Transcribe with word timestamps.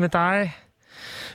med 0.00 0.08
dig. 0.08 0.56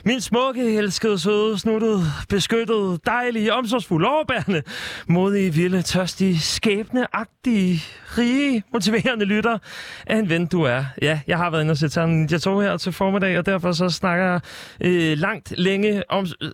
Min 0.04 0.20
smukke, 0.20 0.76
elskede, 0.76 1.18
søde, 1.18 1.58
snuttede, 1.58 2.02
beskyttede, 2.28 2.98
dejlige, 3.06 3.52
omsorgsfulde, 3.52 4.08
overbærende, 4.08 4.62
modige, 5.06 5.54
vilde, 5.54 5.82
tørstige, 5.82 6.38
skæbneagtige, 6.38 7.82
rige, 8.18 8.62
motiverende 8.72 9.24
lytter 9.24 9.58
af 10.06 10.16
en 10.16 10.28
ven, 10.28 10.46
du 10.46 10.62
er. 10.62 10.84
Ja, 11.02 11.20
jeg 11.26 11.38
har 11.38 11.50
været 11.50 11.62
inde 11.62 11.70
og 11.70 11.76
set 11.76 11.92
sådan 11.92 12.14
Ninja 12.14 12.38
2 12.38 12.60
her 12.60 12.76
til 12.76 12.92
formiddag, 12.92 13.38
og 13.38 13.46
derfor 13.46 13.72
så 13.72 13.88
snakker 13.88 14.24
jeg 14.24 14.40
øh, 14.80 15.18
langt, 15.18 15.54
længe 15.56 16.10
om... 16.10 16.26
Øh, 16.40 16.50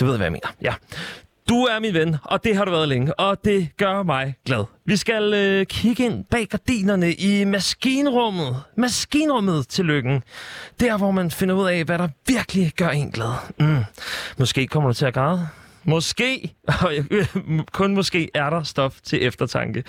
du 0.00 0.04
ved, 0.04 0.16
hvad 0.16 0.26
jeg 0.26 0.32
mener. 0.32 0.54
Ja. 0.62 0.74
Du 1.48 1.62
er 1.62 1.80
min 1.80 1.94
ven, 1.94 2.16
og 2.22 2.44
det 2.44 2.56
har 2.56 2.64
du 2.64 2.70
været 2.70 2.88
længe, 2.88 3.20
og 3.20 3.44
det 3.44 3.68
gør 3.76 4.02
mig 4.02 4.34
glad. 4.46 4.64
Vi 4.86 4.96
skal 4.96 5.34
øh, 5.34 5.66
kigge 5.66 6.04
ind 6.04 6.24
bag 6.30 6.46
gardinerne 6.46 7.12
i 7.12 7.44
maskinrummet. 7.44 8.56
Maskinrummet 8.76 9.68
til 9.68 9.84
lykken. 9.84 10.22
Der, 10.80 10.98
hvor 10.98 11.10
man 11.10 11.30
finder 11.30 11.54
ud 11.54 11.68
af, 11.68 11.84
hvad 11.84 11.98
der 11.98 12.08
virkelig 12.26 12.72
gør 12.76 12.88
en 12.88 13.10
glad. 13.10 13.32
Mm. 13.60 13.84
Måske 14.38 14.66
kommer 14.66 14.90
du 14.90 14.94
til 14.94 15.06
at 15.06 15.14
græde. 15.14 15.48
Måske, 15.84 16.54
og 16.82 16.92
kun 17.72 17.94
måske, 17.94 18.30
er 18.34 18.50
der 18.50 18.62
stof 18.62 18.94
til 19.04 19.26
eftertanke. 19.26 19.84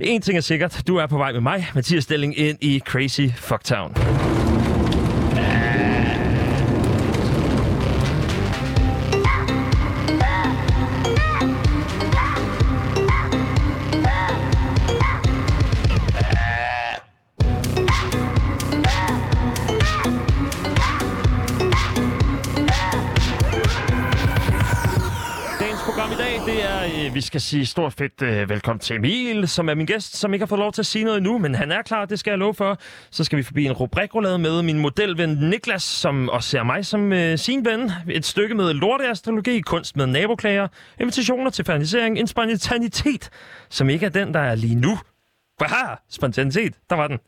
En 0.00 0.22
ting 0.22 0.36
er 0.36 0.42
sikkert, 0.42 0.82
du 0.86 0.96
er 0.96 1.06
på 1.06 1.18
vej 1.18 1.32
med 1.32 1.40
mig, 1.40 1.66
Mathias 1.74 2.04
Stilling, 2.04 2.38
ind 2.38 2.58
i 2.60 2.80
Crazy 2.86 3.28
Fucktown. 3.36 3.94
Det 26.46 26.64
er, 26.64 27.06
øh, 27.06 27.14
vi 27.14 27.20
skal 27.20 27.40
sige 27.40 27.66
stort 27.66 27.92
fedt 27.92 28.22
øh, 28.22 28.48
velkommen 28.48 28.80
til 28.80 28.96
Emil, 28.96 29.48
som 29.48 29.68
er 29.68 29.74
min 29.74 29.86
gæst, 29.86 30.16
som 30.16 30.32
ikke 30.32 30.42
har 30.42 30.46
fået 30.46 30.58
lov 30.58 30.72
til 30.72 30.82
at 30.82 30.86
sige 30.86 31.04
noget 31.04 31.18
endnu, 31.18 31.38
men 31.38 31.54
han 31.54 31.72
er 31.72 31.82
klar, 31.82 32.04
det 32.04 32.18
skal 32.18 32.30
jeg 32.30 32.38
love 32.38 32.54
for. 32.54 32.78
Så 33.10 33.24
skal 33.24 33.38
vi 33.38 33.42
forbi 33.42 33.64
en 33.64 33.72
rubrikrolade 33.72 34.38
med 34.38 34.62
min 34.62 34.78
modelven 34.78 35.28
Niklas, 35.30 35.82
som 35.82 36.28
også 36.28 36.48
ser 36.48 36.62
mig 36.62 36.86
som 36.86 37.12
øh, 37.12 37.38
sin 37.38 37.64
ven. 37.64 37.92
Et 38.10 38.26
stykke 38.26 38.54
med 38.54 38.72
lorteastrologi, 38.74 39.60
kunst 39.60 39.96
med 39.96 40.06
naboklager, 40.06 40.68
invitationer 41.00 41.50
til 41.50 41.64
fernisering, 41.64 42.18
en 42.18 42.26
spontanitet, 42.26 43.30
som 43.68 43.90
ikke 43.90 44.06
er 44.06 44.10
den, 44.10 44.34
der 44.34 44.40
er 44.40 44.54
lige 44.54 44.74
nu. 44.74 44.98
Haha, 45.60 45.94
spontanitet, 46.10 46.74
der 46.90 46.96
var 46.96 47.08
den. 47.08 47.18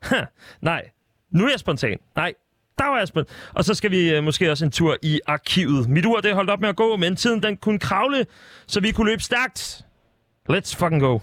Nej, 0.70 0.90
nu 1.30 1.44
er 1.44 1.50
jeg 1.50 1.60
spontan. 1.60 1.98
Nej, 2.16 2.34
der 2.78 2.84
var 2.84 2.98
jeg 2.98 3.08
spændt. 3.08 3.28
Og 3.54 3.64
så 3.64 3.74
skal 3.74 3.90
vi 3.90 4.10
øh, 4.10 4.24
måske 4.24 4.50
også 4.50 4.64
en 4.64 4.70
tur 4.70 4.96
i 5.02 5.20
arkivet. 5.26 5.88
Mit 5.88 6.06
ur, 6.06 6.20
det 6.20 6.34
holdt 6.34 6.50
op 6.50 6.60
med 6.60 6.68
at 6.68 6.76
gå, 6.76 6.96
men 6.96 7.16
tiden 7.16 7.42
den 7.42 7.56
kunne 7.56 7.78
kravle, 7.78 8.26
så 8.66 8.80
vi 8.80 8.92
kunne 8.92 9.10
løbe 9.10 9.22
stærkt. 9.22 9.84
Let's 10.50 10.76
fucking 10.76 11.00
go. 11.00 11.18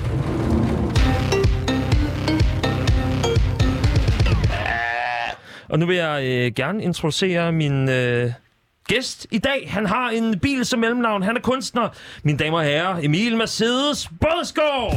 Og 5.69 5.79
nu 5.79 5.85
vil 5.85 5.95
jeg 5.95 6.23
øh, 6.23 6.51
gerne 6.55 6.83
introducere 6.83 7.51
min 7.51 7.89
øh, 7.89 8.31
gæst 8.87 9.27
i 9.31 9.37
dag. 9.37 9.67
Han 9.71 9.85
har 9.85 10.09
en 10.09 10.39
bil 10.39 10.65
som 10.65 10.79
mellemnavn. 10.79 11.23
Han 11.23 11.37
er 11.37 11.41
kunstner. 11.41 11.89
Mine 12.23 12.37
damer 12.37 12.57
og 12.57 12.63
herrer, 12.63 12.99
Emil 13.03 13.37
Mercedes 13.37 14.09
Bådsgaard. 14.21 14.93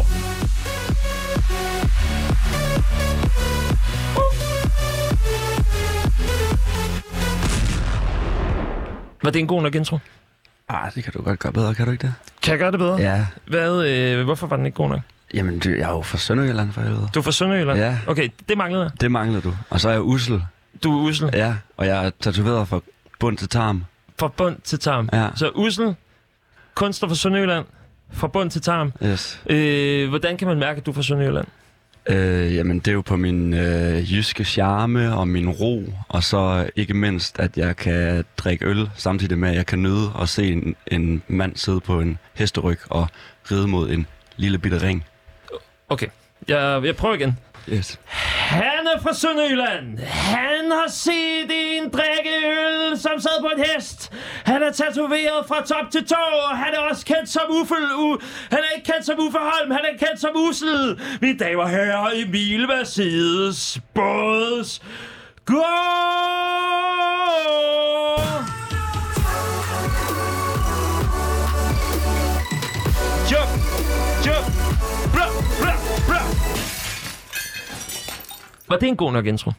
Var 9.23 9.31
det 9.31 9.41
en 9.41 9.47
god 9.47 9.63
nok 9.63 9.75
intro? 9.75 9.99
Ah, 10.69 10.95
det 10.95 11.05
kan 11.05 11.13
du 11.13 11.23
godt 11.23 11.39
gøre 11.39 11.53
bedre, 11.53 11.75
kan 11.75 11.87
du 11.87 11.93
ikke 11.93 12.07
det? 12.07 12.15
Kan 12.43 12.51
jeg 12.51 12.59
gøre 12.59 12.71
det 12.71 12.79
bedre? 12.79 12.97
Ja. 12.97 13.27
Hvad, 13.47 13.85
øh, 13.87 14.25
hvorfor 14.25 14.47
var 14.47 14.57
den 14.57 14.67
ikke 14.67 14.77
god 14.77 14.89
nok? 14.89 15.01
Jamen, 15.35 15.59
du, 15.59 15.69
jeg 15.71 15.79
er 15.79 15.93
jo 15.93 16.03
fra 16.03 16.19
Sønderjylland, 16.19 16.73
for 16.73 16.81
helvede. 16.81 17.09
Du 17.15 17.19
er 17.19 17.23
fra 17.23 17.33
Sønderjylland? 17.33 17.79
Ja. 17.79 17.99
Okay, 18.07 18.29
det 18.49 18.59
manglede 18.59 18.83
jeg. 18.83 19.01
Det 19.01 19.11
mangler 19.11 19.41
du. 19.41 19.55
Og 19.71 19.81
så 19.81 19.89
er 19.89 19.93
jeg 19.93 20.03
usel. 20.03 20.43
Du 20.85 20.99
er 20.99 21.03
usel. 21.09 21.31
Ja, 21.33 21.55
og 21.77 21.87
jeg 21.87 22.07
er 22.07 22.11
tatoveret 22.21 22.69
fra 22.69 22.81
bund 23.21 23.37
til 23.39 23.49
tarm. 23.49 23.85
Fra 24.19 24.29
bund 24.29 24.57
til 24.65 24.79
tarm. 24.79 25.09
Ja. 25.13 25.29
Så 25.35 25.51
usel, 25.55 25.95
kunstner 26.75 27.09
fra 27.09 27.17
Sønderjylland, 27.17 27.65
fra 28.13 28.27
bund 28.27 28.51
til 28.51 28.63
tarm. 28.63 28.93
Yes. 29.05 29.41
Øh, 29.51 30.09
hvordan 30.09 30.37
kan 30.37 30.49
man 30.49 30.59
mærke, 30.59 30.79
at 30.79 30.87
du 30.87 30.91
er 30.91 30.95
fra 30.95 31.03
Sønderjylland? 31.03 31.47
Øh, 32.07 32.55
jamen, 32.55 32.79
det 32.79 32.89
er 32.89 32.93
jo 32.93 33.01
på 33.01 33.17
min 33.17 33.55
øh, 33.55 34.13
jyske 34.13 34.45
charme 34.45 35.15
og 35.15 35.29
min 35.29 35.49
ro. 35.49 35.85
Og 36.09 36.25
så 36.25 36.71
ikke 36.77 36.95
mindst, 36.95 37.39
at 37.39 37.57
jeg 37.57 37.77
kan 37.77 38.25
drikke 38.37 38.67
øl, 38.67 38.91
samtidig 38.97 39.39
med, 39.39 39.49
at 39.49 39.57
jeg 39.57 39.67
kan 39.67 39.83
nyde 39.83 40.11
at 40.21 40.29
se 40.29 40.53
en, 40.53 40.77
en 40.87 41.23
mand 41.29 41.57
sidde 41.57 41.81
på 41.81 42.01
en 42.01 42.19
hesteryg 42.35 42.79
og 42.91 43.09
ride 43.51 43.69
mod 43.69 43.91
en 43.91 44.07
lille 44.37 44.59
bitte 44.59 44.83
ring. 44.83 45.05
Okay, 45.89 46.07
jeg, 46.49 46.81
jeg 46.85 46.97
prøver 46.97 47.15
igen. 47.15 47.37
Yes. 47.69 47.99
Han 48.07 48.87
er 48.87 49.01
fra 49.03 49.15
Sønderjylland. 49.15 49.99
Han 50.09 50.71
har 50.71 50.89
set 50.91 51.51
en 51.51 51.91
drikkeøl, 51.91 52.99
som 52.99 53.21
sad 53.21 53.41
på 53.41 53.47
en 53.57 53.65
hest. 53.65 54.13
Han 54.45 54.63
er 54.63 54.73
tatoveret 54.73 55.47
fra 55.49 55.63
top 55.67 55.91
til 55.91 56.07
tå, 56.07 56.15
og 56.51 56.57
han 56.59 56.75
er 56.75 56.79
også 56.79 57.05
kendt 57.07 57.29
som 57.29 57.43
Uffel. 57.49 57.85
U- 57.95 58.19
han 58.51 58.59
er 58.59 58.77
ikke 58.77 58.93
kendt 58.93 59.07
som 59.07 59.19
Uffe 59.19 59.39
Holm, 59.39 59.71
han 59.71 59.81
er 59.93 59.99
kendt 60.07 60.21
som 60.21 60.31
Ussel. 60.35 61.01
Mine 61.21 61.39
damer 61.39 61.63
og 61.63 61.71
herrer, 61.71 62.11
Emil 62.15 62.67
Mercedes 62.69 63.79
Båds. 63.95 64.83
Gå! 65.47 65.65
Var 78.73 78.79
det 78.79 78.89
en 78.89 78.97
god 78.97 79.13
nok 79.13 79.27
intro? 79.27 79.53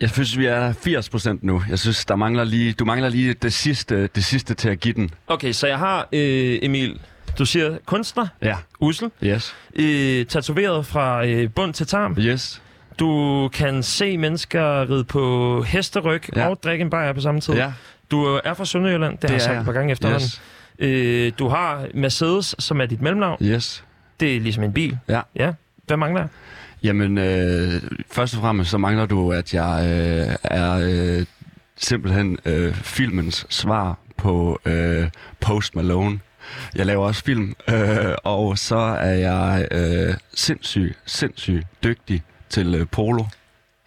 Jeg 0.00 0.10
synes, 0.10 0.38
vi 0.38 0.46
er 0.46 0.72
80% 0.72 1.38
nu. 1.42 1.62
Jeg 1.68 1.78
synes, 1.78 2.04
der 2.04 2.16
mangler 2.16 2.44
lige, 2.44 2.72
du 2.72 2.84
mangler 2.84 3.08
lige 3.08 3.34
det 3.34 3.52
sidste, 3.52 4.06
det 4.06 4.24
sidste 4.24 4.54
til 4.54 4.68
at 4.68 4.80
give 4.80 4.94
den. 4.94 5.10
Okay, 5.26 5.52
så 5.52 5.66
jeg 5.66 5.78
har 5.78 6.08
øh, 6.12 6.58
Emil. 6.62 7.00
Du 7.38 7.44
siger 7.46 7.78
kunstner, 7.86 8.26
Ja. 8.42 8.56
usel, 8.80 9.10
Yes. 9.24 9.54
øh, 9.74 10.26
tatoveret 10.26 10.86
fra 10.86 11.26
øh, 11.26 11.50
bund 11.50 11.74
til 11.74 11.86
tarm. 11.86 12.16
Yes. 12.18 12.62
Du 12.98 13.48
kan 13.52 13.82
se 13.82 14.18
mennesker 14.18 14.90
ride 14.90 15.04
på 15.04 15.62
hesteryg 15.62 16.36
Ja. 16.36 16.48
og 16.48 16.62
drikke 16.62 16.82
en 16.82 16.90
bajer 16.90 17.12
på 17.12 17.20
samme 17.20 17.40
tid. 17.40 17.54
Ja. 17.54 17.72
Du 18.10 18.24
er 18.44 18.54
fra 18.54 18.64
Sønderjylland, 18.64 19.12
det, 19.12 19.22
det 19.22 19.30
har 19.30 19.34
jeg 19.34 19.42
sagt 19.42 19.58
et 19.58 19.64
par 19.64 19.72
gange 19.72 19.92
efterhånden. 19.92 20.22
Yes. 20.24 20.42
Øh, 20.78 21.32
du 21.38 21.48
har 21.48 21.86
Mercedes, 21.94 22.54
som 22.58 22.80
er 22.80 22.86
dit 22.86 23.02
mellemnavn. 23.02 23.38
Yes. 23.44 23.84
Det 24.20 24.36
er 24.36 24.40
ligesom 24.40 24.64
en 24.64 24.72
bil. 24.72 24.98
Ja. 25.08 25.20
Ja. 25.36 25.52
Hvad 25.86 25.96
mangler 25.96 26.20
jeg? 26.20 26.28
Jamen, 26.82 27.18
øh, 27.18 27.82
først 28.10 28.34
og 28.34 28.40
fremmest 28.40 28.70
så 28.70 28.78
mangler 28.78 29.06
du, 29.06 29.32
at 29.32 29.54
jeg 29.54 29.80
øh, 29.84 30.36
er 30.44 30.72
øh, 30.72 31.26
simpelthen 31.76 32.38
øh, 32.44 32.74
filmens 32.74 33.46
svar 33.48 33.98
på 34.16 34.60
øh, 34.64 35.10
Post 35.40 35.74
Malone. 35.76 36.20
Jeg 36.74 36.86
laver 36.86 37.06
også 37.06 37.24
film, 37.24 37.54
øh, 37.68 38.14
og 38.24 38.58
så 38.58 38.76
er 38.76 39.14
jeg 39.14 39.68
øh, 39.70 40.14
sindssyg, 40.34 40.96
sindssyg 41.06 41.62
dygtig 41.84 42.22
til 42.48 42.74
øh, 42.74 42.86
polo. 42.86 43.24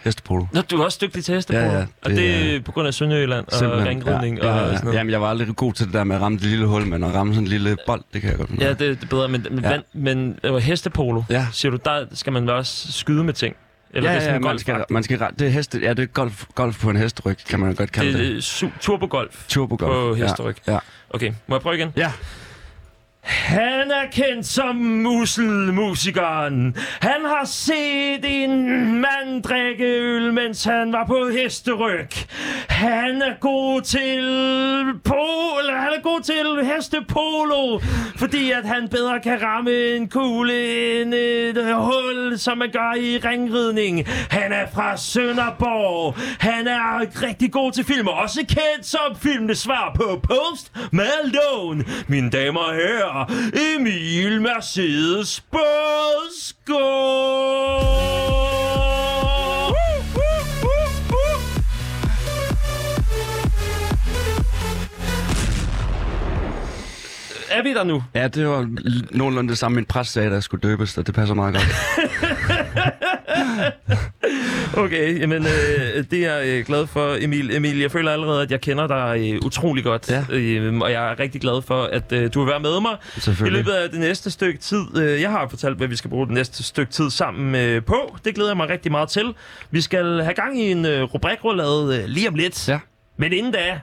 Hestepolo. 0.04 0.46
Nå, 0.54 0.62
du 0.62 0.82
er 0.82 0.86
også 0.86 0.98
dygtig 1.02 1.26
til 1.26 1.36
hestepolo. 1.36 1.66
Ja, 1.66 1.78
ja, 1.78 1.86
og 2.04 2.10
det 2.10 2.18
det 2.18 2.52
er 2.52 2.56
er- 2.56 2.62
på 2.62 2.72
grund 2.72 2.88
af 2.88 2.94
Sønderjylland 2.94 3.46
og 3.64 3.86
ringridning 3.86 4.38
ja, 4.38 4.48
ja, 4.48 4.54
og 4.54 4.60
ja. 4.60 4.66
sådan 4.74 4.86
noget. 4.86 4.98
Jamen, 4.98 5.12
jeg 5.12 5.22
var 5.22 5.30
aldrig 5.30 5.56
god 5.56 5.74
til 5.74 5.86
det 5.86 5.94
der 5.94 6.04
med 6.04 6.16
at 6.16 6.22
ramme 6.22 6.38
det 6.38 6.46
lille 6.48 6.66
hul, 6.66 6.86
men 6.88 7.04
at 7.04 7.14
ramme 7.14 7.34
sådan 7.34 7.44
en 7.44 7.48
lille 7.50 7.78
bold, 7.88 8.02
det 8.14 8.22
kan 8.22 8.30
jeg 8.30 8.38
godt. 8.40 8.50
Ja, 8.60 8.70
det, 8.70 8.80
det 8.80 9.04
er 9.04 9.08
bedre, 9.10 9.28
men, 9.28 9.46
men, 9.52 9.60
Ja. 9.64 9.72
ja. 9.72 9.80
men 9.94 10.40
øh, 10.44 10.56
hestepolo, 10.56 11.24
Ja. 11.30 11.48
siger 11.52 11.72
du, 11.72 11.78
der 11.86 12.06
skal 12.14 12.34
man 12.34 12.50
også 12.50 12.92
skyde 12.92 13.24
med 13.24 13.34
ting? 13.34 13.56
Eller 13.94 14.10
ja, 14.10 14.16
det 14.16 14.22
er 14.24 14.26
sådan 14.28 14.42
ja, 14.44 14.48
man 14.50 14.60
skal, 14.60 14.86
man 14.90 15.04
skal, 15.04 15.20
det 15.40 15.48
er 15.48 15.52
heste, 15.52 15.80
ja, 15.84 15.94
det 15.94 16.04
er 16.04 16.06
golf, 16.06 16.46
golf 16.56 16.82
på 16.82 16.90
en 16.90 16.96
hesteryg, 16.96 17.38
kan 17.50 17.60
man 17.60 17.76
godt 17.76 17.92
kalde 17.92 18.14
det. 18.14 18.20
det 18.20 18.64
er 18.64 18.70
turbogolf 18.82 19.46
Turbogolf. 19.48 19.92
på 19.92 20.14
hesteryg. 20.16 20.56
Ja, 20.68 20.74
ja. 20.74 20.80
Okay, 21.10 21.32
må 21.48 21.56
jeg 21.56 21.62
prøve 21.62 21.76
igen? 21.76 21.94
ja. 21.98 22.12
Han 23.30 23.92
er 23.92 24.06
kendt 24.12 24.48
som 24.48 24.76
muselmusikeren. 24.76 26.76
Han 27.02 27.26
har 27.26 27.46
set 27.46 28.44
en 28.44 28.66
mand 29.02 29.44
drikke 29.44 29.86
øl, 29.86 30.34
mens 30.34 30.64
han 30.64 30.94
var 30.94 31.06
på 31.06 31.30
hesteryg. 31.34 32.10
Han 32.70 33.22
er 33.22 33.40
god 33.40 33.82
til 33.82 34.24
pol, 35.04 35.76
han 35.76 35.92
er 35.98 36.02
god 36.04 36.22
til 36.22 36.66
hestepolo, 36.66 37.80
fordi 38.16 38.52
at 38.52 38.66
han 38.66 38.90
bedre 38.90 39.20
kan 39.20 39.44
ramme 39.44 39.96
en 39.96 40.10
kugle 40.10 41.02
end 41.02 41.14
et 41.14 41.76
hul, 41.76 42.38
som 42.38 42.58
man 42.58 42.72
gør 42.72 42.94
i 42.94 43.18
ringridning. 43.18 44.08
Han 44.30 44.52
er 44.52 44.66
fra 44.74 44.98
Sønderborg. 44.98 46.16
Han 46.40 46.68
er 46.68 47.00
rigtig 47.28 47.52
god 47.52 47.72
til 47.72 47.86
film, 47.86 48.08
og 48.08 48.14
også 48.14 48.40
kendt 48.40 48.86
som 48.86 49.16
filmens 49.22 49.60
svar 49.60 49.92
på 49.96 50.22
Post 50.24 50.72
Malone. 50.92 51.86
Mine 52.08 52.30
damer 52.30 52.60
og 52.60 52.76
herrer, 52.76 53.19
Emil 53.76 54.42
Mercedes 54.42 55.42
Bådsgaard. 55.52 56.60
er 67.60 67.64
vi 67.64 67.74
der 67.74 67.84
nu? 67.84 68.04
Ja, 68.16 68.28
det 68.28 68.48
var 68.48 68.70
nogenlunde 69.12 69.50
det 69.50 69.58
samme, 69.58 69.76
min 69.76 69.86
præst 69.86 70.12
sagde, 70.12 70.30
da 70.30 70.34
jeg 70.34 70.44
skulle 70.44 70.70
døbes, 70.70 70.98
og 70.98 71.08
det 71.08 71.16
passer 71.16 71.36
meget 71.36 71.54
godt. 71.54 71.66
Okay, 74.78 75.20
jamen 75.20 75.46
øh, 75.46 76.04
det 76.12 76.26
er 76.26 76.36
jeg 76.36 76.66
glad 76.66 76.88
for, 76.88 77.16
Emil. 77.24 77.56
Emil, 77.56 77.80
jeg 77.80 77.92
føler 77.92 78.12
allerede, 78.12 78.42
at 78.42 78.52
jeg 78.52 78.62
kender 78.62 78.88
dig 78.88 79.34
øh, 79.34 79.40
utrolig 79.46 79.84
godt. 79.84 80.12
Ja. 80.12 80.24
Øh, 80.30 80.78
og 80.78 80.92
jeg 80.92 81.12
er 81.12 81.20
rigtig 81.20 81.42
glad 81.42 81.62
for, 81.62 81.84
at 81.84 82.12
øh, 82.12 82.34
du 82.34 82.40
vil 82.40 82.50
være 82.50 82.60
med 82.60 82.82
mig 82.82 82.98
i 83.48 83.50
løbet 83.50 83.72
af 83.72 83.90
det 83.90 84.00
næste 84.00 84.32
stykke 84.32 84.60
tid. 84.60 84.98
Øh, 84.98 85.22
jeg 85.22 85.32
har 85.32 85.48
fortalt, 85.50 85.78
hvad 85.78 85.88
vi 85.88 85.96
skal 85.96 86.10
bruge 86.10 86.26
det 86.26 86.34
næste 86.34 86.64
stykke 86.64 86.92
tid 86.92 87.10
sammen 87.10 87.56
øh, 87.56 87.84
på. 87.84 88.18
Det 88.26 88.36
glæder 88.36 88.50
jeg 88.50 88.58
mig 88.58 88.70
rigtig 88.70 88.92
meget 88.92 89.10
til. 89.10 89.34
Vi 89.72 89.82
skal 89.82 90.22
have 90.22 90.34
gang 90.34 90.62
i 90.62 90.72
en 90.72 90.86
øh, 90.86 91.04
rubrikrulade 91.04 92.00
øh, 92.02 92.06
lige 92.06 92.28
om 92.28 92.36
lidt. 92.36 92.70
Ja. 92.70 92.80
Men 93.18 93.34
inden 93.34 93.52
da... 93.52 93.80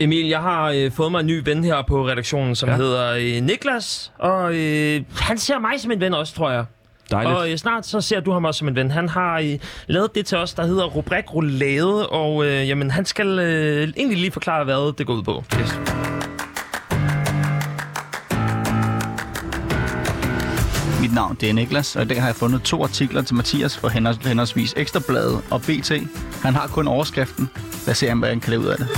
Emil, 0.00 0.26
jeg 0.28 0.40
har 0.40 0.70
øh, 0.70 0.90
fået 0.92 1.10
mig 1.12 1.20
en 1.20 1.26
ny 1.26 1.42
ven 1.44 1.64
her 1.64 1.82
på 1.88 2.06
redaktionen, 2.08 2.54
som 2.54 2.68
ja. 2.68 2.76
Hedder 2.76 3.12
øh, 3.12 3.42
Niklas. 3.44 4.12
Og 4.18 4.54
øh, 4.56 5.00
han 5.18 5.38
ser 5.38 5.58
mig 5.58 5.80
som 5.80 5.90
en 5.90 6.00
ven 6.00 6.14
også, 6.14 6.34
tror 6.34 6.50
jeg. 6.50 6.64
Dejligt. 7.10 7.36
Og 7.36 7.50
øh, 7.50 7.56
snart 7.56 7.86
så 7.86 8.00
ser 8.00 8.20
du 8.20 8.32
ham 8.32 8.44
også 8.44 8.58
som 8.58 8.68
en 8.68 8.74
ven. 8.76 8.90
Han 8.90 9.08
har 9.08 9.38
øh, 9.38 9.58
lavet 9.86 10.14
det 10.14 10.26
til 10.26 10.38
os, 10.38 10.54
der 10.54 10.66
hedder 10.66 10.84
Rubrik 10.84 11.34
Roulade, 11.34 12.08
og 12.08 12.46
øh, 12.46 12.68
jamen, 12.68 12.90
han 12.90 13.04
skal 13.04 13.38
øh, 13.38 13.88
egentlig 13.96 14.18
lige 14.18 14.30
forklare, 14.30 14.64
hvad 14.64 14.92
det 14.98 15.06
går 15.06 15.14
ud 15.14 15.22
på. 15.22 15.44
Yes. 15.60 15.78
Mit 21.00 21.14
navn 21.14 21.36
det 21.40 21.48
er 21.50 21.52
Niklas, 21.52 21.96
og 21.96 22.02
i 22.02 22.04
dag 22.06 22.20
har 22.20 22.28
jeg 22.28 22.36
fundet 22.36 22.62
to 22.62 22.82
artikler 22.82 23.22
til 23.22 23.34
Mathias 23.34 23.76
for 23.78 23.88
henholds- 23.88 24.28
henholdsvis 24.28 24.74
Ekstrabladet 24.76 25.40
og 25.50 25.60
BT. 25.62 25.92
Han 26.42 26.54
har 26.54 26.66
kun 26.66 26.88
overskriften. 26.88 27.50
Lad 27.86 27.92
os 27.92 27.98
se, 27.98 28.12
om 28.12 28.18
hvad 28.18 28.28
han 28.28 28.40
kan 28.40 28.50
lave 28.50 28.62
ud 28.62 28.66
af 28.66 28.76
det. 28.76 28.88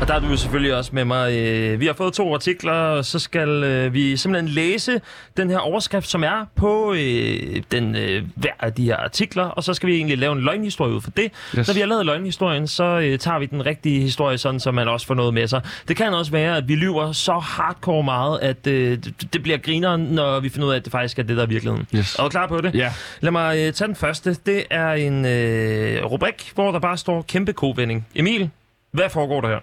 Og 0.00 0.08
der 0.08 0.14
er 0.14 0.18
du 0.20 0.26
jo 0.26 0.36
selvfølgelig 0.36 0.74
også 0.74 0.90
med 0.94 1.04
mig. 1.04 1.32
Øh, 1.38 1.80
Vi 1.80 1.86
har 1.86 1.92
fået 1.92 2.12
to 2.12 2.34
artikler, 2.34 2.72
og 2.72 3.04
så 3.04 3.18
skal 3.18 3.48
øh, 3.48 3.94
vi 3.94 4.16
simpelthen 4.16 4.48
læse 4.54 5.00
den 5.36 5.50
her 5.50 5.58
overskrift, 5.58 6.08
som 6.08 6.24
er 6.24 6.46
på 6.56 6.94
øh, 6.98 7.62
den 7.72 7.96
hver 8.36 8.50
af 8.60 8.72
de 8.72 8.84
her 8.84 8.96
artikler, 8.96 9.44
og 9.44 9.64
så 9.64 9.74
skal 9.74 9.86
vi 9.86 9.94
egentlig 9.96 10.18
lave 10.18 10.32
en 10.32 10.40
løgnhistorie 10.40 10.92
ud 10.94 11.00
for 11.00 11.10
det. 11.10 11.30
Yes. 11.58 11.66
Når 11.68 11.74
vi 11.74 11.80
har 11.80 11.86
lavet 11.86 12.06
løgnhistorien, 12.06 12.66
så 12.66 13.16
tager 13.20 13.38
vi 13.38 13.46
den 13.46 13.66
rigtige 13.66 14.00
historie, 14.00 14.38
sådan 14.38 14.60
så 14.60 14.70
man 14.70 14.88
også 14.88 15.06
får 15.06 15.14
noget 15.14 15.34
med 15.34 15.46
sig. 15.48 15.60
Det 15.88 15.96
kan 15.96 16.14
også 16.14 16.32
være, 16.32 16.56
at 16.56 16.68
vi 16.68 16.74
lyver 16.74 17.12
så 17.12 17.32
hardcore 17.32 18.02
meget, 18.02 18.38
at 18.42 18.64
det- 18.64 19.42
bliver 19.42 19.58
grineren, 19.58 20.00
når 20.00 20.40
vi 20.40 20.48
finder 20.48 20.68
ud 20.68 20.72
af, 20.72 20.76
at 20.76 20.84
det 20.84 20.92
faktisk 20.92 21.18
er 21.18 21.22
det, 21.22 21.36
der 21.36 21.42
er 21.42 21.46
virkeligheden. 21.46 21.86
Yes. 21.96 22.14
Er 22.18 22.22
du 22.22 22.28
klar 22.28 22.46
på 22.46 22.60
det? 22.60 22.74
Ja. 22.74 22.92
Lad 23.20 23.30
mig 23.32 23.74
tage 23.74 23.86
den 23.88 23.96
første. 23.96 24.36
Det 24.46 24.62
er 24.70 24.92
en 24.92 25.24
øh, 25.26 26.04
rubrik, 26.04 26.50
hvor 26.54 26.72
der 26.72 26.78
bare 26.78 26.96
står 26.96 27.22
kæmpe 27.28 27.52
kovending. 27.52 28.06
Emil, 28.14 28.50
hvad 28.90 29.10
foregår 29.10 29.40
der 29.40 29.48
her? 29.48 29.60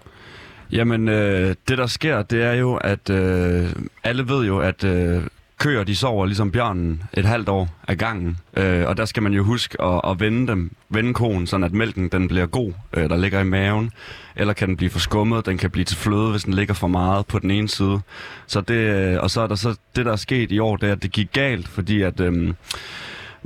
Jamen, 0.72 1.08
øh, 1.08 1.54
det 1.68 1.78
der 1.78 1.86
sker, 1.86 2.22
det 2.22 2.42
er 2.42 2.52
jo, 2.52 2.74
at 2.74 3.10
øh, 3.10 3.72
alle 4.04 4.28
ved 4.28 4.46
jo, 4.46 4.58
at 4.58 4.84
øh, 4.84 5.22
køer, 5.58 5.84
de 5.84 5.96
sover 5.96 6.26
ligesom 6.26 6.50
bjørnen 6.50 7.02
et 7.14 7.24
halvt 7.24 7.48
år 7.48 7.68
af 7.88 7.98
gangen. 7.98 8.38
Øh, 8.56 8.88
og 8.88 8.96
der 8.96 9.04
skal 9.04 9.22
man 9.22 9.32
jo 9.32 9.42
huske 9.42 9.82
at, 9.82 10.00
at 10.04 10.20
vende 10.20 10.46
dem, 10.46 10.70
vende 10.88 11.14
koen, 11.14 11.46
sådan 11.46 11.64
at 11.64 11.72
mælken 11.72 12.08
den 12.08 12.28
bliver 12.28 12.46
god, 12.46 12.72
øh, 12.92 13.08
der 13.08 13.16
ligger 13.16 13.40
i 13.40 13.44
maven. 13.44 13.90
Eller 14.36 14.52
kan 14.52 14.68
den 14.68 14.76
blive 14.76 14.90
for 14.90 14.98
skummet, 14.98 15.46
den 15.46 15.58
kan 15.58 15.70
blive 15.70 15.84
til 15.84 15.96
fløde, 15.96 16.30
hvis 16.30 16.44
den 16.44 16.54
ligger 16.54 16.74
for 16.74 16.86
meget 16.88 17.26
på 17.26 17.38
den 17.38 17.50
ene 17.50 17.68
side. 17.68 18.00
Så 18.46 18.60
det, 18.60 18.74
øh, 18.74 19.22
og 19.22 19.30
så 19.30 19.40
er 19.40 19.46
der 19.46 19.54
så 19.54 19.76
det, 19.96 20.06
der 20.06 20.12
er 20.12 20.16
sket 20.16 20.52
i 20.52 20.58
år, 20.58 20.76
det 20.76 20.88
er, 20.88 20.92
at 20.92 21.02
det 21.02 21.12
gik 21.12 21.32
galt, 21.32 21.68
fordi 21.68 22.02
at... 22.02 22.20
Øh, 22.20 22.54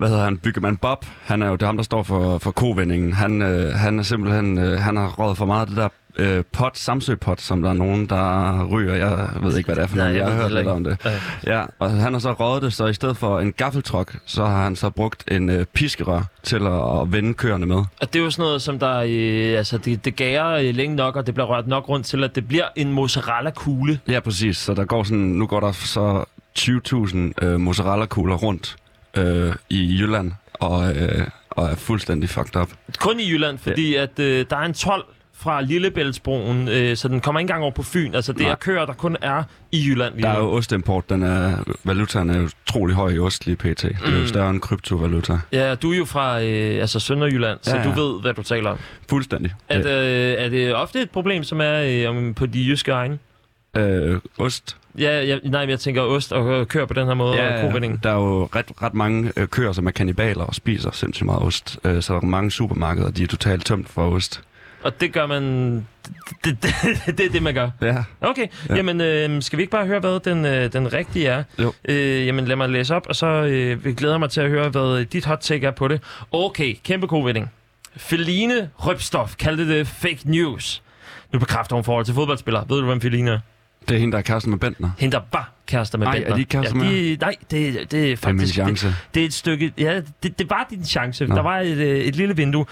hvad 0.00 0.08
hedder 0.08 0.24
han, 0.24 0.38
Byggemann 0.38 0.76
Bob, 0.76 1.04
han 1.22 1.42
er 1.42 1.46
jo 1.48 1.52
det 1.52 1.62
er 1.62 1.66
ham, 1.66 1.76
der 1.76 1.84
står 1.84 2.02
for, 2.02 2.38
for 2.38 2.50
kovendingen. 2.50 3.12
Han, 3.12 3.42
øh, 3.42 3.74
han 3.74 3.98
er 3.98 4.02
simpelthen, 4.02 4.58
øh, 4.58 4.78
han 4.78 4.96
har 4.96 5.08
røget 5.08 5.36
for 5.36 5.46
meget 5.46 5.60
af 5.60 5.66
det 5.66 5.76
der 5.76 5.88
øh, 6.16 6.44
pot, 6.52 6.78
Samsø-pot, 6.78 7.40
som 7.40 7.62
der 7.62 7.68
er 7.70 7.74
nogen, 7.74 8.06
der 8.06 8.64
ryger. 8.64 8.94
Jeg 8.94 9.28
ved 9.42 9.56
ikke, 9.56 9.66
hvad 9.66 9.76
det 9.76 9.82
er 9.82 9.86
for 9.86 9.96
noget. 9.96 10.16
jeg 10.16 10.26
har 10.26 10.32
hørt 10.32 10.52
lidt 10.52 10.66
om 10.66 10.84
det. 10.84 11.06
Ja, 11.46 11.64
og 11.78 11.90
han 11.90 12.12
har 12.12 12.20
så 12.20 12.32
røget 12.32 12.62
det, 12.62 12.72
så 12.72 12.86
i 12.86 12.94
stedet 12.94 13.16
for 13.16 13.40
en 13.40 13.52
gaffeltruck, 13.52 14.18
så 14.26 14.44
har 14.44 14.64
han 14.64 14.76
så 14.76 14.90
brugt 14.90 15.24
en 15.30 15.50
øh, 15.50 15.64
piskerør 15.64 16.22
til 16.42 16.66
at, 16.66 17.00
at 17.00 17.12
vende 17.12 17.34
køerne 17.34 17.66
med. 17.66 17.76
Og 17.76 18.12
det 18.12 18.16
er 18.16 18.24
jo 18.24 18.30
sådan 18.30 18.42
noget, 18.42 18.62
som 18.62 18.78
der, 18.78 18.96
øh, 19.06 19.58
altså 19.58 19.78
det, 19.78 20.04
det 20.04 20.16
gærer 20.16 20.48
øh, 20.48 20.74
længe 20.74 20.96
nok, 20.96 21.16
og 21.16 21.26
det 21.26 21.34
bliver 21.34 21.46
rørt 21.46 21.66
nok 21.66 21.88
rundt 21.88 22.06
til, 22.06 22.24
at 22.24 22.34
det 22.34 22.48
bliver 22.48 22.66
en 22.76 22.92
mozzarella-kugle. 22.92 23.98
Ja, 24.08 24.20
præcis. 24.20 24.56
Så 24.56 24.74
der 24.74 24.84
går 24.84 25.02
sådan, 25.02 25.18
nu 25.18 25.46
går 25.46 25.60
der 25.60 25.72
så 25.72 26.24
20.000 26.58 27.44
øh, 27.46 27.60
mozzarella-kugler 27.60 28.34
rundt 28.34 28.76
øh, 29.16 29.52
i 29.70 29.98
Jylland, 30.00 30.32
og, 30.54 30.96
øh, 30.96 31.26
og 31.50 31.66
er 31.70 31.74
fuldstændig 31.76 32.28
fucked 32.28 32.56
up. 32.60 32.70
Kun 32.98 33.20
i 33.20 33.30
Jylland, 33.30 33.58
fordi 33.58 33.94
at 33.94 34.18
øh, 34.18 34.46
der 34.50 34.56
er 34.56 34.60
en 34.64 34.74
12 34.74 35.04
fra 35.34 35.60
Lillebæltsbroen, 35.60 36.68
øh, 36.68 36.96
så 36.96 37.08
den 37.08 37.20
kommer 37.20 37.38
ikke 37.38 37.44
engang 37.44 37.62
over 37.62 37.72
på 37.72 37.82
Fyn. 37.82 38.14
Altså 38.14 38.32
det 38.32 38.40
Nej. 38.40 38.50
er 38.50 38.54
køer, 38.54 38.86
der 38.86 38.92
kun 38.92 39.16
er 39.22 39.42
i 39.72 39.84
Jylland. 39.88 40.14
lige 40.14 40.22
Der 40.22 40.28
er 40.32 40.38
jo 40.38 40.52
ostimport, 40.52 41.10
den 41.10 41.22
er, 41.22 41.56
valutaen 41.84 42.30
er 42.30 42.38
jo 42.38 42.48
utrolig 42.68 42.96
høj 42.96 43.10
i 43.10 43.18
ost 43.18 43.46
lige 43.46 43.56
pt. 43.56 43.64
Det 43.82 43.96
er 44.04 44.10
Mm. 44.10 44.16
jo 44.20 44.26
større 44.26 44.50
end 44.50 44.60
kryptovaluta. 44.60 45.38
Ja, 45.52 45.74
du 45.74 45.92
er 45.92 45.96
jo 45.96 46.04
fra 46.04 46.42
øh, 46.42 46.80
altså 46.80 47.00
Sønderjylland, 47.00 47.58
så 47.62 47.76
Ja, 47.76 47.82
du 47.84 47.88
ja. 47.88 47.94
ved, 48.00 48.20
hvad 48.20 48.34
du 48.34 48.42
taler 48.42 48.70
om. 48.70 48.78
Fuldstændig. 49.10 49.52
At, 49.68 49.86
øh, 49.86 50.44
er 50.44 50.48
det 50.48 50.74
ofte 50.74 51.00
et 51.00 51.10
problem, 51.10 51.44
som 51.44 51.60
er 51.60 51.82
øh, 51.86 52.10
om- 52.16 52.34
på 52.34 52.46
de 52.46 52.58
jyske 52.66 52.90
egne? 52.92 53.18
Øh, 53.76 54.18
ost. 54.38 54.76
Ja, 54.98 55.26
jeg, 55.26 55.40
nej, 55.44 55.60
men 55.62 55.70
jeg 55.70 55.80
tænker 55.80 56.02
ost 56.02 56.32
og 56.32 56.68
køer 56.68 56.86
på 56.86 56.94
den 56.94 57.06
her 57.06 57.14
måde, 57.14 57.36
ja, 57.36 57.54
og 57.54 57.60
kovending. 57.60 58.02
der 58.02 58.10
er 58.10 58.14
jo 58.14 58.48
ret, 58.54 58.66
ret 58.82 58.94
mange 58.94 59.32
øh, 59.36 59.48
køer, 59.48 59.72
som 59.72 59.86
er 59.86 59.90
kannibaler 59.90 60.44
og 60.44 60.54
spiser 60.54 60.90
sindssygt 60.90 61.26
meget 61.26 61.42
ost. 61.42 61.78
Øh, 61.84 62.02
så 62.02 62.12
der 62.12 62.20
er 62.20 62.24
mange 62.24 62.50
supermarkeder, 62.50 63.10
de 63.10 63.22
er 63.22 63.26
totalt 63.26 63.66
tømt 63.66 63.88
for 63.88 64.10
ost. 64.10 64.42
Og 64.82 65.00
det 65.00 65.12
gør 65.12 65.26
man... 65.26 65.74
Det, 66.44 66.62
det, 66.62 66.74
det, 67.06 67.16
det 67.18 67.26
er 67.26 67.30
det, 67.30 67.42
man 67.42 67.54
gør. 67.54 67.70
Ja. 67.82 68.04
Okay, 68.20 68.42
ja. 68.42 68.46
Ja. 68.68 68.76
jamen 68.76 69.00
øh, 69.00 69.42
skal 69.42 69.56
vi 69.56 69.62
ikke 69.62 69.70
bare 69.70 69.86
høre, 69.86 70.00
hvad 70.00 70.20
den, 70.20 70.44
øh, 70.44 70.72
den 70.72 70.92
rigtige 70.92 71.26
er? 71.26 71.42
Jo. 71.58 71.72
Øh, 71.88 72.26
jamen 72.26 72.44
lad 72.44 72.56
mig 72.56 72.68
læse 72.68 72.96
op, 72.96 73.06
og 73.08 73.16
så 73.16 73.26
øh, 73.26 73.84
vi 73.84 73.92
glæder 73.92 74.18
mig 74.18 74.30
til 74.30 74.40
at 74.40 74.48
høre, 74.50 74.68
hvad 74.68 75.04
dit 75.04 75.24
hot 75.24 75.38
take 75.40 75.66
er 75.66 75.70
på 75.70 75.88
det. 75.88 76.02
Okay, 76.32 76.76
kæmpe 76.84 77.06
kovending. 77.06 77.50
Feline 77.96 78.70
Røbstof 78.76 79.36
kaldte 79.36 79.68
det 79.68 79.86
fake 79.86 80.20
news. 80.24 80.82
Nu 81.32 81.38
bekræfter 81.38 81.76
hun 81.76 81.84
forhold 81.84 82.04
til 82.04 82.14
fodboldspillere. 82.14 82.64
Ved 82.68 82.80
du, 82.80 82.86
hvem 82.86 83.00
Feline 83.00 83.30
er? 83.30 83.38
Det 83.88 83.94
er 83.96 83.98
hende, 84.00 84.12
der 84.12 84.18
er 84.18 84.22
kæresten 84.22 84.50
med 84.50 84.58
Bentner. 84.58 84.90
Hende, 84.98 85.16
der 85.16 85.22
var 85.32 85.52
kærester 85.66 85.98
med 85.98 86.06
Ej, 86.06 86.12
Bentner. 86.12 86.30
er 86.30 86.34
de 86.34 86.40
ikke 86.40 86.50
kærester 86.50 86.84
ja, 86.84 86.90
de, 86.90 87.16
Nej, 87.20 87.34
det, 87.50 87.50
det 87.50 87.80
er 87.80 87.84
Det 87.84 88.02
er 88.02 88.08
min 88.08 88.16
faktisk... 88.16 88.54
chance. 88.54 88.86
Det, 88.86 88.94
det 89.14 89.22
er 89.22 89.26
et 89.26 89.32
stykke... 89.34 89.72
Ja, 89.78 90.00
det, 90.22 90.38
det 90.38 90.50
var 90.50 90.66
din 90.70 90.84
chance. 90.84 91.26
Nå. 91.26 91.34
Der 91.34 91.42
var 91.42 91.58
et, 91.58 91.76
øh, 91.76 91.98
et 92.00 92.16
lille 92.16 92.36
vindue. 92.36 92.66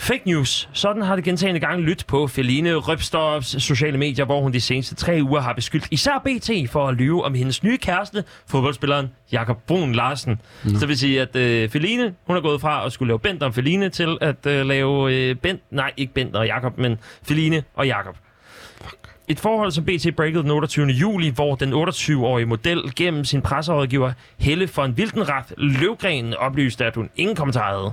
Fake 0.00 0.22
news. 0.26 0.68
Sådan 0.72 1.02
har 1.02 1.14
det 1.16 1.24
gentagende 1.24 1.60
gange 1.60 1.82
lyttet 1.84 2.06
på 2.06 2.26
Feline 2.26 2.74
Røbstorps 2.74 3.62
sociale 3.62 3.98
medier, 3.98 4.24
hvor 4.24 4.42
hun 4.42 4.52
de 4.52 4.60
seneste 4.60 4.94
tre 4.94 5.20
uger 5.22 5.40
har 5.40 5.52
beskyldt 5.52 5.86
især 5.90 6.22
BT 6.24 6.50
for 6.70 6.88
at 6.88 6.94
lyve 6.94 7.24
om 7.24 7.34
hendes 7.34 7.62
nye 7.62 7.78
kæreste, 7.78 8.24
fodboldspilleren 8.46 9.08
Jakob 9.32 9.58
Brun 9.66 9.92
Larsen. 9.92 10.40
Mm. 10.64 10.70
Så 10.74 10.80
det 10.80 10.88
vil 10.88 10.98
sige, 10.98 11.20
at 11.22 11.36
øh, 11.36 11.68
Feline, 11.68 12.14
hun 12.26 12.36
er 12.36 12.40
gået 12.40 12.60
fra 12.60 12.86
at 12.86 12.92
skulle 12.92 13.08
lave 13.08 13.18
Bent 13.18 13.42
og 13.42 13.54
Feline 13.54 13.88
til 13.88 14.18
at 14.20 14.46
øh, 14.46 14.66
lave 14.66 15.14
øh, 15.14 15.36
Bent, 15.36 15.60
nej 15.70 15.92
ikke 15.96 16.14
Bent 16.14 16.36
og 16.36 16.46
Jakob, 16.46 16.78
men 16.78 16.98
Feline 17.22 17.62
og 17.74 17.86
Jakob. 17.86 18.16
Et 19.30 19.40
forhold, 19.40 19.70
som 19.70 19.84
BT 19.84 20.16
breakede 20.16 20.42
den 20.42 20.50
28. 20.50 20.86
juli, 20.86 21.28
hvor 21.28 21.54
den 21.54 21.72
28-årige 21.72 22.46
model 22.46 22.82
gennem 22.96 23.24
sin 23.24 23.42
presserådgiver 23.42 24.12
Helle 24.38 24.68
von 24.76 24.90
Wildenrath 24.90 25.46
Løvgren 25.56 26.34
oplyste, 26.34 26.84
at 26.84 26.94
hun 26.94 27.08
ingen 27.16 27.36
kommentar 27.36 27.74
havde. 27.76 27.92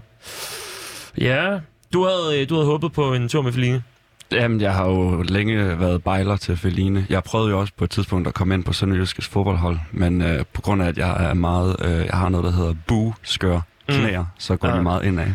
Ja, 1.17 1.59
du 1.93 2.05
havde, 2.05 2.41
øh, 2.41 2.49
du 2.49 2.53
havde 2.55 2.65
håbet 2.65 2.91
på 2.93 3.13
en 3.13 3.29
tur 3.29 3.41
med 3.41 3.51
Feline. 3.51 3.83
Jamen, 4.31 4.61
jeg 4.61 4.73
har 4.73 4.85
jo 4.89 5.21
længe 5.21 5.79
været 5.79 6.03
bejler 6.03 6.35
til 6.37 6.57
Feline. 6.57 7.05
Jeg 7.09 7.23
prøvede 7.23 7.49
jo 7.49 7.59
også 7.59 7.73
på 7.77 7.83
et 7.83 7.89
tidspunkt 7.89 8.27
at 8.27 8.33
komme 8.33 8.53
ind 8.53 8.63
på 8.63 8.73
Sønderjyskes 8.73 9.27
fodboldhold, 9.27 9.77
men 9.91 10.21
øh, 10.21 10.45
på 10.53 10.61
grund 10.61 10.81
af, 10.83 10.87
at 10.87 10.97
jeg 10.97 11.29
er 11.29 11.33
meget, 11.33 11.75
øh, 11.81 11.91
jeg 12.05 12.13
har 12.13 12.29
noget, 12.29 12.43
der 12.43 12.51
hedder 12.51 12.73
bu-skør 12.91 13.59
knæer, 13.87 14.19
mm. 14.21 14.25
så 14.37 14.55
går 14.55 14.67
Ja. 14.67 14.75
det 14.75 14.83
meget 14.83 15.05
indad. 15.05 15.27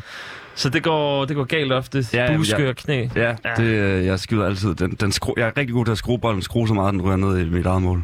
Så 0.54 0.68
det 0.68 0.82
går, 0.82 1.24
det 1.24 1.36
går 1.36 1.44
galt 1.44 1.72
ofte. 1.72 2.04
Ja, 2.12 2.36
Buskør 2.36 2.64
jeg- 2.66 2.76
knæ. 2.76 3.06
Ja, 3.16 3.28
Ja. 3.44 3.54
Det, 3.56 3.64
øh, 3.64 4.06
jeg 4.06 4.18
skyder 4.20 4.46
altid. 4.46 4.74
Den, 4.74 4.90
den 4.90 5.12
skru, 5.12 5.34
jeg 5.36 5.46
er 5.46 5.56
rigtig 5.56 5.74
god 5.74 5.84
til 5.84 5.92
at 5.92 5.98
skrue 5.98 6.18
bolden, 6.18 6.42
skrue 6.42 6.68
så 6.68 6.74
meget, 6.74 6.92
den 6.92 7.02
ryger 7.02 7.16
ned 7.16 7.38
i 7.38 7.44
mit 7.44 7.66
eget 7.66 7.82
mål. 7.82 8.02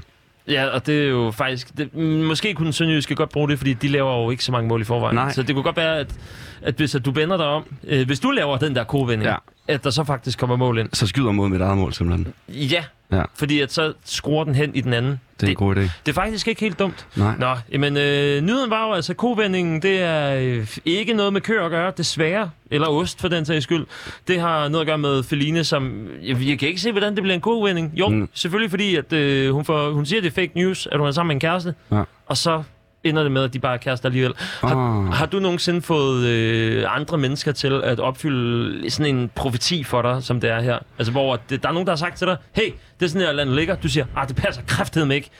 Ja, 0.49 0.67
og 0.67 0.87
det 0.87 1.03
er 1.05 1.09
jo 1.09 1.31
faktisk... 1.31 1.69
Det, 1.79 1.95
måske 2.25 2.55
kunne 2.55 2.73
Sønderjyske 2.73 3.15
godt 3.15 3.31
bruge 3.31 3.49
det, 3.49 3.59
fordi 3.59 3.73
de 3.73 3.89
laver 3.89 4.23
jo 4.23 4.31
ikke 4.31 4.45
så 4.45 4.53
mange 4.53 4.69
mål 4.69 4.81
i 4.81 4.85
forvejen. 4.85 5.15
Nej. 5.15 5.33
Så 5.33 5.43
det 5.43 5.55
kunne 5.55 5.63
godt 5.63 5.77
være, 5.77 5.99
at, 5.99 6.15
at 6.63 6.75
hvis 6.75 6.95
at 6.95 7.05
du 7.05 7.11
vender 7.11 7.37
dig 7.37 7.47
om... 7.47 7.65
Øh, 7.89 8.07
hvis 8.07 8.21
du 8.21 8.31
laver 8.31 8.57
den 8.57 8.75
der 8.77 8.85
kovending, 8.85 9.23
Ja. 9.31 9.37
At 9.69 9.85
der 9.85 9.91
så 9.91 10.05
faktisk 10.05 10.39
kommer 10.39 10.57
mål 10.57 10.79
ind. 10.79 10.89
Så 10.93 11.07
skyder 11.07 11.33
mod 11.33 11.49
mit 11.49 11.61
eget 11.61 11.79
mål, 11.79 11.93
simpelthen. 11.93 12.35
Ja, 12.49 12.85
Ja. 13.13 13.23
fordi 13.35 13.61
at 13.61 13.73
så 13.73 13.93
skruer 14.05 14.45
den 14.45 14.55
hen 14.55 14.75
i 14.75 14.81
den 14.81 14.93
anden. 14.93 15.21
Det 15.41 15.47
er 15.47 15.51
en 15.51 15.57
god 15.57 15.77
idé. 15.77 15.81
Det 15.81 15.91
er 16.09 16.13
faktisk 16.13 16.49
ikke 16.49 16.61
helt 16.61 16.79
dumt. 16.79 17.07
Nej. 17.17 17.35
Nå, 17.39 17.55
jamen, 17.73 17.97
øh, 17.97 18.43
nyheden 18.43 18.71
var 18.71 18.87
jo 18.87 18.93
altså, 18.93 19.15
kovendingen, 19.15 19.83
det 19.83 20.01
er 20.03 20.37
øh, 20.43 20.77
ikke 20.85 21.13
noget 21.15 21.33
med 21.33 21.41
køer 21.41 21.65
at 21.65 21.71
gøre, 21.71 21.93
desværre. 21.97 22.51
Eller 22.71 22.89
ost, 22.89 23.21
for 23.21 23.29
den 23.29 23.45
sags 23.45 23.63
skyld. 23.65 23.87
Det 24.29 24.41
har 24.41 24.69
noget 24.69 24.81
at 24.81 24.87
gøre 24.87 24.99
med 24.99 25.23
Feline, 25.23 25.65
som... 25.65 26.09
Jeg, 26.23 26.37
jeg 26.49 26.59
kan 26.59 26.69
ikke 26.69 26.81
se, 26.81 26.93
hvordan 26.93 27.15
det 27.15 27.23
bliver 27.23 27.35
en 27.35 27.41
kovending. 27.41 27.93
Jo, 27.95 28.09
mm. 28.09 28.29
Selvfølgelig 28.35 28.71
fordi, 28.71 28.97
at 28.97 29.13
øh, 29.13 29.53
hun, 29.55 29.65
får, 29.65 29.91
hun 29.91 30.07
siger, 30.07 30.21
det 30.21 30.29
er 30.29 30.35
fake 30.35 30.53
news, 30.55 30.89
at 30.93 30.99
hun 30.99 31.09
er 31.09 31.13
sammen 31.13 31.29
med 31.29 31.37
en 31.37 31.41
kæreste. 31.41 31.75
Ja. 31.93 32.03
Og 32.27 32.37
så 32.37 32.63
ender 33.09 33.23
det 33.23 33.33
med, 33.33 33.43
at 33.45 33.53
de 33.53 33.59
bare 33.59 33.73
er 33.75 33.79
kærester 33.79 34.09
alligevel. 34.09 34.35
Har, 34.61 34.77
Ah. 35.07 35.13
har 35.13 35.27
du 35.27 35.39
nogensinde 35.39 35.83
fået 35.83 36.27
øh, 36.27 36.85
andre 36.89 37.19
mennesker 37.19 37.53
til 37.53 37.81
at 37.85 38.01
opfylde 38.01 38.91
sådan 38.91 39.17
en 39.17 39.31
profeti 39.35 39.85
for 39.85 40.03
dig, 40.03 40.23
som 40.23 40.41
det 40.41 40.51
er 40.51 40.61
her? 40.61 40.79
Altså, 40.99 41.13
hvor 41.13 41.39
det, 41.51 41.63
der 41.63 41.69
er 41.69 41.73
nogen, 41.73 41.87
der 41.87 41.93
har 41.93 41.97
sagt 41.97 42.19
til 42.19 42.27
dig, 42.27 42.37
hey, 42.53 42.73
det 43.01 43.05
er 43.05 43.09
sådan 43.09 43.27
her, 43.27 43.33
landet 43.33 43.57
ligger. 43.57 43.75
Du 43.77 43.89
siger, 43.89 44.07
ah, 44.17 44.29
det 44.29 44.37
passer 44.37 44.63
kraftedeme 44.67 45.15
ikke. 45.15 45.31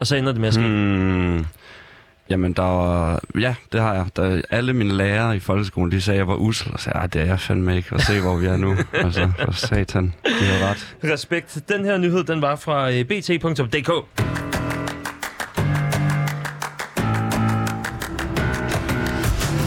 Og 0.00 0.06
så 0.06 0.16
ender 0.16 0.32
det 0.32 0.40
med 0.40 0.48
at 0.48 0.54
ske. 0.54 0.62
Mm. 0.62 1.26
Hmm. 1.36 1.46
Jamen, 2.30 2.52
der 2.52 2.62
var... 2.62 3.20
Ja, 3.40 3.54
det 3.72 3.80
har 3.80 3.94
jeg. 3.94 4.06
Der, 4.16 4.40
alle 4.50 4.72
mine 4.72 4.94
lærere 4.94 5.36
i 5.36 5.38
folkeskolen, 5.38 5.92
de 5.92 6.00
sagde, 6.00 6.16
at 6.16 6.18
jeg 6.18 6.28
var 6.28 6.34
usel. 6.34 6.72
Og 6.72 6.80
sagde, 6.80 6.98
"Ej, 6.98 7.06
det 7.06 7.20
er 7.22 7.26
jeg 7.26 7.40
fandme 7.40 7.76
ikke. 7.76 7.92
Og 7.92 8.00
se, 8.00 8.20
hvor 8.20 8.36
vi 8.36 8.46
er 8.46 8.56
nu. 8.56 8.76
altså, 8.92 9.28
for 9.44 9.52
satan. 9.52 10.14
De 10.26 10.30
har 10.44 10.70
ret. 10.70 10.96
Respekt. 11.12 11.58
Den 11.68 11.84
her 11.84 11.98
nyhed, 11.98 12.24
den 12.24 12.42
var 12.42 12.56
fra 12.56 12.90
øh, 12.92 13.04
bt.dk. 13.04 13.90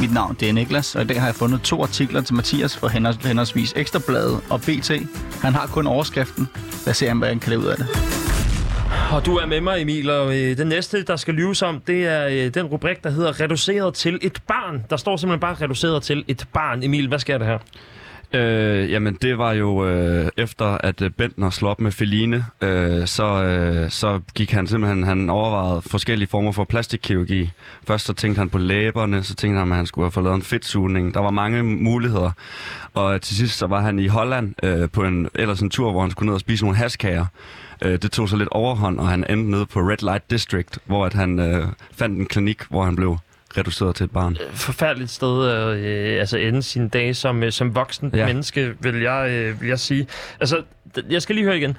Mit 0.10 0.14
navn 0.14 0.38
det 0.40 0.50
er 0.50 0.54
Niklas, 0.54 0.96
og 0.96 1.02
i 1.02 1.06
dag 1.06 1.20
har 1.20 1.28
jeg 1.28 1.36
fundet 1.36 1.62
to 1.62 1.84
artikler 1.84 2.22
til 2.22 2.36
Mathias 2.36 2.78
fra 2.78 2.88
henholdsvis 3.28 3.74
Ekstrabladet 3.76 4.42
og 4.50 4.62
BT. 4.62 4.92
Han 5.42 5.54
har 5.54 5.68
kun 5.68 5.88
overskriften. 5.88 6.48
Lad 6.86 6.92
os 6.92 6.98
se, 6.98 7.14
hvad 7.14 7.28
han 7.28 7.40
kan 7.40 7.50
lave 7.50 7.62
ud 7.62 7.66
af 7.66 7.78
det. 7.78 7.88
Og 9.12 9.26
du 9.26 9.36
er 9.36 9.46
med 9.46 9.62
mig, 9.62 9.82
Emil, 9.82 10.10
og 10.10 10.38
øh, 10.38 10.58
den 10.58 10.68
næste, 10.68 11.04
der 11.04 11.16
skal 11.16 11.34
lyves 11.34 11.62
om, 11.62 11.82
det 11.88 12.08
er 12.08 12.28
øh, 12.28 12.54
den 12.54 12.66
rubrik, 12.66 13.04
der 13.04 13.10
hedder 13.10 13.40
reduceret 13.42 13.94
til 13.94 14.20
et 14.22 14.42
barn. 14.48 14.86
Der 14.90 14.98
står 14.98 15.18
simpelthen 15.18 15.40
bare 15.40 15.56
reduceret 15.62 16.04
til 16.04 16.24
et 16.28 16.46
barn. 16.54 16.84
Emil, 16.84 17.08
hvad 17.08 17.20
sker 17.20 17.38
der 17.38 17.46
her? 17.46 17.58
Øh, 18.34 18.92
jamen, 18.92 19.18
det 19.22 19.38
var 19.38 19.52
jo 19.52 19.88
øh, 19.88 20.30
efter, 20.38 20.66
at 20.66 21.02
øh, 21.02 21.12
Bentner 21.12 21.50
slog 21.50 21.72
op 21.72 21.82
med 21.82 21.92
Feline, 21.92 22.46
øh, 22.62 23.08
så, 23.08 23.44
øh, 23.44 23.92
så 23.92 24.20
gik 24.36 24.52
han 24.52 24.68
simpelthen, 24.68 25.04
han 25.04 25.30
overvejede 25.30 25.82
forskellige 25.82 26.30
former 26.30 26.52
for 26.52 26.64
plastikkirurgi. 26.64 27.52
Først 27.88 28.06
så 28.06 28.14
tænkte 28.14 28.40
han 28.40 28.50
på 28.50 28.58
læberne, 28.58 29.24
så 29.24 29.36
tænkte 29.36 29.60
han, 29.60 29.72
at 29.72 29.78
han 29.78 29.86
skulle 29.86 30.06
have 30.06 30.12
fået 30.12 30.24
lavet 30.24 30.36
en 30.36 30.42
fedtsugning. 30.42 31.14
Der 31.14 31.20
var 31.20 31.32
mange 31.32 31.64
muligheder. 31.64 32.32
Og 32.94 33.22
til 33.22 33.36
sidst 33.36 33.58
så 33.58 33.68
var 33.68 33.82
han 33.82 34.00
i 34.00 34.08
Holland 34.08 34.54
øh, 34.64 34.90
på 34.90 35.04
en, 35.04 35.30
ellers 35.36 35.60
en 35.60 35.70
tur, 35.70 35.92
hvor 35.92 36.02
han 36.02 36.12
skulle 36.12 36.28
ned 36.28 36.34
og 36.34 36.40
spise 36.40 36.64
nogle 36.64 36.78
haskager. 36.78 37.26
Øh, 37.82 38.02
det 38.02 38.12
tog 38.12 38.30
så 38.30 38.38
lidt 38.38 38.50
overhånd, 38.50 39.00
og 39.00 39.08
han 39.08 39.26
endte 39.30 39.52
nede 39.52 39.66
på 39.66 39.80
Red 39.80 40.04
Light 40.04 40.32
District, 40.32 40.80
hvor 40.86 41.06
at 41.06 41.14
han 41.14 41.40
øh, 41.40 41.68
fandt 41.92 42.20
en 42.20 42.26
klinik, 42.26 42.62
hvor 42.70 42.84
han 42.84 42.96
blev 42.96 43.18
reduceret 43.58 43.96
til 43.96 44.04
et 44.04 44.12
barn. 44.12 44.38
Forfærdeligt 44.54 45.12
sted 45.12 45.50
at 45.50 45.78
øh, 45.78 46.20
altså 46.20 46.38
ende 46.38 46.64
sine 46.64 46.90
dage 46.90 47.14
som, 47.14 47.44
øh, 47.44 47.52
som 47.52 47.76
voksen 47.76 48.12
ja. 48.16 48.26
Menneske, 48.26 48.76
vil 48.80 49.02
jeg, 49.02 49.30
øh, 49.30 49.62
vil 49.62 49.70
jeg 49.70 49.80
sige. 49.80 50.08
Altså, 50.40 50.64
jeg 51.10 51.22
skal 51.22 51.36
lige 51.36 51.46
høre 51.46 51.58
igen. 51.58 51.78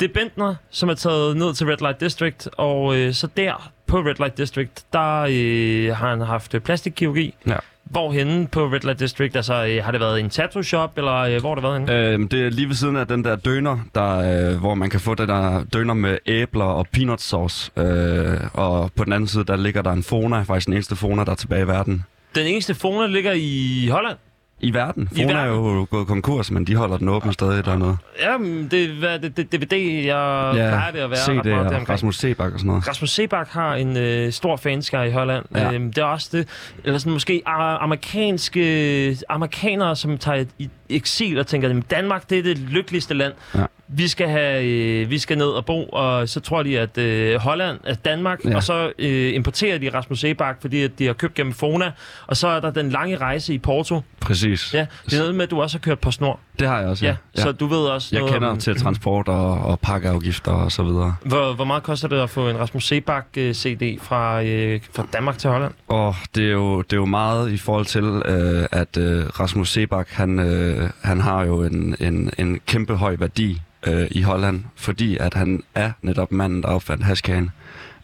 Det 0.00 0.10
er 0.10 0.14
Bentner, 0.14 0.54
som 0.70 0.88
er 0.88 0.94
taget 0.94 1.36
ned 1.36 1.54
til 1.54 1.66
Red 1.66 1.76
Light 1.80 2.00
District, 2.00 2.48
og 2.56 2.96
øh, 2.96 3.14
så 3.14 3.28
der 3.36 3.72
på 3.86 3.98
Red 3.98 4.14
Light 4.18 4.38
District, 4.38 4.84
der 4.92 5.26
øh, 5.30 5.96
har 5.96 6.10
han 6.10 6.20
haft 6.20 6.54
øh, 6.54 6.60
plastikkirurgi. 6.60 7.34
Ja. 7.46 7.56
Hvorhenne 7.90 8.46
på 8.46 8.66
Red 8.66 8.80
Light 8.80 9.00
District? 9.00 9.36
Altså, 9.36 9.66
øh, 9.66 9.84
har 9.84 9.92
det 9.92 10.00
været 10.00 10.20
en 10.20 10.30
tattoo 10.30 10.62
shop, 10.62 10.98
eller 10.98 11.14
øh, 11.14 11.40
hvor 11.40 11.48
har 11.48 11.54
det 11.54 11.62
været 11.62 11.78
henne? 11.80 12.24
Øh, 12.24 12.30
det 12.30 12.46
er 12.46 12.50
lige 12.50 12.68
ved 12.68 12.74
siden 12.74 12.96
af 12.96 13.06
den 13.06 13.24
der 13.24 13.36
døner, 13.36 13.78
der, 13.94 14.50
øh, 14.52 14.58
hvor 14.58 14.74
man 14.74 14.90
kan 14.90 15.00
få 15.00 15.14
den 15.14 15.28
der 15.28 15.64
døner 15.72 15.94
med 15.94 16.18
æbler 16.26 16.64
og 16.64 16.86
peanut 16.92 17.20
sauce. 17.20 17.70
Øh, 17.76 18.38
og 18.52 18.90
på 18.96 19.04
den 19.04 19.12
anden 19.12 19.28
side, 19.28 19.44
der 19.44 19.56
ligger 19.56 19.82
der 19.82 19.92
en 19.92 20.02
Fona, 20.02 20.42
faktisk 20.42 20.66
den 20.66 20.74
eneste 20.74 20.96
Fona, 20.96 21.24
der 21.24 21.30
er 21.30 21.34
tilbage 21.36 21.62
i 21.62 21.66
verden. 21.68 22.04
Den 22.34 22.46
eneste 22.46 22.74
Fona 22.74 23.06
ligger 23.06 23.32
i 23.36 23.88
Holland. 23.92 24.16
I 24.60 24.74
verden. 24.74 25.08
I 25.12 25.22
Fona 25.22 25.32
er 25.32 25.46
verden? 25.46 25.64
jo 25.74 25.86
gået 25.90 26.06
konkurs, 26.06 26.50
men 26.50 26.64
de 26.66 26.74
holder 26.76 26.96
den 26.96 27.08
åben 27.08 27.32
stadig 27.32 27.64
dernede. 27.64 27.96
Jamen, 28.22 28.68
det, 28.70 28.88
hvad, 28.90 29.18
det, 29.18 29.36
det 29.36 29.52
DVD, 29.52 29.72
jeg 30.04 30.52
ja, 30.56 30.68
plejer 30.68 30.90
det 30.92 30.98
at 30.98 31.10
være 31.10 31.36
det, 31.36 31.44
meget 31.44 31.66
og. 31.74 31.88
Rasmus 31.88 32.18
Sebak 32.18 32.52
og 32.52 32.58
sådan 32.58 32.68
noget. 32.68 32.88
Rasmus 32.88 33.10
Sebak 33.10 33.48
har 33.48 33.74
en 33.74 33.96
øh, 33.96 34.32
stor 34.32 34.56
fanskare 34.56 35.08
i 35.08 35.10
Holland. 35.10 35.44
Ja. 35.54 35.62
Ja. 35.68 35.72
Øhm, 35.74 35.92
det 35.92 35.98
er 36.02 36.04
også 36.04 36.28
det, 36.32 36.48
eller 36.84 36.98
sådan 36.98 37.12
måske 37.12 37.42
ar- 37.46 37.78
amerikanske 37.78 39.16
amerikanere, 39.28 39.96
som 39.96 40.18
tager 40.18 40.44
i 40.58 40.68
eksil 40.90 41.38
og 41.38 41.46
tænker, 41.46 41.68
at 41.68 41.90
Danmark 41.90 42.30
det 42.30 42.38
er 42.38 42.42
det 42.42 42.58
lykkeligste 42.58 43.14
land. 43.14 43.32
Ja. 43.54 43.64
Vi 43.88 44.08
skal 44.08 44.28
have, 44.28 44.64
øh, 44.64 45.10
vi 45.10 45.18
skal 45.18 45.38
ned 45.38 45.46
og 45.46 45.64
bo, 45.64 45.84
og 45.84 46.28
så 46.28 46.40
tror 46.40 46.62
de, 46.62 46.78
at 46.78 46.98
øh, 46.98 47.34
Holland 47.40 47.78
er 47.84 47.94
Danmark, 47.94 48.44
ja. 48.44 48.50
Ja. 48.50 48.56
og 48.56 48.62
så 48.62 48.92
øh, 48.98 49.34
importerer 49.34 49.78
de 49.78 49.90
Rasmus 49.94 50.20
Sebak, 50.20 50.56
fordi 50.60 50.82
at 50.82 50.98
de 50.98 51.06
har 51.06 51.12
købt 51.12 51.34
gennem 51.34 51.52
Fona, 51.52 51.90
og 52.26 52.36
så 52.36 52.48
er 52.48 52.60
der 52.60 52.70
den 52.70 52.90
lange 52.90 53.16
rejse 53.16 53.54
i 53.54 53.58
Porto. 53.58 54.00
Præcis. 54.20 54.47
Ja, 54.74 54.86
det 55.06 55.12
er 55.14 55.18
noget 55.18 55.34
med, 55.34 55.42
at 55.44 55.50
du 55.50 55.62
også 55.62 55.78
har 55.78 55.80
kørt 55.80 55.98
på 55.98 56.10
snor. 56.10 56.40
Det 56.58 56.68
har 56.68 56.78
jeg 56.80 56.88
også, 56.88 57.04
Ja, 57.06 57.16
ja. 57.36 57.42
så 57.42 57.52
du 57.52 57.66
ved 57.66 57.78
også 57.78 58.08
Jeg 58.12 58.20
noget 58.20 58.34
kender 58.34 58.48
om, 58.48 58.58
til 58.58 58.80
transport 58.80 59.28
og, 59.28 59.58
og 59.58 59.80
pakkeafgifter 59.80 60.52
og 60.52 60.72
så 60.72 60.82
videre. 60.82 61.14
Hvor, 61.24 61.54
hvor 61.54 61.64
meget 61.64 61.82
koster 61.82 62.08
det 62.08 62.20
at 62.20 62.30
få 62.30 62.48
en 62.48 62.58
Rasmus 62.58 62.86
Sebak 62.86 63.26
øh, 63.36 63.54
CD 63.54 64.00
fra, 64.02 64.42
øh, 64.42 64.80
fra 64.94 65.06
Danmark 65.12 65.38
til 65.38 65.50
Holland? 65.50 65.72
Og 65.88 66.14
det 66.34 66.44
er 66.44 66.52
jo, 66.52 66.82
det 66.82 66.92
er 66.92 66.96
jo 66.96 67.06
meget 67.06 67.50
i 67.52 67.56
forhold 67.56 67.86
til, 67.86 68.04
øh, 68.04 68.66
at 68.72 68.96
øh, 68.96 69.26
Rasmus 69.26 69.72
Sebak, 69.72 70.08
han, 70.10 70.38
øh, 70.38 70.90
han 71.02 71.20
har 71.20 71.44
jo 71.44 71.62
en, 71.62 71.96
en, 72.00 72.30
en 72.38 72.60
kæmpe 72.66 72.94
høj 72.96 73.16
værdi 73.18 73.60
øh, 73.86 74.06
i 74.10 74.22
Holland, 74.22 74.64
fordi 74.76 75.16
at 75.16 75.34
han 75.34 75.62
er 75.74 75.90
netop 76.02 76.32
manden, 76.32 76.62
der 76.62 76.68
opfandt 76.68 77.04
haskagen. 77.04 77.50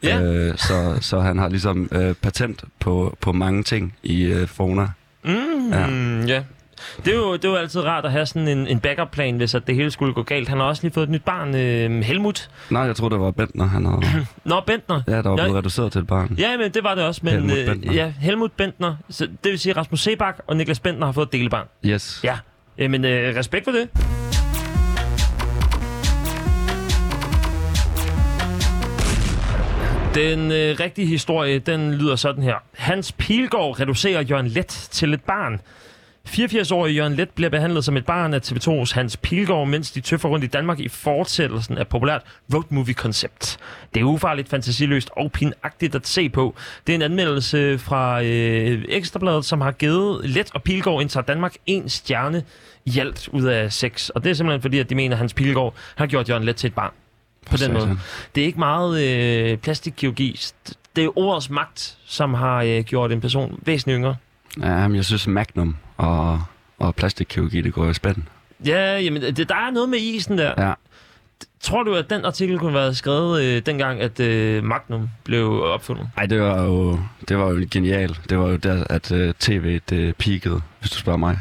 Ja. 0.02 0.20
Øh, 0.22 0.56
så, 0.58 0.98
så 1.00 1.20
han 1.20 1.38
har 1.38 1.48
ligesom 1.48 1.88
øh, 1.92 2.14
patent 2.14 2.64
på, 2.80 3.16
på 3.20 3.32
mange 3.32 3.62
ting 3.62 3.94
i 4.02 4.22
øh, 4.22 4.48
Fona. 4.48 4.88
Mm, 5.24 5.70
ja. 5.72 5.86
Ja. 6.34 6.42
Det 7.04 7.12
er, 7.12 7.16
jo, 7.16 7.32
det 7.32 7.44
er 7.44 7.48
jo 7.48 7.56
altid 7.56 7.80
rart 7.84 8.04
at 8.04 8.12
have 8.12 8.26
sådan 8.26 8.48
en, 8.48 8.66
en 8.66 8.80
backup-plan, 8.80 9.36
hvis 9.36 9.54
at 9.54 9.66
det 9.66 9.74
hele 9.74 9.90
skulle 9.90 10.14
gå 10.14 10.22
galt. 10.22 10.48
Han 10.48 10.58
har 10.58 10.66
også 10.66 10.82
lige 10.82 10.92
fået 10.92 11.04
et 11.04 11.10
nyt 11.10 11.24
barn, 11.24 11.54
øh, 11.54 12.02
Helmut. 12.02 12.50
Nej, 12.70 12.82
jeg 12.82 12.96
tror 12.96 13.08
det 13.08 13.20
var 13.20 13.30
Bentner, 13.30 13.64
han 13.66 13.86
havde. 13.86 14.00
Nå, 14.44 14.60
Bentner. 14.66 15.02
Ja, 15.08 15.22
der 15.22 15.28
var 15.28 15.36
blevet 15.36 15.54
reduceret 15.54 15.92
til 15.92 16.00
et 16.00 16.06
barn. 16.06 16.34
Ja, 16.38 16.56
men 16.56 16.70
det 16.70 16.84
var 16.84 16.94
det 16.94 17.04
også. 17.04 17.20
Men, 17.24 17.32
Helmut 17.32 17.58
øh, 17.58 17.66
Bentner. 17.66 17.92
Ja, 17.92 18.12
Helmut 18.20 18.52
Bentner. 18.52 18.96
Så 19.10 19.26
det 19.44 19.50
vil 19.50 19.58
sige, 19.58 19.72
Rasmus 19.76 20.00
Sebak 20.02 20.38
og 20.46 20.56
Niklas 20.56 20.80
Bentner 20.80 21.06
har 21.06 21.12
fået 21.12 21.26
et 21.26 21.32
delebarn. 21.32 21.66
Yes. 21.86 22.20
Ja. 22.24 22.38
Jamen, 22.78 23.04
øh, 23.04 23.36
respekt 23.36 23.64
for 23.64 23.72
det. 23.72 23.88
Den 30.14 30.52
øh, 30.52 30.76
rigtige 30.80 31.06
historie, 31.06 31.58
den 31.58 31.94
lyder 31.94 32.16
sådan 32.16 32.42
her. 32.42 32.54
Hans 32.74 33.12
Pilgaard 33.12 33.80
reducerer 33.80 34.22
Jørgen 34.22 34.46
Let 34.46 34.66
til 34.66 35.14
et 35.14 35.24
barn. 35.24 35.60
84-årige 36.28 36.94
Jørgen 36.94 37.14
Let 37.14 37.30
bliver 37.30 37.50
behandlet 37.50 37.84
som 37.84 37.96
et 37.96 38.06
barn 38.06 38.34
af 38.34 38.40
TV2's 38.52 38.94
Hans 38.94 39.16
Pilgaard, 39.16 39.68
mens 39.68 39.90
de 39.90 40.00
tøffer 40.00 40.28
rundt 40.28 40.44
i 40.44 40.48
Danmark 40.48 40.80
i 40.80 40.88
fortsættelsen 40.88 41.78
af 41.78 41.88
populært 41.88 42.22
road 42.54 42.62
movie 42.68 42.94
koncept. 42.94 43.58
Det 43.94 44.00
er 44.00 44.04
ufarligt, 44.04 44.48
fantasiløst 44.48 45.10
og 45.16 45.32
pinagtigt 45.32 45.94
at 45.94 46.06
se 46.06 46.28
på. 46.28 46.54
Det 46.86 46.92
er 46.92 46.96
en 46.96 47.02
anmeldelse 47.02 47.78
fra 47.78 48.22
øh, 48.22 48.84
Ekstrabladet, 48.88 49.44
som 49.44 49.60
har 49.60 49.72
givet 49.72 50.30
Let 50.30 50.50
og 50.54 50.62
Pilgaard 50.62 51.00
indtager 51.00 51.24
Danmark 51.24 51.54
en 51.66 51.88
stjerne 51.88 52.42
i 52.84 52.98
alt 52.98 53.28
ud 53.28 53.44
af 53.44 53.72
seks. 53.72 54.10
Og 54.10 54.24
det 54.24 54.30
er 54.30 54.34
simpelthen 54.34 54.62
fordi, 54.62 54.78
at 54.78 54.90
de 54.90 54.94
mener, 54.94 55.14
at 55.14 55.18
Hans 55.18 55.34
Pilgaard 55.34 55.74
har 55.96 56.06
gjort 56.06 56.28
Jørgen 56.28 56.44
Let 56.44 56.56
til 56.56 56.68
et 56.68 56.74
barn. 56.74 56.92
På 57.50 57.56
den 57.56 57.72
måde. 57.72 57.98
Det 58.34 58.40
er 58.40 58.46
ikke 58.46 58.58
meget 58.58 59.02
øh, 59.02 59.58
plastikkirurgi. 59.58 60.40
Det 60.96 61.04
er 61.04 61.18
ordets 61.18 61.50
magt, 61.50 61.96
som 62.06 62.34
har 62.34 62.62
øh, 62.62 62.80
gjort 62.80 63.12
en 63.12 63.20
person 63.20 63.58
væsentligt 63.62 63.96
yngre. 63.96 64.16
Ja, 64.60 64.88
men 64.88 64.96
jeg 64.96 65.04
synes 65.04 65.26
Magnum 65.26 65.76
og, 65.96 66.42
og 66.78 66.94
plastikkirurgi, 66.94 67.60
det 67.60 67.72
går 67.72 67.90
i 67.90 67.94
spænden. 67.94 68.28
Ja, 68.66 68.98
jamen, 68.98 69.22
det, 69.22 69.48
der 69.48 69.54
er 69.54 69.70
noget 69.70 69.88
med 69.88 69.98
isen 69.98 70.38
der. 70.38 70.54
Ja. 70.58 70.72
Tror 71.60 71.82
du, 71.82 71.94
at 71.94 72.10
den 72.10 72.24
artikel 72.24 72.58
kunne 72.58 72.74
været 72.74 72.96
skrevet 72.96 73.42
øh, 73.42 73.62
dengang, 73.66 74.00
at 74.00 74.20
øh, 74.20 74.64
Magnum 74.64 75.08
blev 75.24 75.62
opfundet? 75.62 76.10
Ej, 76.16 76.26
det 76.26 76.40
var 76.40 76.62
jo, 76.62 76.98
det 77.28 77.38
var 77.38 77.48
jo 77.50 77.66
genialt. 77.70 78.20
Det 78.30 78.38
var 78.38 78.48
jo 78.48 78.56
der, 78.56 78.84
at 78.90 79.12
uh, 79.12 79.30
tv 79.38 79.80
det 79.90 80.16
peakede, 80.16 80.60
hvis 80.80 80.90
du 80.90 80.98
spørger 80.98 81.16
mig. 81.16 81.38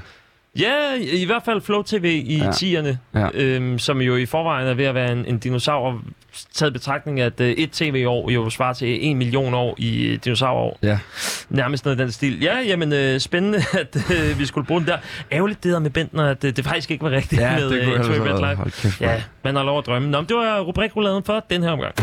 Ja, 0.59 0.93
i, 0.99 1.21
i 1.21 1.25
hvert 1.25 1.41
fald 1.45 1.61
Flow 1.61 1.81
TV 1.81 2.05
i 2.25 2.37
ja. 2.37 2.43
Ja. 2.45 2.49
10'erne, 2.51 2.95
Ja. 3.19 3.27
øhm, 3.33 3.79
som 3.79 4.01
jo 4.01 4.15
i 4.15 4.25
forvejen 4.25 4.67
er 4.67 4.73
ved 4.73 4.85
at 4.85 4.95
være 4.95 5.11
en, 5.11 5.25
en 5.25 5.37
dinosaur, 5.39 6.01
taget 6.53 6.73
betragtning, 6.73 7.19
at 7.21 7.39
øh, 7.41 7.49
et 7.51 7.71
tv-år 7.71 8.29
jo 8.29 8.49
svarer 8.49 8.73
til 8.73 9.05
en 9.07 9.17
million 9.17 9.53
år 9.53 9.75
i 9.77 10.07
øh, 10.07 10.19
dinosaurår. 10.23 10.79
Ja. 10.83 10.99
Nærmest 11.49 11.85
noget 11.85 11.99
i 11.99 12.01
den 12.01 12.11
stil. 12.11 12.41
Ja, 12.41 12.59
jamen 12.67 12.93
øh, 12.93 13.19
spændende, 13.19 13.57
at 13.79 13.95
øh, 14.11 14.39
vi 14.39 14.45
skulle 14.45 14.67
bruge 14.67 14.79
den 14.79 14.87
der. 14.87 14.97
Ærgerligt 15.31 15.63
det 15.63 15.73
der 15.73 15.79
med 15.79 15.89
Bentner, 15.89 16.23
at 16.25 16.43
øh, 16.43 16.55
det 16.55 16.65
faktisk 16.65 16.91
ikke 16.91 17.03
var 17.03 17.11
rigtigt 17.11 17.41
Ja, 17.41 17.55
med 17.55 17.69
det 17.69 17.83
kunne 17.83 17.93
øh, 17.93 17.97
jeg 17.97 18.05
Toy 18.05 18.27
Red 18.27 18.71
Ja, 19.01 19.11
ja. 19.13 19.21
man 19.43 19.55
har 19.55 19.63
lov 19.63 19.77
at 19.79 19.85
drømme. 19.85 20.09
Nå, 20.09 20.21
men 20.21 20.27
det 20.29 20.35
var 20.37 20.59
rubrikruladen 20.59 21.23
for 21.23 21.45
den 21.49 21.63
her 21.63 21.69
omgang. 21.69 21.93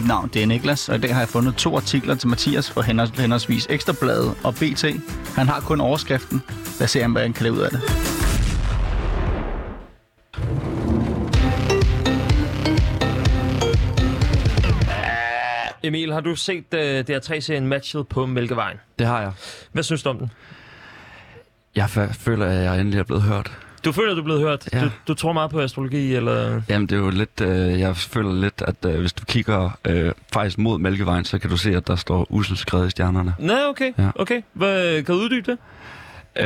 Mit 0.00 0.08
navn 0.08 0.30
det 0.34 0.42
er 0.42 0.46
Niklas, 0.46 0.88
og 0.88 0.96
i 0.96 0.98
dag 0.98 1.14
har 1.14 1.20
jeg 1.20 1.28
fundet 1.28 1.54
to 1.56 1.76
artikler 1.76 2.14
til 2.14 2.28
Mathias 2.28 2.70
for 2.70 2.82
henholds- 2.82 3.20
henholdsvis 3.20 3.66
Ekstrabladet 3.70 4.34
og 4.44 4.54
BT. 4.54 4.84
Han 5.36 5.48
har 5.48 5.60
kun 5.60 5.80
overskriften. 5.80 6.42
Lad 6.78 6.84
os 6.84 6.90
se, 6.90 7.06
hvad 7.06 7.22
han 7.22 7.32
kan 7.32 7.42
lave 7.42 7.54
ud 7.54 7.60
af 7.60 7.70
det. 7.70 7.80
Emil, 15.82 16.12
har 16.12 16.20
du 16.20 16.34
set 16.36 16.74
øh, 16.74 17.04
DR3-serien 17.10 17.66
Matchet 17.66 18.08
på 18.08 18.26
Mælkevejen? 18.26 18.76
Det 18.98 19.06
har 19.06 19.20
jeg. 19.20 19.32
Hvad 19.72 19.82
synes 19.82 20.02
du 20.02 20.08
om 20.10 20.18
den? 20.18 20.30
Jeg 21.76 21.84
fa- 21.84 22.12
føler, 22.12 22.46
at 22.46 22.64
jeg 22.64 22.80
endelig 22.80 22.98
er 22.98 23.04
blevet 23.04 23.22
hørt. 23.22 23.52
Du 23.84 23.92
føler, 23.92 24.14
du 24.14 24.20
er 24.20 24.24
blevet 24.24 24.40
hørt? 24.40 24.68
Ja. 24.72 24.84
Du, 24.84 24.90
du 25.08 25.14
tror 25.14 25.32
meget 25.32 25.50
på 25.50 25.60
astrologi, 25.60 26.14
eller... 26.14 26.62
Jamen, 26.68 26.88
det 26.88 26.96
er 26.96 27.00
jo 27.00 27.10
lidt... 27.10 27.40
Øh, 27.40 27.80
jeg 27.80 27.96
føler 27.96 28.32
lidt, 28.32 28.62
at 28.66 28.84
øh, 28.86 29.00
hvis 29.00 29.12
du 29.12 29.24
kigger 29.24 29.78
øh, 29.84 30.12
faktisk 30.32 30.58
mod 30.58 30.78
Mælkevejen, 30.78 31.24
så 31.24 31.38
kan 31.38 31.50
du 31.50 31.56
se, 31.56 31.76
at 31.76 31.86
der 31.86 31.96
står 31.96 32.26
usel 32.30 32.56
skrevet 32.56 32.86
i 32.86 32.90
stjernerne. 32.90 33.34
Nej, 33.38 33.60
okay. 33.68 33.92
Ja. 33.98 34.10
okay. 34.14 34.42
Hvad, 34.52 35.02
kan 35.02 35.14
du 35.14 35.20
uddybe 35.20 35.50
det? 35.50 35.58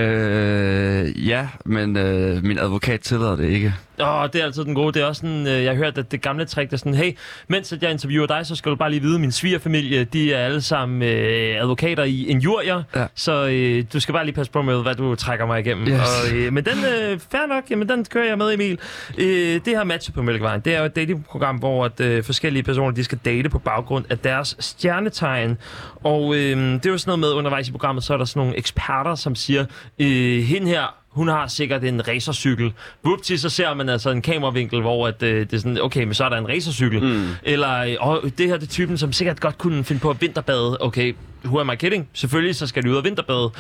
Øh, 0.01 1.29
ja, 1.29 1.49
men 1.65 1.97
øh, 1.97 2.45
min 2.45 2.59
advokat 2.59 3.01
tillader 3.01 3.37
det 3.37 3.45
ikke. 3.49 3.75
Åh, 4.01 4.29
det 4.33 4.41
er 4.41 4.45
altid 4.45 4.65
den 4.65 4.75
gode. 4.75 4.93
Det 4.93 5.03
er 5.03 5.07
også 5.07 5.21
sådan, 5.21 5.47
øh, 5.47 5.63
jeg 5.65 5.71
har 5.71 5.77
hørt, 5.77 5.99
at 5.99 6.13
det 6.13 6.21
gamle 6.23 6.45
trick 6.45 6.73
er 6.73 6.77
sådan, 6.77 6.95
hey, 6.95 7.17
mens 7.49 7.73
at 7.73 7.83
jeg 7.83 7.91
interviewer 7.91 8.27
dig, 8.27 8.47
så 8.47 8.57
skal 8.57 8.71
du 8.71 8.77
bare 8.77 8.91
lige 8.91 9.03
vide, 9.03 9.15
at 9.15 9.21
min 9.21 9.33
svigerfamilie, 9.33 10.05
de 10.05 10.33
er 10.35 10.45
alle 10.45 10.61
sammen 10.63 11.03
øh, 11.03 11.61
advokater 11.63 12.05
i 12.05 12.27
injurier, 12.27 12.83
Ja. 12.97 13.07
så 13.15 13.47
øh, 13.47 13.85
du 13.93 14.01
skal 14.01 14.13
bare 14.13 14.25
lige 14.25 14.35
passe 14.35 14.53
på 14.53 14.63
med, 14.63 14.83
hvad 14.83 14.95
du 14.95 15.15
trækker 15.15 15.47
mig 15.47 15.61
igennem. 15.61 15.87
Yes. 15.89 16.01
Og, 16.01 16.37
øh, 16.37 16.53
men 16.53 16.65
den, 16.65 16.73
øh, 16.85 17.19
fair 17.31 17.47
nok, 17.49 17.65
jamen 17.71 17.89
den 17.89 18.05
kører 18.05 18.27
jeg 18.29 18.39
med, 18.39 18.55
Emil. 18.55 18.79
Øh, 19.19 19.27
det 19.65 19.67
her 19.67 19.85
match 19.85 20.13
på 20.13 20.23
Mælkevejen, 20.23 20.61
det 20.61 20.75
er 20.75 20.79
jo 20.79 20.85
et 20.85 20.97
datingprogram, 20.97 21.57
hvor 21.57 21.85
at, 21.85 22.01
øh, 22.01 22.25
forskellige 22.25 22.63
personer, 22.63 22.91
de 22.91 23.05
skal 23.05 23.19
date 23.25 23.49
på 23.49 23.59
baggrund 23.59 24.05
af 24.11 24.19
deres 24.19 24.57
stjernetegn. 24.61 25.59
Og 26.05 26.35
øh, 26.35 26.57
det 26.57 26.87
er 26.87 26.91
jo 26.91 26.99
sådan 26.99 27.09
noget 27.19 27.21
med, 27.21 27.29
undervejs 27.39 27.69
i 27.69 27.71
programmet, 27.71 28.05
så 28.05 28.13
er 28.13 28.17
der 28.17 28.25
sådan 28.25 28.41
nogle 28.41 28.59
eksperter, 28.59 29.15
som 29.15 29.35
siger, 29.35 29.65
øh, 29.99 30.43
hende 30.43 30.69
her, 30.69 30.95
hun 31.15 31.29
har 31.29 31.47
sikkert 31.47 31.85
en 31.85 32.09
racercykel. 32.09 32.73
Whoopty, 33.05 33.37
så 33.37 33.49
ser 33.49 33.75
man 33.75 33.89
altså 33.89 34.11
en 34.11 34.23
kameravinkel, 34.23 34.81
hvor 34.81 35.09
at, 35.09 35.23
øh, 35.23 35.41
det 35.41 35.53
er 35.53 35.59
sådan, 35.59 35.81
okay, 35.81 36.05
men 36.05 36.15
så 36.15 36.25
er 36.25 36.29
der 36.29 36.37
en 36.37 36.49
racercykel. 36.49 37.03
Mm. 37.03 37.29
Eller, 37.43 37.79
øh, 37.79 38.09
åh, 38.09 38.31
det 38.39 38.47
her 38.49 38.57
det 38.57 38.67
er 38.67 38.71
typen, 38.71 38.99
som 38.99 39.13
sikkert 39.13 39.41
godt 39.41 39.59
kunne 39.59 39.85
finde 39.85 40.01
på 40.01 40.11
at 40.11 40.21
vinterbade. 40.21 40.79
Okay, 40.81 41.15
who 41.45 41.61
am 41.61 41.71
I 41.71 41.77
kidding? 41.77 42.09
Selvfølgelig, 42.13 42.57
så 42.57 42.67
skal 42.67 42.83
de 42.83 42.91
ud 42.91 42.97
og 42.97 43.05
vinterbade. 43.05 43.51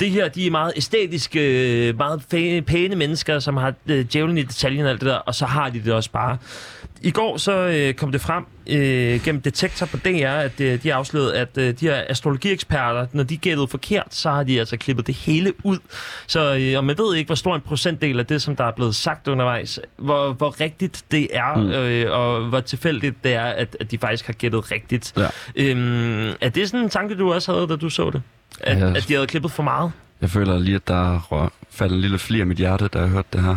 Det 0.00 0.10
her, 0.10 0.28
de 0.28 0.46
er 0.46 0.50
meget 0.50 0.72
æstetiske, 0.76 1.88
øh, 1.88 1.96
meget 1.96 2.22
pæne 2.66 2.96
mennesker, 2.96 3.38
som 3.38 3.56
har 3.56 3.74
øh, 3.86 4.04
djævlen 4.12 4.38
i 4.38 4.42
detaljen 4.42 4.84
og 4.84 4.90
alt 4.90 5.00
det 5.00 5.08
der, 5.08 5.16
og 5.16 5.34
så 5.34 5.46
har 5.46 5.70
de 5.70 5.80
det 5.84 5.92
også 5.92 6.10
bare. 6.10 6.38
I 7.04 7.10
går 7.10 7.36
så 7.36 7.52
øh, 7.52 7.94
kom 7.94 8.12
det 8.12 8.20
frem 8.20 8.44
øh, 8.66 9.20
gennem 9.24 9.42
Detektor 9.42 9.86
på 9.86 9.96
DR, 9.96 10.26
at 10.28 10.60
øh, 10.60 10.82
de 10.82 10.94
afslørede, 10.94 11.36
at 11.36 11.48
øh, 11.58 11.74
de 11.80 11.86
her 11.86 12.02
astrologieksperter, 12.08 13.06
når 13.12 13.22
de 13.22 13.36
gættede 13.36 13.68
forkert, 13.68 14.06
så 14.10 14.30
har 14.30 14.42
de 14.42 14.58
altså 14.58 14.76
klippet 14.76 15.06
det 15.06 15.14
hele 15.14 15.52
ud. 15.64 15.78
Så 16.26 16.56
øh, 16.60 16.78
og 16.78 16.84
man 16.84 16.98
ved 16.98 17.16
ikke, 17.16 17.28
hvor 17.28 17.34
stor 17.34 17.54
en 17.54 17.60
procentdel 17.60 18.18
af 18.18 18.26
det, 18.26 18.42
som 18.42 18.56
der 18.56 18.64
er 18.64 18.70
blevet 18.72 18.94
sagt 18.94 19.28
undervejs, 19.28 19.80
hvor, 19.96 20.32
hvor 20.32 20.60
rigtigt 20.60 21.04
det 21.10 21.28
er, 21.32 21.54
mm. 21.56 21.70
øh, 21.70 22.12
og 22.18 22.40
hvor 22.44 22.60
tilfældigt 22.60 23.24
det 23.24 23.34
er, 23.34 23.44
at, 23.44 23.76
at 23.80 23.90
de 23.90 23.98
faktisk 23.98 24.26
har 24.26 24.32
gættet 24.32 24.70
rigtigt. 24.72 25.12
Ja. 25.16 25.26
Øhm, 25.56 26.28
er 26.40 26.48
det 26.48 26.68
sådan 26.70 26.84
en 26.84 26.90
tanke, 26.90 27.14
du 27.14 27.32
også 27.32 27.52
havde, 27.54 27.68
da 27.68 27.76
du 27.76 27.90
så 27.90 28.10
det? 28.10 28.22
At, 28.60 28.78
Ja. 28.78 28.92
at 28.96 29.04
de 29.08 29.14
havde 29.14 29.26
klippet 29.26 29.50
for 29.52 29.62
meget? 29.62 29.92
Jeg 30.22 30.30
føler 30.30 30.58
lige, 30.58 30.74
at 30.76 30.88
der 30.88 31.18
rør- 31.18 31.62
faldt 31.70 31.92
en 31.92 32.00
lille 32.00 32.18
flir 32.18 32.42
i 32.42 32.44
mit 32.44 32.56
hjerte, 32.56 32.88
da 32.88 32.98
jeg 32.98 33.08
hørte 33.08 33.28
det 33.32 33.42
her. 33.42 33.56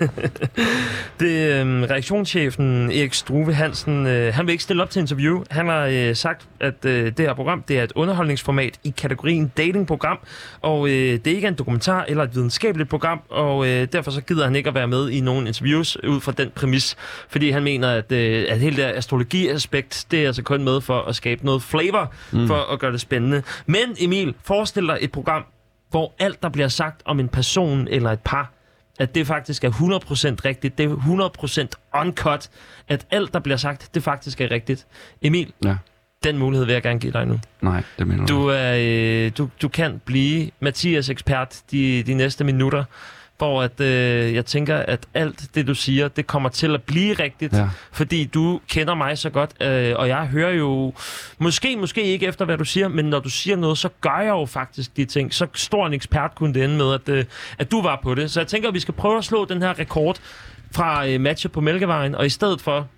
Det, 1.20 1.60
øhm, 1.60 1.82
reaktionschefen 1.82 2.90
Erik 2.90 3.14
Struve 3.14 3.54
Hansen, 3.54 4.06
øh, 4.06 4.34
han 4.34 4.46
vil 4.46 4.52
ikke 4.52 4.64
stille 4.64 4.82
op 4.82 4.90
til 4.90 5.00
interview. 5.00 5.44
Han 5.50 5.68
har 5.68 5.86
øh, 5.92 6.16
sagt, 6.16 6.48
at 6.60 6.84
øh, 6.84 7.04
det 7.06 7.18
her 7.18 7.34
program 7.34 7.62
det 7.62 7.78
er 7.78 7.82
et 7.82 7.92
underholdningsformat 7.94 8.78
i 8.84 8.94
kategorien 8.98 9.52
datingprogram, 9.56 10.18
og 10.60 10.88
øh, 10.88 10.92
det 10.92 11.26
er 11.26 11.34
ikke 11.34 11.48
en 11.48 11.54
dokumentar 11.54 12.04
eller 12.08 12.24
et 12.24 12.34
videnskabeligt 12.34 12.90
program, 12.90 13.20
og 13.30 13.66
øh, 13.68 13.88
derfor 13.92 14.10
så 14.10 14.20
gider 14.20 14.44
han 14.44 14.56
ikke 14.56 14.68
at 14.68 14.74
være 14.74 14.88
med 14.88 15.10
i 15.10 15.20
nogen 15.20 15.46
interviews 15.46 16.04
ud 16.04 16.20
fra 16.20 16.32
den 16.32 16.50
præmis, 16.54 16.96
fordi 17.28 17.50
han 17.50 17.62
mener, 17.64 17.90
at, 17.90 18.12
øh, 18.12 18.46
at 18.48 18.60
hele 18.60 18.76
det 18.76 18.82
astrologi-aspekt, 18.82 20.06
det 20.10 20.22
er 20.22 20.26
altså 20.26 20.42
kun 20.42 20.64
med 20.64 20.80
for 20.80 21.00
at 21.02 21.16
skabe 21.16 21.44
noget 21.44 21.62
flavor, 21.62 22.12
mm. 22.32 22.46
for 22.46 22.72
at 22.72 22.78
gøre 22.78 22.92
det 22.92 23.00
spændende. 23.00 23.42
Men 23.66 23.96
Emil, 24.00 24.34
forestil 24.44 24.86
dig 24.86 24.98
et 25.00 25.12
program, 25.12 25.44
hvor 25.94 26.14
alt, 26.18 26.42
der 26.42 26.48
bliver 26.48 26.68
sagt 26.68 27.02
om 27.04 27.20
en 27.20 27.28
person 27.28 27.88
eller 27.88 28.10
et 28.10 28.20
par, 28.24 28.52
at 28.98 29.14
det 29.14 29.26
faktisk 29.26 29.64
er 29.64 29.70
100% 29.70 29.74
rigtigt. 30.44 30.78
Det 30.78 30.90
er 30.90 31.68
100% 31.96 32.00
uncut. 32.00 32.48
At 32.88 33.06
alt, 33.10 33.34
der 33.34 33.40
bliver 33.40 33.56
sagt, 33.56 33.90
det 33.94 34.02
faktisk 34.02 34.40
er 34.40 34.50
rigtigt. 34.50 34.86
Emil, 35.22 35.52
Ja. 35.64 35.76
den 36.24 36.38
mulighed 36.38 36.66
vil 36.66 36.72
jeg 36.72 36.82
gerne 36.82 37.00
give 37.00 37.12
dig 37.12 37.26
nu. 37.26 37.38
Nej, 37.60 37.82
det 37.98 38.06
mener 38.06 38.26
du. 38.26 38.46
Er, 38.48 38.74
øh, 39.26 39.32
du, 39.38 39.48
du 39.62 39.68
kan 39.68 40.00
blive 40.04 40.50
Mathias 40.60 41.08
ekspert 41.08 41.60
de, 41.70 42.02
de 42.02 42.14
næste 42.14 42.44
minutter, 42.44 42.84
hvor 43.38 43.62
at, 43.62 43.80
øh, 43.80 44.34
jeg 44.34 44.46
tænker, 44.46 44.76
at 44.76 45.06
alt 45.14 45.54
det, 45.54 45.66
du 45.66 45.74
siger, 45.74 46.08
det 46.08 46.26
kommer 46.26 46.48
til 46.48 46.74
at 46.74 46.82
blive 46.82 47.14
rigtigt, 47.14 47.52
Ja. 47.52 47.68
fordi 47.92 48.24
du 48.24 48.60
kender 48.68 48.94
mig 48.94 49.18
så 49.18 49.30
godt, 49.30 49.50
øh, 49.62 49.92
og 49.96 50.08
jeg 50.08 50.26
hører 50.26 50.52
jo, 50.52 50.92
måske, 51.38 51.76
måske 51.76 52.02
ikke 52.02 52.26
efter, 52.26 52.44
hvad 52.44 52.58
du 52.58 52.64
siger, 52.64 52.88
men 52.88 53.04
når 53.04 53.18
du 53.20 53.28
siger 53.30 53.56
noget, 53.56 53.78
så 53.78 53.88
gør 54.00 54.18
jeg 54.18 54.28
jo 54.30 54.46
faktisk 54.46 54.96
de 54.96 55.04
ting. 55.04 55.34
Så 55.34 55.46
stor 55.54 55.86
en 55.86 55.92
ekspert 55.92 56.34
kunne 56.34 56.54
det 56.54 56.64
ende 56.64 56.76
med, 56.76 56.94
at, 56.94 57.08
øh, 57.08 57.24
at 57.58 57.70
du 57.70 57.82
var 57.82 58.00
på 58.02 58.14
det. 58.14 58.30
Så 58.30 58.40
jeg 58.40 58.46
tænker, 58.46 58.68
at 58.68 58.74
vi 58.74 58.80
skal 58.80 58.94
prøve 58.94 59.18
at 59.18 59.24
slå 59.24 59.44
den 59.44 59.62
her 59.62 59.78
rekord 59.78 60.16
fra 60.72 61.06
øh, 61.08 61.20
matchet 61.20 61.52
på 61.52 61.60
Mælkevejen, 61.60 62.14
og 62.14 62.26
i 62.26 62.28
stedet 62.28 62.60
for, 62.60 62.88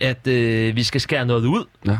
at 0.00 0.26
øh, 0.26 0.76
vi 0.76 0.82
skal 0.82 1.00
skære 1.00 1.26
noget 1.26 1.44
ud, 1.46 1.64
Ja. 1.86 1.98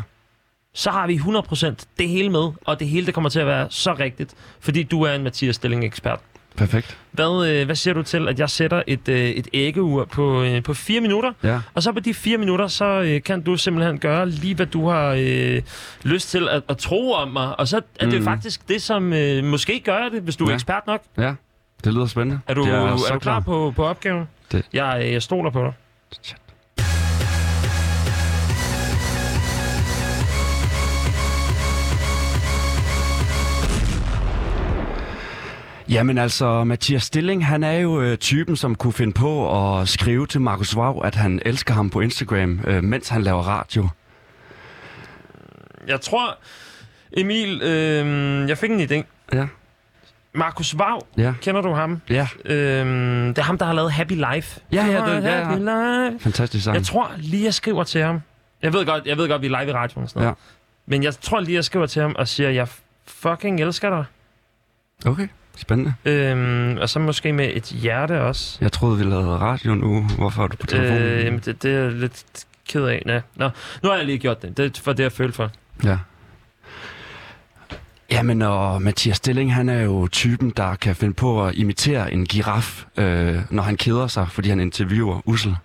så 0.73 0.91
har 0.91 1.07
vi 1.07 1.15
100% 1.15 1.85
det 1.99 2.09
hele 2.09 2.29
med, 2.29 2.49
og 2.65 2.79
det 2.79 2.87
hele 2.87 3.05
det 3.05 3.13
kommer 3.13 3.29
til 3.29 3.39
at 3.39 3.47
være 3.47 3.67
så 3.69 3.93
rigtigt, 3.93 4.33
fordi 4.59 4.83
du 4.83 5.01
er 5.01 5.13
en 5.13 5.23
Mathias 5.23 5.55
Stilling-ekspert. 5.55 6.19
Perfekt. 6.57 6.97
Hvad, 7.11 7.49
øh, 7.49 7.65
hvad 7.65 7.75
siger 7.75 7.93
du 7.93 8.03
til, 8.03 8.27
at 8.27 8.39
jeg 8.39 8.49
sætter 8.49 8.83
et, 8.87 9.07
øh, 9.09 9.29
et 9.29 9.47
æggeur 9.53 10.05
på, 10.05 10.43
øh, 10.43 10.63
på 10.63 10.73
fire 10.73 11.01
minutter, 11.01 11.31
Ja. 11.43 11.59
og 11.73 11.83
så 11.83 11.91
på 11.91 11.99
de 11.99 12.13
fire 12.13 12.37
minutter, 12.37 12.67
så 12.67 12.85
øh, 12.85 13.23
kan 13.23 13.41
du 13.41 13.57
simpelthen 13.57 13.99
gøre 13.99 14.29
lige, 14.29 14.55
hvad 14.55 14.65
du 14.65 14.89
har 14.89 15.15
øh, 15.19 15.61
lyst 16.03 16.29
til 16.29 16.47
at, 16.49 16.63
at 16.69 16.77
tro 16.77 17.11
om 17.11 17.27
mig, 17.27 17.59
og 17.59 17.67
så 17.67 17.81
er 17.99 18.05
det 18.09 18.19
Mm. 18.19 18.23
faktisk 18.25 18.67
det, 18.69 18.81
som 18.81 19.13
øh, 19.13 19.43
måske 19.43 19.79
gør 19.85 20.09
det, 20.13 20.21
hvis 20.21 20.35
du 20.35 20.45
er 20.45 20.49
Ja. 20.49 20.55
ekspert 20.55 20.87
nok. 20.87 21.01
Ja. 21.17 21.33
Det 21.83 21.93
lyder 21.93 22.05
spændende. 22.05 22.39
Er 22.47 22.53
du, 22.53 22.61
er 22.63 22.97
så 22.97 23.13
du 23.13 23.19
klar 23.19 23.39
på, 23.39 23.73
på 23.75 23.85
opgaven? 23.85 24.25
Det- 24.51 24.65
Jeg, 24.73 25.01
øh, 25.05 25.11
jeg 25.13 25.21
stoler 25.21 25.49
på 25.51 25.63
dig. 25.63 25.73
Shit. 26.21 26.37
Jamen 35.89 36.17
altså, 36.17 36.63
Mathias 36.63 37.03
Stilling, 37.03 37.45
han 37.45 37.63
er 37.63 37.71
jo 37.73 38.01
øh, 38.01 38.17
typen, 38.17 38.55
som 38.55 38.75
kunne 38.75 38.93
finde 38.93 39.13
på 39.13 39.31
at 39.79 39.87
skrive 39.89 40.27
til 40.27 40.41
Markus 40.41 40.75
Vav, 40.75 41.01
at 41.05 41.15
han 41.15 41.41
elsker 41.45 41.73
ham 41.73 41.89
på 41.89 41.99
Instagram, 42.01 42.59
øh, 42.67 42.83
mens 42.83 43.09
han 43.09 43.21
laver 43.23 43.41
radio. 43.41 43.87
Jeg 45.87 46.01
tror, 46.01 46.37
Emil, 47.17 47.61
øh, 47.61 48.49
jeg 48.49 48.57
fik 48.57 48.71
en 48.71 48.79
idé. 48.81 49.03
Ja, 49.33 49.47
Markus 50.33 50.77
Vav, 50.77 51.05
ja, 51.17 51.33
kender 51.41 51.61
du 51.61 51.73
ham? 51.73 52.01
ja. 52.09 52.27
Øhm, 52.45 53.27
det 53.27 53.37
er 53.37 53.41
ham, 53.41 53.57
der 53.57 53.65
har 53.65 53.73
lavet 53.73 53.91
Happy 53.91 54.13
Life. 54.33 54.59
Ja, 54.71 54.85
ja, 54.85 55.15
det- 55.15 55.23
ja, 55.23 55.49
ja. 55.51 55.55
Life. 56.09 56.23
Fantastisk 56.23 56.63
sang. 56.63 56.75
Jeg 56.75 56.83
tror 56.85 57.11
lige, 57.17 57.43
jeg 57.45 57.53
skriver 57.53 57.83
til 57.83 58.01
ham. 58.01 58.21
Jeg 58.61 58.73
ved 58.73 58.85
godt, 58.85 59.05
jeg 59.05 59.17
ved 59.17 59.29
godt 59.29 59.41
vi 59.41 59.47
er 59.47 59.59
live 59.59 59.69
i 59.69 59.73
radioen 59.73 60.03
og 60.03 60.09
sådan 60.09 60.19
noget. 60.21 60.29
Ja. 60.29 60.33
Men 60.85 61.03
jeg 61.03 61.15
tror 61.15 61.39
lige, 61.39 61.55
jeg 61.55 61.63
skriver 61.65 61.85
til 61.85 62.01
ham 62.01 62.15
og 62.19 62.27
siger, 62.27 62.49
jeg 62.49 62.67
fucking 63.07 63.61
elsker 63.61 63.89
dig. 63.89 64.05
Okay, 65.05 65.27
spændende. 65.57 65.93
Øhm, 66.05 66.77
og 66.77 66.89
så 66.89 66.99
måske 66.99 67.33
med 67.33 67.49
et 67.53 67.63
hjerte 67.63 68.21
også. 68.21 68.57
Jeg 68.61 68.71
troede, 68.71 68.97
vi 68.97 69.03
lavede 69.03 69.27
radio 69.37 69.75
nu. 69.75 70.03
Hvorfor 70.17 70.43
er 70.43 70.47
du 70.47 70.57
på 70.57 70.65
telefonen? 70.65 71.01
Øh, 71.01 71.25
jamen, 71.25 71.39
det, 71.39 71.63
det 71.63 71.71
er 71.75 71.79
jeg 71.79 71.91
lidt 71.91 72.25
ked 72.69 72.83
af. 72.83 73.03
Ja. 73.05 73.21
Nå, 73.35 73.49
nu 73.83 73.89
har 73.89 73.95
jeg 73.95 74.05
lige 74.05 74.17
gjort 74.17 74.41
det. 74.41 74.57
Det 74.57 74.77
er 74.77 74.81
for 74.81 74.93
det, 74.93 75.03
jeg 75.03 75.11
følte 75.11 75.35
for. 75.35 75.51
Ja. 75.83 75.97
Jamen, 78.11 78.41
og 78.41 78.81
Mathias 78.81 79.17
Stilling, 79.17 79.53
han 79.53 79.69
er 79.69 79.81
jo 79.81 80.07
typen, 80.11 80.53
der 80.57 80.75
kan 80.75 80.95
finde 80.95 81.13
på 81.13 81.45
at 81.45 81.55
imitere 81.55 82.13
en 82.13 82.25
giraf, 82.25 82.85
øh, 82.97 83.37
når 83.49 83.63
han 83.63 83.77
keder 83.77 84.07
sig, 84.07 84.27
fordi 84.31 84.49
han 84.49 84.59
interviewer 84.59 85.21
Ussel. 85.25 85.55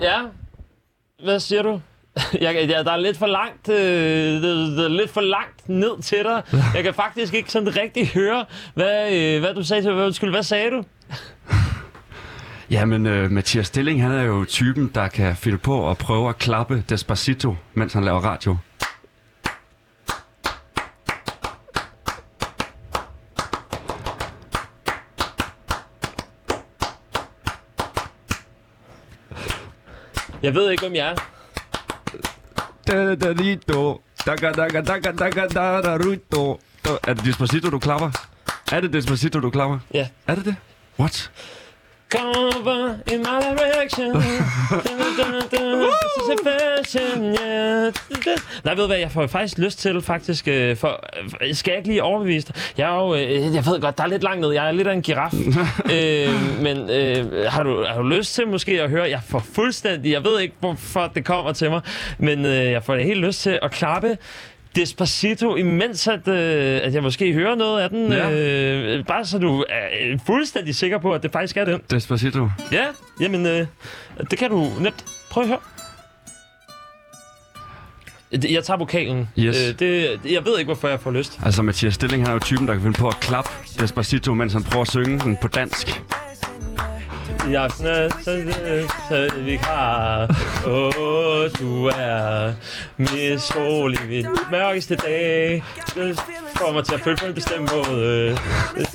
Ja, 0.00 0.18
hvad 1.24 1.40
siger 1.40 1.62
du? 1.62 1.80
Jeg, 2.40 2.68
jeg, 2.68 2.84
der 2.84 2.92
er 2.92 2.96
lidt 2.96 3.16
for 3.16 3.26
langt, 3.26 3.68
øh, 3.68 4.42
det, 4.42 4.76
det 4.76 4.84
er 4.84 4.88
lidt 4.88 5.10
for 5.10 5.20
langt 5.20 5.68
ned 5.68 6.02
til 6.02 6.18
dig. 6.18 6.42
Jeg 6.74 6.84
kan 6.84 6.94
faktisk 6.94 7.34
ikke 7.34 7.50
sådan 7.50 7.76
rigtig 7.76 8.08
høre, 8.08 8.44
hvad, 8.74 9.12
øh, 9.12 9.40
hvad 9.40 9.54
du 9.54 9.62
sagde 9.62 9.82
til 9.82 9.92
hvad, 9.92 10.04
undskyld, 10.04 10.30
hvad 10.30 10.42
sagde 10.42 10.70
du? 10.70 10.84
Jamen, 12.70 13.06
øh, 13.06 13.30
Mathias 13.30 13.66
Stilling, 13.66 14.02
han 14.02 14.12
er 14.12 14.22
jo 14.22 14.44
typen, 14.44 14.90
der 14.94 15.08
kan 15.08 15.36
finde 15.36 15.58
på 15.58 15.90
at 15.90 15.98
prøve 15.98 16.28
at 16.28 16.38
klappe 16.38 16.84
Despacito, 16.88 17.56
mens 17.74 17.92
han 17.92 18.04
laver 18.04 18.20
radio. 18.20 18.56
Jeg 30.42 30.54
ved 30.54 30.70
ikke, 30.70 30.82
hvem 30.82 30.94
jeg 30.94 31.10
er. 31.10 31.33
Da-da-da-di-do. 32.86 34.00
Da-ga-da-ga-da-ga-da-ga-da-da-ru-do. 34.26 36.58
Er 37.08 37.14
det 37.14 37.24
Despacito, 37.24 37.70
du 37.70 37.78
klapper? 37.78 38.10
Er 38.72 38.80
det 38.80 38.92
Despacito, 38.92 39.40
du 39.40 39.50
klapper? 39.50 39.78
Ja. 39.94 40.06
Er 40.26 40.34
det 40.34 40.44
det? 40.44 40.56
What? 40.98 41.30
Come 42.14 42.36
over 42.36 42.96
in 43.12 43.22
my 43.22 43.40
direction. 43.40 44.12
This 44.84 46.16
is 46.20 46.28
a 46.28 46.36
fashion, 46.44 47.34
yeah. 47.34 47.92
Nej, 48.64 48.74
ved 48.74 48.82
du 48.82 48.86
hvad, 48.86 48.96
jeg 48.96 49.10
får 49.10 49.26
faktisk 49.26 49.58
lyst 49.58 49.78
til 49.78 50.02
faktisk, 50.02 50.48
øh, 50.48 50.76
for, 50.76 51.04
øh, 51.40 51.54
skal 51.54 51.70
jeg 51.70 51.78
ikke 51.78 51.88
lige 51.88 52.02
overbevise 52.02 52.46
dig? 52.46 52.56
Jeg 52.78 52.90
er 52.90 53.00
jo, 53.00 53.14
øh, 53.14 53.54
jeg 53.54 53.66
ved 53.66 53.80
godt, 53.80 53.98
der 53.98 54.04
er 54.04 54.08
lidt 54.08 54.22
langt 54.22 54.40
ned, 54.40 54.52
jeg 54.52 54.68
er 54.68 54.72
lidt 54.72 54.88
af 54.88 54.92
en 54.92 55.02
giraf. 55.02 55.34
øh, 55.94 56.62
men 56.62 56.90
øh, 56.90 57.44
har, 57.48 57.62
du, 57.62 57.84
har 57.88 58.02
du 58.02 58.08
lyst 58.08 58.34
til 58.34 58.48
måske 58.48 58.82
at 58.82 58.90
høre, 58.90 59.10
jeg 59.10 59.20
får 59.28 59.44
fuldstændig, 59.54 60.12
jeg 60.12 60.24
ved 60.24 60.40
ikke, 60.40 60.54
hvorfor 60.60 61.10
det 61.14 61.24
kommer 61.24 61.52
til 61.52 61.70
mig, 61.70 61.80
men 62.18 62.46
øh, 62.46 62.52
jeg 62.52 62.84
får 62.84 62.96
helt 62.96 63.20
lyst 63.20 63.40
til 63.40 63.58
at 63.62 63.70
klappe 63.70 64.18
Despacito, 64.76 65.56
imens 65.56 66.08
at, 66.08 66.28
øh, 66.28 66.80
at 66.82 66.94
jeg 66.94 67.02
måske 67.02 67.32
hører 67.32 67.54
noget 67.54 67.82
af 67.82 67.90
den. 67.90 68.12
Ja. 68.12 68.30
Øh, 68.30 69.04
bare 69.06 69.24
så 69.24 69.38
du 69.38 69.64
er 69.68 70.18
fuldstændig 70.26 70.74
sikker 70.74 70.98
på, 70.98 71.12
at 71.12 71.22
det 71.22 71.32
faktisk 71.32 71.56
er 71.56 71.64
den. 71.64 71.80
Despacito. 71.90 72.48
Ja, 72.72 72.84
jamen, 73.20 73.46
øh, 73.46 73.66
det 74.30 74.38
kan 74.38 74.50
du 74.50 74.70
nemt. 74.80 75.04
Prøv 75.30 75.42
at 75.42 75.48
høre. 75.48 75.58
Jeg 78.50 78.64
tager 78.64 78.78
vokalen. 78.78 79.28
Yes. 79.38 79.68
Øh, 79.68 79.78
det, 79.78 80.20
jeg 80.24 80.44
ved 80.44 80.58
ikke, 80.58 80.68
hvorfor 80.68 80.88
jeg 80.88 81.00
får 81.00 81.10
lyst. 81.10 81.40
Altså, 81.44 81.62
Mathias 81.62 81.94
Stilling, 81.94 82.22
han 82.22 82.30
er 82.30 82.32
jo 82.32 82.38
typen, 82.38 82.66
der 82.66 82.72
kan 82.74 82.82
finde 82.82 82.98
på 82.98 83.08
at 83.08 83.20
klappe 83.20 83.50
Despacito, 83.80 84.34
mens 84.34 84.52
han 84.52 84.62
prøver 84.62 84.82
at 84.82 84.90
synge 84.90 85.20
den 85.20 85.36
på 85.42 85.48
dansk. 85.48 86.02
I 87.50 87.54
aften 87.54 87.86
er 87.86 88.08
så, 88.08 88.42
så 89.08 89.30
vi 89.36 89.56
har 89.62 90.28
Åh, 90.66 91.50
du 91.60 91.86
er 91.86 92.52
i 92.98 94.08
min 94.08 94.26
mørkeste 94.50 94.96
dag. 94.96 95.64
Det 95.94 96.20
får 96.56 96.72
mig 96.72 96.84
til 96.84 96.94
at 96.94 97.00
føle 97.00 97.16
på 97.16 97.26
en 97.26 97.34
bestemt 97.34 97.72
måde. 97.74 98.38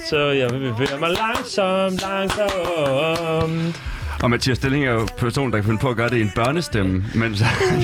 Så 0.10 0.18
jeg 0.18 0.50
bevæger 0.50 1.00
mig 1.00 1.10
langsomt, 1.10 2.02
langsomt. 2.02 3.82
Og 4.24 4.30
Mathias 4.30 4.58
Stilling 4.58 4.86
er 4.86 4.92
jo 4.92 5.08
personen, 5.18 5.52
der 5.54 5.58
kan 5.58 5.66
finde 5.66 5.80
på 5.80 5.90
at 5.90 5.96
gøre 5.96 6.10
det 6.10 6.18
i 6.18 6.22
en 6.22 6.32
børnestemme, 6.36 7.06
mens 7.16 7.40
han 7.40 7.80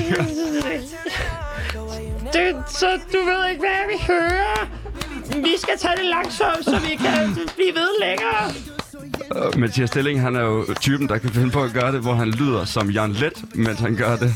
det, 2.32 2.54
Så 2.68 2.86
du 3.12 3.18
ved 3.18 3.50
ikke, 3.50 3.60
hvad 3.60 3.82
vi 3.92 4.04
hører. 4.06 4.68
Vi 5.42 5.54
skal 5.58 5.78
tage 5.78 5.96
det 5.96 6.04
langsomt, 6.04 6.64
så 6.64 6.78
vi 6.88 6.94
kan 6.96 7.38
blive 7.56 7.74
ved 7.74 7.88
længere 8.00 8.75
Og 9.30 9.58
Mathias 9.58 9.88
Stilling, 9.90 10.20
han 10.20 10.36
er 10.36 10.40
jo 10.44 10.64
typen, 10.80 11.08
der 11.08 11.18
kan 11.18 11.30
finde 11.30 11.50
på 11.50 11.62
at 11.62 11.72
gøre 11.72 11.92
det, 11.92 12.00
hvor 12.00 12.14
han 12.14 12.28
lyder 12.30 12.64
som 12.64 12.90
Jan 12.90 13.12
Let, 13.12 13.32
mens 13.54 13.80
han 13.80 13.96
gør 13.96 14.16
det. 14.16 14.34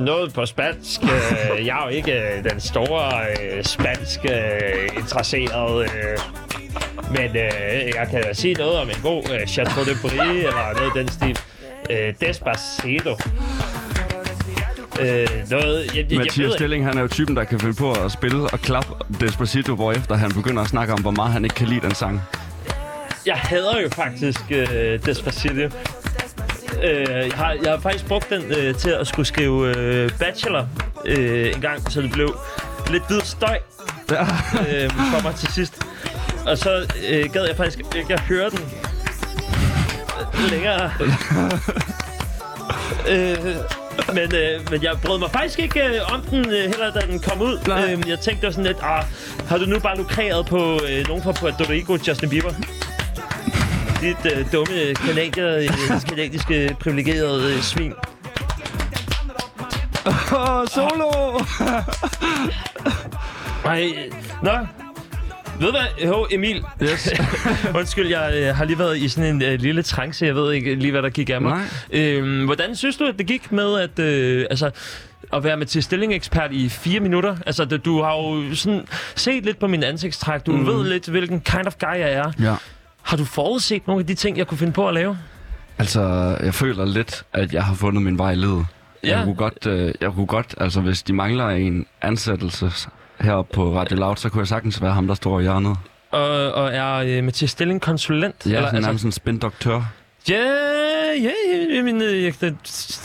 Noget 0.00 0.32
på 0.32 0.46
spansk. 0.46 1.00
Øh, 1.02 1.66
Jeg 1.66 1.78
er 1.78 1.82
jo 1.84 1.88
ikke 1.88 2.12
øh, 2.12 2.44
den 2.50 2.60
store 2.60 3.12
spansk 3.62 4.18
interesseret. 4.98 5.90
Men 7.10 7.24
øh, 7.36 7.92
jeg 7.96 8.06
kan 8.10 8.22
da 8.22 8.32
sige 8.32 8.54
noget 8.54 8.78
om 8.78 8.88
en 8.88 8.96
god 9.02 9.22
øh, 9.40 9.46
Chateau 9.46 9.84
de 9.84 9.90
Brie, 10.02 10.38
eller 10.38 10.74
noget 10.76 10.92
den 10.94 11.08
stil. 11.08 11.38
Øh, 11.90 12.14
Despacito. 12.20 13.10
Øh, 15.00 15.26
noget, 15.50 15.86
jeg, 15.86 15.96
jeg, 15.96 16.06
jeg, 16.10 16.18
Mathias 16.18 16.38
ikke- 16.38 16.52
Stilling, 16.52 16.84
han 16.84 16.98
er 16.98 17.02
jo 17.02 17.08
typen, 17.08 17.36
der 17.36 17.44
kan 17.44 17.60
finde 17.60 17.74
på 17.74 17.92
at 17.92 18.12
spille 18.12 18.42
og 18.52 18.60
klappe 18.60 18.92
Despacito, 19.20 19.74
hvorefter 19.74 20.14
han 20.14 20.32
begynder 20.32 20.62
at 20.62 20.68
snakke 20.68 20.92
om, 20.92 21.00
hvor 21.00 21.10
meget 21.10 21.32
han 21.32 21.44
ikke 21.44 21.54
kan 21.56 21.66
lide 21.68 21.80
den 21.80 21.94
sang. 21.94 22.22
Jeg 23.28 23.36
hader 23.36 23.80
jo 23.80 23.88
faktisk 23.88 24.40
øh, 24.50 25.06
Despacito. 25.06 25.54
Øh, 26.82 27.08
jeg, 27.08 27.30
har, 27.34 27.52
jeg 27.62 27.70
har 27.70 27.80
faktisk 27.80 28.06
brugt 28.06 28.30
den 28.30 28.42
øh, 28.42 28.74
til 28.74 28.90
at 28.90 29.06
skulle 29.06 29.26
skrive 29.26 29.76
øh, 29.76 30.10
bachelor 30.18 30.68
øh, 31.04 31.52
en 31.54 31.60
gang, 31.60 31.92
så 31.92 32.02
det 32.02 32.12
blev 32.12 32.36
lidt 32.90 33.02
hvid 33.08 33.20
støj 33.20 33.58
Ja. 34.10 34.20
øh, 34.22 34.90
for 34.90 35.22
mig 35.22 35.34
til 35.34 35.52
sidst. 35.52 35.82
Og 36.46 36.58
så 36.58 36.86
øh, 37.10 37.32
gad 37.32 37.46
jeg 37.46 37.56
faktisk 37.56 37.78
ikke 37.96 38.14
at 38.14 38.20
høre 38.20 38.50
den 38.50 38.60
længere. 40.50 40.92
øh, 43.12 43.56
men, 44.14 44.34
øh, 44.34 44.70
men 44.70 44.82
jeg 44.82 44.98
brød 45.04 45.18
mig 45.18 45.30
faktisk 45.30 45.58
ikke 45.58 45.84
øh, 45.84 46.14
om 46.14 46.22
den, 46.22 46.50
øh, 46.50 46.62
heller 46.62 46.92
da 46.92 47.00
den 47.00 47.20
kom 47.20 47.40
ud. 47.40 47.58
Øh, 47.58 48.08
jeg 48.08 48.18
tænkte 48.18 48.30
det 48.30 48.42
var 48.42 48.50
sådan 48.50 48.64
lidt, 48.64 48.78
ah, 48.82 49.04
har 49.48 49.58
du 49.58 49.64
nu 49.64 49.78
bare 49.78 49.96
lukreret 49.96 50.46
på 50.46 50.80
øh, 50.88 51.08
nogen 51.08 51.22
fra 51.22 51.32
Puerto 51.32 51.64
Rico, 51.68 51.98
Justin 52.08 52.30
Bieber? 52.30 52.52
Dit 54.00 54.32
øh, 54.32 54.52
dumme 54.52 54.94
kanadier, 54.94 55.56
øh, 55.56 56.00
kanadiske 56.08 56.76
privilegerede 56.80 57.54
øh, 57.54 57.60
svin. 57.60 57.92
Åh, 60.06 60.66
solo! 60.66 61.38
Ej, 63.64 63.92
øh, 63.96 64.12
nå. 64.42 64.50
Ved 65.60 65.66
du 65.66 65.70
hvad? 65.70 66.06
Jo, 66.06 66.26
Emil. 66.30 66.64
Yes. 66.82 67.12
Undskyld, 67.78 68.08
jeg 68.08 68.32
øh, 68.34 68.56
har 68.56 68.64
lige 68.64 68.78
været 68.78 68.98
i 68.98 69.08
sådan 69.08 69.34
en 69.34 69.42
øh, 69.42 69.60
lille 69.60 69.82
trance. 69.82 70.26
Jeg 70.26 70.34
ved 70.34 70.52
ikke 70.52 70.74
lige, 70.74 70.90
hvad 70.90 71.02
der 71.02 71.10
gik 71.10 71.30
af 71.30 71.40
mig. 71.40 71.58
Nej. 71.92 72.02
Øhm, 72.02 72.44
hvordan 72.44 72.76
synes 72.76 72.96
du, 72.96 73.04
at 73.04 73.18
det 73.18 73.26
gik 73.26 73.52
med 73.52 73.80
at, 73.80 73.98
øh, 73.98 74.46
altså, 74.50 74.70
at 75.32 75.44
være 75.44 75.56
med 75.56 75.66
til 75.66 75.82
stilling-ekspert 75.82 76.52
i 76.52 76.68
fire 76.68 77.00
minutter? 77.00 77.36
Altså, 77.46 77.64
du 77.64 78.02
har 78.02 78.12
jo 78.12 78.54
sådan 78.54 78.86
set 79.14 79.44
lidt 79.44 79.58
på 79.58 79.66
min 79.66 79.82
ansigtstræk. 79.82 80.46
Du 80.46 80.52
mm. 80.52 80.66
ved 80.66 80.88
lidt, 80.88 81.08
hvilken 81.08 81.40
kind 81.40 81.66
of 81.66 81.74
guy 81.80 81.98
jeg 81.98 82.12
er. 82.12 82.32
Ja. 82.40 82.54
Har 83.08 83.16
du 83.16 83.24
forudset 83.24 83.86
nogle 83.86 84.00
af 84.00 84.06
de 84.06 84.14
ting, 84.14 84.38
jeg 84.38 84.46
kunne 84.46 84.58
finde 84.58 84.72
på 84.72 84.88
at 84.88 84.94
lave? 84.94 85.18
Altså, 85.78 86.00
jeg 86.42 86.54
føler 86.54 86.84
lidt, 86.84 87.24
at 87.32 87.52
jeg 87.54 87.64
har 87.64 87.74
fundet 87.74 88.02
min 88.02 88.18
vej 88.18 88.32
i 88.32 88.34
livet. 88.34 88.66
Ja. 89.04 89.16
Jeg 89.16 89.24
kunne 89.24 89.34
godt, 89.34 89.66
øh, 89.66 89.94
jeg 90.00 90.12
kunne 90.12 90.26
godt, 90.26 90.54
altså 90.60 90.80
hvis 90.80 91.02
de 91.02 91.12
mangler 91.12 91.48
en 91.48 91.86
ansættelse 92.02 92.70
her 93.20 93.42
på 93.42 93.76
Radio 93.78 93.96
Loud, 93.96 94.16
så 94.16 94.28
kunne 94.28 94.40
jeg 94.40 94.48
sagtens 94.48 94.82
være 94.82 94.92
ham, 94.92 95.06
der 95.06 95.14
står 95.14 95.38
i 95.40 95.42
hjørnet. 95.42 95.76
Og, 96.10 96.52
og 96.52 96.70
er 96.74 96.94
øh, 96.94 97.24
Mathias 97.24 97.50
Stilling 97.50 97.80
konsulent? 97.80 98.46
Ja, 98.46 98.50
Eller, 98.56 98.70
sådan 98.70 98.84
altså, 98.84 99.06
en 99.06 99.12
spindoktør. 99.12 99.82
Ja, 100.28 100.44
ja, 101.22 101.30
ja, 101.74 101.82
men, 101.82 102.02
øh, 102.02 102.24
jeg- 102.24 102.34
det, 102.40 102.56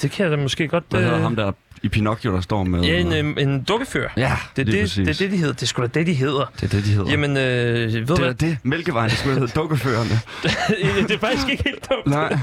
det 0.01 0.11
kan 0.11 0.23
jeg 0.23 0.37
da 0.37 0.41
måske 0.43 0.67
godt... 0.67 0.83
Hvad 0.89 0.99
hedder 1.01 1.15
øh, 1.15 1.21
ham 1.23 1.35
der 1.35 1.51
i 1.83 1.89
Pinocchio, 1.89 2.33
der 2.33 2.41
står 2.41 2.63
med... 2.63 2.81
Ja, 2.81 2.99
en, 2.99 3.13
øh, 3.37 3.43
en 3.43 3.63
dukkefører. 3.63 4.09
ja 4.17 4.35
Det 4.55 4.67
er 4.67 4.71
det, 4.71 4.81
præcis. 4.81 5.07
det, 5.07 5.09
er 5.09 5.13
det, 5.25 5.31
de 5.31 5.37
hedder. 5.37 5.53
Det 5.53 5.61
er 5.61 5.65
sgu 5.65 5.81
da 5.81 5.87
det, 5.87 6.07
de 6.07 6.13
hedder. 6.13 6.51
det 6.55 6.63
er 6.63 6.67
det, 6.77 6.85
de 6.85 6.89
hedder. 6.91 7.11
Jamen, 7.11 7.37
øh, 7.37 7.93
ved 7.93 8.05
du 8.05 8.13
det 8.13 8.19
er 8.19 8.23
hvad? 8.25 8.33
det. 8.33 8.57
Mælkevejen, 8.63 9.09
det 9.09 9.17
skulle 9.17 9.39
hedde 9.39 9.51
dukkeførende. 9.59 10.19
det 11.07 11.11
er 11.11 11.19
faktisk 11.19 11.49
ikke 11.49 11.63
helt 11.65 11.89
dumt. 11.89 12.05
Nej. 12.07 12.37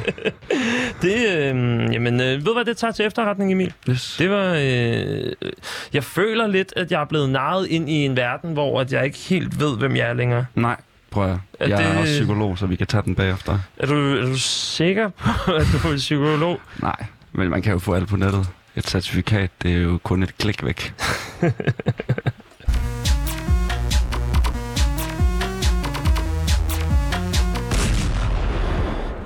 Det, 1.02 1.14
øh, 1.14 1.54
jamen, 1.94 2.20
øh, 2.20 2.26
ved 2.38 2.44
du 2.44 2.52
hvad 2.52 2.64
det 2.64 2.76
tager 2.76 2.92
til 2.92 3.06
efterretning, 3.06 3.52
Emil? 3.52 3.72
Yes. 3.90 4.16
Det 4.18 4.30
var... 4.30 4.54
Øh, 4.58 5.32
jeg 5.92 6.04
føler 6.04 6.46
lidt, 6.46 6.72
at 6.76 6.90
jeg 6.92 7.00
er 7.00 7.04
blevet 7.04 7.30
narret 7.30 7.66
ind 7.66 7.90
i 7.90 7.92
en 8.04 8.16
verden, 8.16 8.52
hvor 8.52 8.80
at 8.80 8.92
jeg 8.92 9.04
ikke 9.04 9.18
helt 9.18 9.60
ved, 9.60 9.76
hvem 9.78 9.96
jeg 9.96 10.08
er 10.08 10.12
længere. 10.14 10.46
Nej, 10.54 10.76
prøv 11.10 11.24
at 11.30 11.36
Er 11.60 11.68
Jeg 11.68 11.82
er 11.82 11.88
det- 11.92 12.00
også 12.00 12.12
psykolog, 12.12 12.58
så 12.58 12.66
vi 12.66 12.76
kan 12.76 12.86
tage 12.86 13.02
den 13.02 13.14
bagefter. 13.14 13.58
Er 13.76 13.86
du, 13.86 14.16
er 14.16 14.26
du 14.26 14.38
sikker 14.38 15.08
på, 15.44 15.52
at 15.52 15.66
du 15.82 15.88
er 15.88 15.96
psykolog? 15.96 16.60
Nej, 16.82 16.96
men 17.32 17.50
man 17.50 17.62
kan 17.62 17.72
jo 17.72 17.78
få 17.78 17.92
alt 17.94 18.08
på 18.08 18.16
nettet. 18.16 18.46
Et 18.76 18.88
certifikat, 18.88 19.50
det 19.62 19.72
er 19.72 19.78
jo 19.78 19.98
kun 20.02 20.22
et 20.22 20.38
klik 20.38 20.64
væk. 20.64 20.92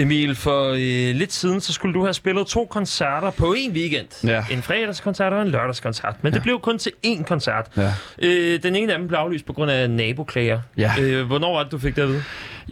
Emil, 0.01 0.35
for 0.35 0.69
øh, 0.71 1.17
lidt 1.17 1.33
siden, 1.33 1.61
så 1.61 1.73
skulle 1.73 1.95
du 1.95 2.03
have 2.03 2.15
spillet 2.15 2.47
to 2.47 2.67
koncerter 2.71 3.31
på 3.31 3.53
en 3.59 3.73
weekend. 3.73 4.07
Ja. 4.25 4.45
En 4.51 4.63
fredagskoncert 4.63 5.33
og 5.33 5.43
en 5.43 5.49
lørdagskoncert. 5.49 6.15
Men 6.23 6.33
ja. 6.33 6.35
det 6.35 6.43
blev 6.43 6.61
kun 6.61 6.79
til 6.79 6.93
én 7.07 7.25
koncert. 7.25 7.69
Ja. 7.77 7.93
Øh, 8.23 8.63
den 8.63 8.77
ene 8.77 8.93
af 8.93 8.99
dem 8.99 9.09
blev 9.09 9.19
aflyst 9.19 9.47
på 9.47 9.53
grund 9.53 9.71
af 9.71 9.91
naboklager. 9.91 10.61
Ja. 10.77 10.93
Øh, 11.01 11.27
hvornår 11.27 11.57
var 11.57 11.63
det, 11.63 11.73
du 11.73 11.79
fik 11.79 11.97
det 11.97 12.03
at 12.03 12.09
vide? 12.09 12.23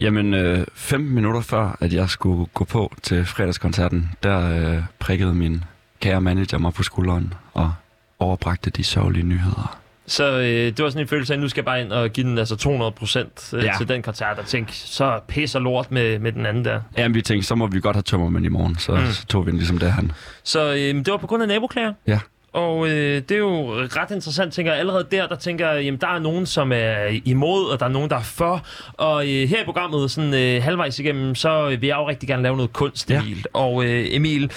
Jamen, 0.01 0.33
øh, 0.33 0.65
15 0.75 1.15
minutter 1.15 1.41
før, 1.41 1.77
at 1.81 1.93
jeg 1.93 2.09
skulle 2.09 2.45
gå 2.53 2.63
på 2.63 2.93
til 3.03 3.25
fredagskoncerten, 3.25 4.11
der 4.23 4.73
øh, 4.75 4.83
prikkede 4.99 5.33
min 5.33 5.63
kære 6.03 6.21
manager 6.21 6.57
mig 6.57 6.73
på 6.73 6.83
skulderen 6.83 7.33
og 7.53 7.73
overbragte 8.19 8.69
de 8.69 8.83
sørgelige 8.83 9.23
nyheder. 9.25 9.79
Så 10.07 10.31
øh, 10.39 10.45
det 10.45 10.83
var 10.83 10.89
sådan 10.89 11.01
en 11.01 11.07
følelse 11.07 11.33
af, 11.33 11.37
at 11.37 11.41
nu 11.41 11.49
skal 11.49 11.61
jeg 11.61 11.65
bare 11.65 11.81
ind 11.81 11.91
og 11.91 12.09
give 12.09 12.27
den 12.29 12.37
altså 12.37 12.55
200 12.55 12.91
procent 12.91 13.53
øh, 13.53 13.63
Ja. 13.63 13.71
til 13.77 13.87
den 13.89 14.01
koncert, 14.01 14.39
og 14.39 14.45
tænke, 14.45 14.71
så 14.73 15.19
pisser 15.27 15.59
lort 15.59 15.91
med, 15.91 16.19
med 16.19 16.31
den 16.31 16.45
anden 16.45 16.65
der. 16.65 16.79
Jamen, 16.97 17.15
vi 17.15 17.21
tænkte, 17.21 17.47
så 17.47 17.55
må 17.55 17.67
vi 17.67 17.79
godt 17.79 17.95
have 17.95 18.03
tømmermænd 18.03 18.45
i 18.45 18.49
morgen, 18.49 18.77
så, 18.77 18.91
Mm. 18.95 19.05
så 19.11 19.25
tog 19.25 19.45
vi 19.45 19.51
den 19.51 19.57
ligesom 19.57 19.77
derhen. 19.77 20.11
Så 20.43 20.71
øh, 20.73 20.77
det 20.77 21.07
var 21.11 21.17
på 21.17 21.27
grund 21.27 21.41
af 21.41 21.47
naboklager. 21.47 21.93
Ja. 22.07 22.19
Og 22.53 22.87
øh, 22.87 23.21
det 23.21 23.31
er 23.31 23.37
jo 23.37 23.73
ret 23.73 24.11
interessant, 24.11 24.53
tænker 24.53 24.71
jeg. 24.71 24.79
Allerede 24.79 25.07
der, 25.11 25.27
der 25.27 25.35
tænker 25.35 25.69
jeg, 25.71 25.83
jamen, 25.83 25.99
der 26.01 26.07
er 26.07 26.19
nogen, 26.19 26.45
som 26.45 26.71
er 26.71 27.19
imod, 27.25 27.65
og 27.71 27.79
der 27.79 27.85
er 27.85 27.89
nogen, 27.89 28.09
der 28.09 28.15
er 28.15 28.21
for. 28.23 28.65
Og 28.93 29.23
øh, 29.27 29.49
her 29.49 29.61
i 29.61 29.65
programmet, 29.65 30.11
sådan 30.11 30.33
øh, 30.33 30.63
halvvejs 30.63 30.99
igennem, 30.99 31.35
så 31.35 31.67
vil 31.67 31.87
jeg 31.87 31.95
jo 31.97 32.09
rigtig 32.09 32.29
gerne 32.29 32.43
lave 32.43 32.55
noget 32.55 32.73
kunst, 32.73 33.09
Ja. 33.11 33.21
Emil. 33.21 33.45
Og 33.53 33.85
øh, 33.85 34.05
Emil, 34.09 34.51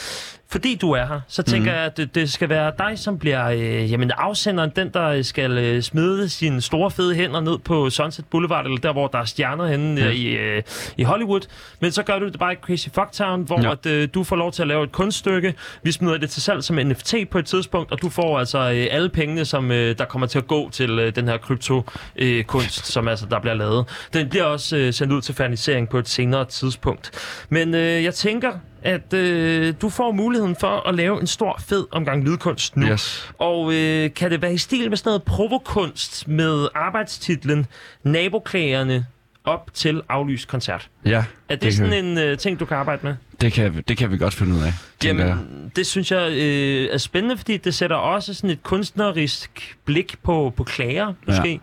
fordi 0.48 0.74
du 0.74 0.92
er 0.92 1.06
her, 1.06 1.20
så 1.28 1.42
tænker 1.42 1.70
mm. 1.70 1.76
jeg, 1.76 1.84
at 1.84 1.96
det, 1.96 2.14
det 2.14 2.32
skal 2.32 2.48
være 2.48 2.72
dig, 2.78 2.98
som 2.98 3.18
bliver 3.18 3.48
øh, 3.48 3.92
jamen, 3.92 4.10
afsenderen, 4.18 4.70
den, 4.76 4.88
der 4.94 5.22
skal 5.22 5.58
øh, 5.58 5.82
smide 5.82 6.28
sine 6.28 6.60
store, 6.60 6.90
fede 6.90 7.14
hænder 7.14 7.40
ned 7.40 7.58
på 7.58 7.90
Sunset 7.90 8.24
Boulevard, 8.30 8.64
eller 8.64 8.78
der, 8.78 8.92
hvor 8.92 9.06
der 9.06 9.18
er 9.18 9.24
stjerner 9.24 9.66
henne 9.66 10.00
Ja. 10.00 10.06
ja. 10.06 10.12
i, 10.12 10.24
øh, 10.26 10.62
i 10.96 11.02
Hollywood. 11.02 11.40
Men 11.80 11.92
så 11.92 12.02
gør 12.02 12.18
du 12.18 12.26
det 12.28 12.38
bare 12.38 12.52
i 12.52 12.56
Crazy 12.56 12.88
Fucktown, 12.94 13.42
hvor 13.42 13.60
Ja. 13.62 13.66
ja. 13.66 13.72
at, 13.72 13.86
øh, 13.86 14.08
du 14.14 14.24
får 14.24 14.36
lov 14.36 14.52
til 14.52 14.62
at 14.62 14.68
lave 14.68 14.84
et 14.84 14.92
kunststykke. 14.92 15.54
Vi 15.82 15.92
smider 15.92 16.16
det 16.16 16.30
til 16.30 16.42
salg 16.42 16.64
som 16.64 16.76
NFT 16.76 17.14
på 17.30 17.38
et 17.38 17.46
tidspunkt, 17.46 17.92
og 17.92 18.02
du 18.02 18.08
får 18.08 18.38
altså 18.38 18.58
øh, 18.58 18.86
alle 18.90 19.08
pengene, 19.08 19.44
som 19.44 19.70
øh, 19.70 19.98
der 19.98 20.04
kommer 20.04 20.26
til 20.26 20.38
at 20.38 20.46
gå 20.46 20.70
til 20.70 20.90
øh, 20.98 21.14
den 21.16 21.28
her 21.28 21.36
krypto-kunst, 21.36 21.96
øh, 22.16 22.44
kunst, 22.44 22.86
som 22.86 23.08
altså 23.08 23.26
der 23.30 23.40
bliver 23.40 23.54
lavet. 23.54 23.84
Den 24.12 24.28
bliver 24.28 24.44
også 24.44 24.76
øh, 24.76 24.92
sendt 24.92 25.12
ud 25.12 25.20
til 25.22 25.34
fernisering 25.34 25.88
på 25.88 25.98
et 25.98 26.08
senere 26.08 26.44
tidspunkt. 26.44 27.10
Men 27.48 27.74
øh, 27.74 28.04
jeg 28.04 28.14
tænker, 28.14 28.52
at 28.86 29.12
øh, 29.14 29.74
du 29.82 29.88
får 29.88 30.12
muligheden 30.12 30.56
for 30.60 30.88
at 30.88 30.94
lave 30.94 31.20
en 31.20 31.26
stor, 31.26 31.60
fed 31.68 31.86
omgang 31.90 32.24
lydkunst 32.24 32.76
nu. 32.76 32.86
Yes. 32.86 33.30
Og 33.38 33.74
øh, 33.74 34.14
kan 34.14 34.30
det 34.30 34.42
være 34.42 34.54
i 34.54 34.58
stil 34.58 34.88
med 34.88 34.96
sådan 34.96 35.08
noget 35.10 35.22
provokunst 35.22 36.28
med 36.28 36.68
arbejdstitlen 36.74 37.66
Naboklagerne 38.02 39.06
op 39.44 39.70
til 39.74 40.02
aflyst 40.08 40.48
koncert? 40.48 40.88
Ja, 41.04 41.24
Er 41.48 41.54
det, 41.54 41.62
Det 41.62 41.74
sådan 41.74 41.90
kan- 41.92 42.04
en 42.04 42.18
øh, 42.18 42.38
ting, 42.38 42.60
du 42.60 42.64
kan 42.64 42.76
arbejde 42.76 43.00
med? 43.06 43.14
det 43.40 43.52
kan, 43.52 43.84
det 43.88 43.96
kan 43.96 44.10
vi 44.12 44.18
godt 44.18 44.34
finde 44.34 44.54
ud 44.54 44.62
af. 44.62 44.72
tænker 45.00 45.24
jeg. 45.24 45.36
Jamen, 45.36 45.72
det 45.76 45.86
synes 45.86 46.12
jeg 46.12 46.32
øh, 46.32 46.88
er 46.92 46.98
spændende, 46.98 47.36
fordi 47.36 47.56
det 47.56 47.74
sætter 47.74 47.96
også 47.96 48.34
sådan 48.34 48.50
et 48.50 48.62
kunstnerisk 48.62 49.76
blik 49.84 50.16
på, 50.22 50.52
på 50.56 50.64
klager, 50.64 51.12
måske. 51.26 51.50
Ja. 51.50 51.58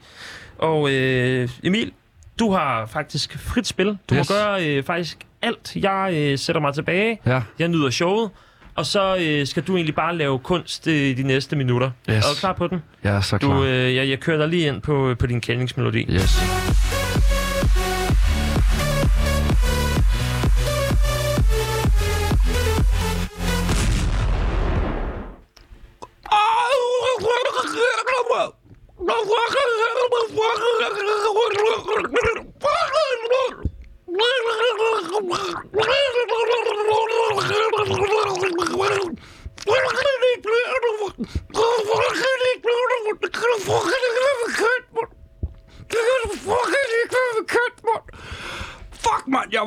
Og 0.66 0.92
øh, 0.92 1.50
Emil, 1.64 1.92
du 2.40 2.52
har 2.52 2.86
faktisk 2.86 3.38
frit 3.40 3.68
spil. 3.68 3.98
Du 4.10 4.16
Yes. 4.16 4.30
må 4.30 4.36
gøre 4.36 4.68
øh, 4.68 4.84
faktisk 4.84 5.18
alt. 5.44 5.76
Jeg 5.76 6.10
øh, 6.14 6.38
sætter 6.40 6.62
mig 6.62 6.74
tilbage, 6.74 7.20
Ja, 7.26 7.42
jeg 7.60 7.68
nyder 7.68 7.90
showet, 7.90 8.30
og 8.76 8.86
så 8.86 9.18
øh, 9.22 9.48
skal 9.48 9.64
du 9.64 9.76
egentlig 9.76 9.96
bare 9.96 10.16
lave 10.18 10.40
kunst 10.40 10.88
øh, 10.88 11.18
de 11.18 11.24
næste 11.24 11.56
minutter. 11.56 11.92
Yes. 12.10 12.16
Er 12.16 12.22
du 12.30 12.40
klar 12.40 12.54
på 12.54 12.68
den? 12.68 12.84
jeg 13.04 13.16
er 13.16 13.22
så 13.22 13.38
klar. 13.38 13.58
Du, 13.58 13.64
øh, 13.66 13.96
jeg, 13.96 14.10
jeg 14.10 14.20
kører 14.20 14.38
dig 14.38 14.48
lige 14.48 14.68
ind 14.68 14.82
på, 14.82 15.16
på 15.20 15.28
din 15.28 15.42
kendingsmelodi. 15.42 16.06
Yes. 16.10 16.93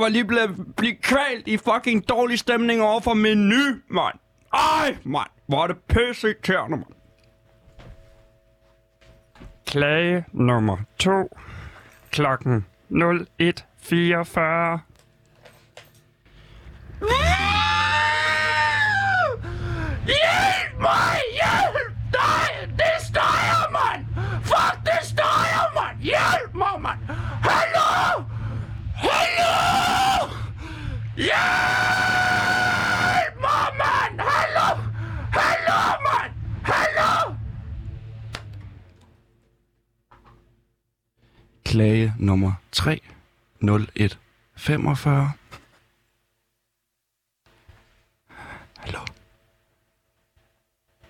Var 0.06 0.10
lige 0.10 0.24
blevet 0.24 0.76
blive 0.76 0.94
kvalt 0.94 1.48
i 1.48 1.56
fucking 1.56 2.08
dårlig 2.08 2.38
stemning 2.38 2.82
over 2.82 3.00
for 3.00 3.14
menu, 3.14 3.80
mand. 3.90 4.18
Ej, 4.54 4.96
mand, 5.04 5.30
hvor 5.46 5.62
er 5.62 5.66
det 5.66 5.76
pisse 5.88 6.28
irriterende, 6.28 6.76
mand. 6.76 6.92
Klage 9.66 10.24
nummer 10.32 10.76
2. 10.98 11.36
Klokken 12.10 12.66
01.44. 12.90 12.96
Hjælp 20.06 20.80
mig! 20.80 21.16
Hjælp 21.32 21.96
dig! 22.12 22.68
Det 22.78 23.06
støjer, 23.06 23.70
mand! 23.72 24.06
Fuck, 24.44 24.76
det 24.84 25.00
støjer, 25.08 25.74
mand! 25.74 26.00
Hjælp 26.02 26.54
mig, 26.54 26.80
mand! 26.82 26.98
Hallo! 27.42 28.24
Hallo! 28.96 30.28
Hjælp 31.16 31.32
mig, 33.40 33.66
mand! 33.80 34.20
Hallo! 34.20 34.82
Hallo, 35.32 36.00
mand! 36.06 36.32
Hallo! 36.64 37.34
Klage 41.64 42.14
nummer 42.18 42.52
3. 42.72 43.00
01 43.62 44.18
45. 44.56 45.32
Hallo? 48.78 48.98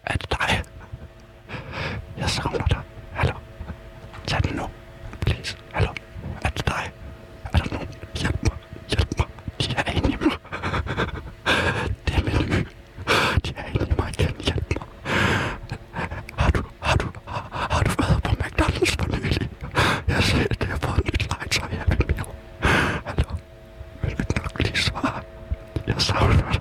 Er 0.02 0.16
det 0.16 0.30
dig? 0.30 0.62
Jeg 2.18 2.30
savner 2.30 2.66
dig. 2.66 2.82
Hallo? 3.12 3.34
Tag 4.26 4.42
den 4.44 4.56
nu. 4.56 4.66
Please. 5.20 5.56
Hallo? 5.72 5.90
Er 6.44 6.48
det 6.50 6.66
dig? 6.66 6.92
Er 7.44 7.58
der 7.58 7.72
nogen? 7.72 7.88
Hjælp 8.20 8.42
mig. 8.42 8.58
Hjælp 8.88 9.18
mig. 9.18 9.26
De 9.60 9.74
er 9.76 9.90
inde 9.92 10.12
i 10.12 10.16
mig. 10.16 10.38
Det 12.06 12.14
er 12.16 12.22
menu. 12.24 12.64
De 13.44 13.54
er 13.56 13.66
inde 13.66 13.86
i 13.90 13.94
mig 13.98 14.10
igen. 14.18 14.34
Hjælp 14.40 14.66
mig. 14.78 14.86
Har 16.38 16.50
du, 16.50 16.62
har 16.80 16.96
du, 16.96 17.06
har, 17.26 17.68
har 17.72 17.82
du 17.82 17.90
været 18.02 18.22
på 18.22 18.30
McDonald's 18.30 18.96
for 18.98 19.16
nylig? 19.16 19.50
Jeg 20.08 20.22
ser, 20.22 20.46
at 20.50 20.60
det 20.60 20.68
har 20.68 20.76
fået 20.76 20.98
et 20.98 21.04
nyt 21.06 21.22
legetøj 21.30 21.68
her 21.68 21.84
ved 21.88 21.96
Mio. 22.08 22.24
Hallo? 23.06 23.30
Vil 24.02 24.16
du 24.18 24.24
nok 24.42 24.58
lige 24.62 24.76
svare? 24.76 25.22
Jeg 25.86 26.02
savner 26.02 26.36
dig. 26.52 26.60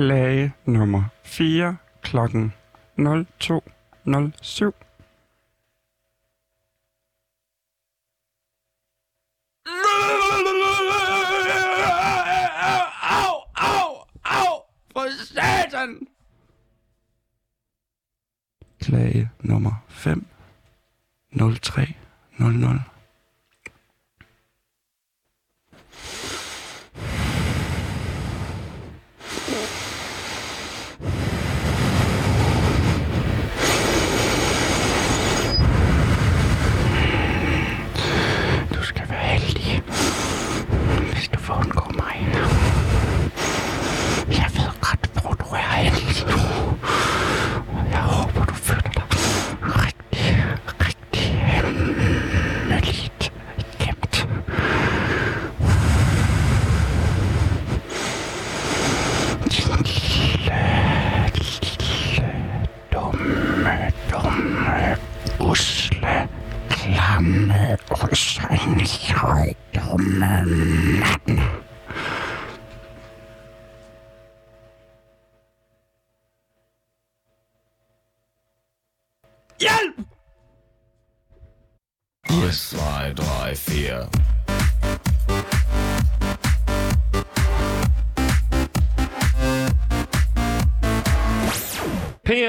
Klage 0.00 0.52
nummer 0.64 1.10
4. 1.24 1.76
Klokken 2.00 2.54
02.07. 2.96 4.72
Au, 13.10 13.44
au, 13.54 14.06
au! 14.24 14.64
For 14.92 15.10
satan! 15.10 16.06
Klage 18.80 19.28
nummer 19.42 19.82
5. 19.88 20.22
03 21.32 21.84
00. 22.38 22.80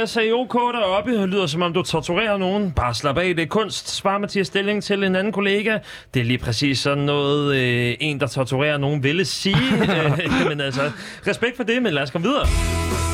PSAOK 0.06 0.54
deroppe 0.54 1.26
lyder 1.26 1.48
som 1.48 1.62
om 1.62 1.74
du 1.74 1.82
torturerer 1.82 2.38
nogen. 2.38 2.72
Bare 2.72 2.94
slap 2.94 3.18
af, 3.18 3.36
det 3.36 3.44
er 3.44 3.48
kunst. 3.48 3.96
Spar 3.96 4.18
Mathias 4.18 4.48
stilling 4.48 4.84
til 4.84 5.04
en 5.04 5.16
anden 5.16 5.34
kollega. 5.34 5.80
Det 6.14 6.20
er 6.20 6.24
lige 6.24 6.38
præcis 6.38 6.80
sådan 6.80 7.04
noget, 7.04 7.56
øh, 7.56 7.96
en 8.00 8.20
der 8.20 8.28
torturerer 8.28 8.78
nogen 8.78 9.04
ville 9.04 9.26
sige. 9.26 9.56
øh, 9.82 10.48
men 10.50 10.62
altså, 10.62 10.92
respekt 11.28 11.58
for 11.58 11.64
det, 11.64 11.84
men 11.84 11.94
lad 11.94 12.04
os 12.04 12.12
komme 12.12 12.28
videre. 12.28 13.11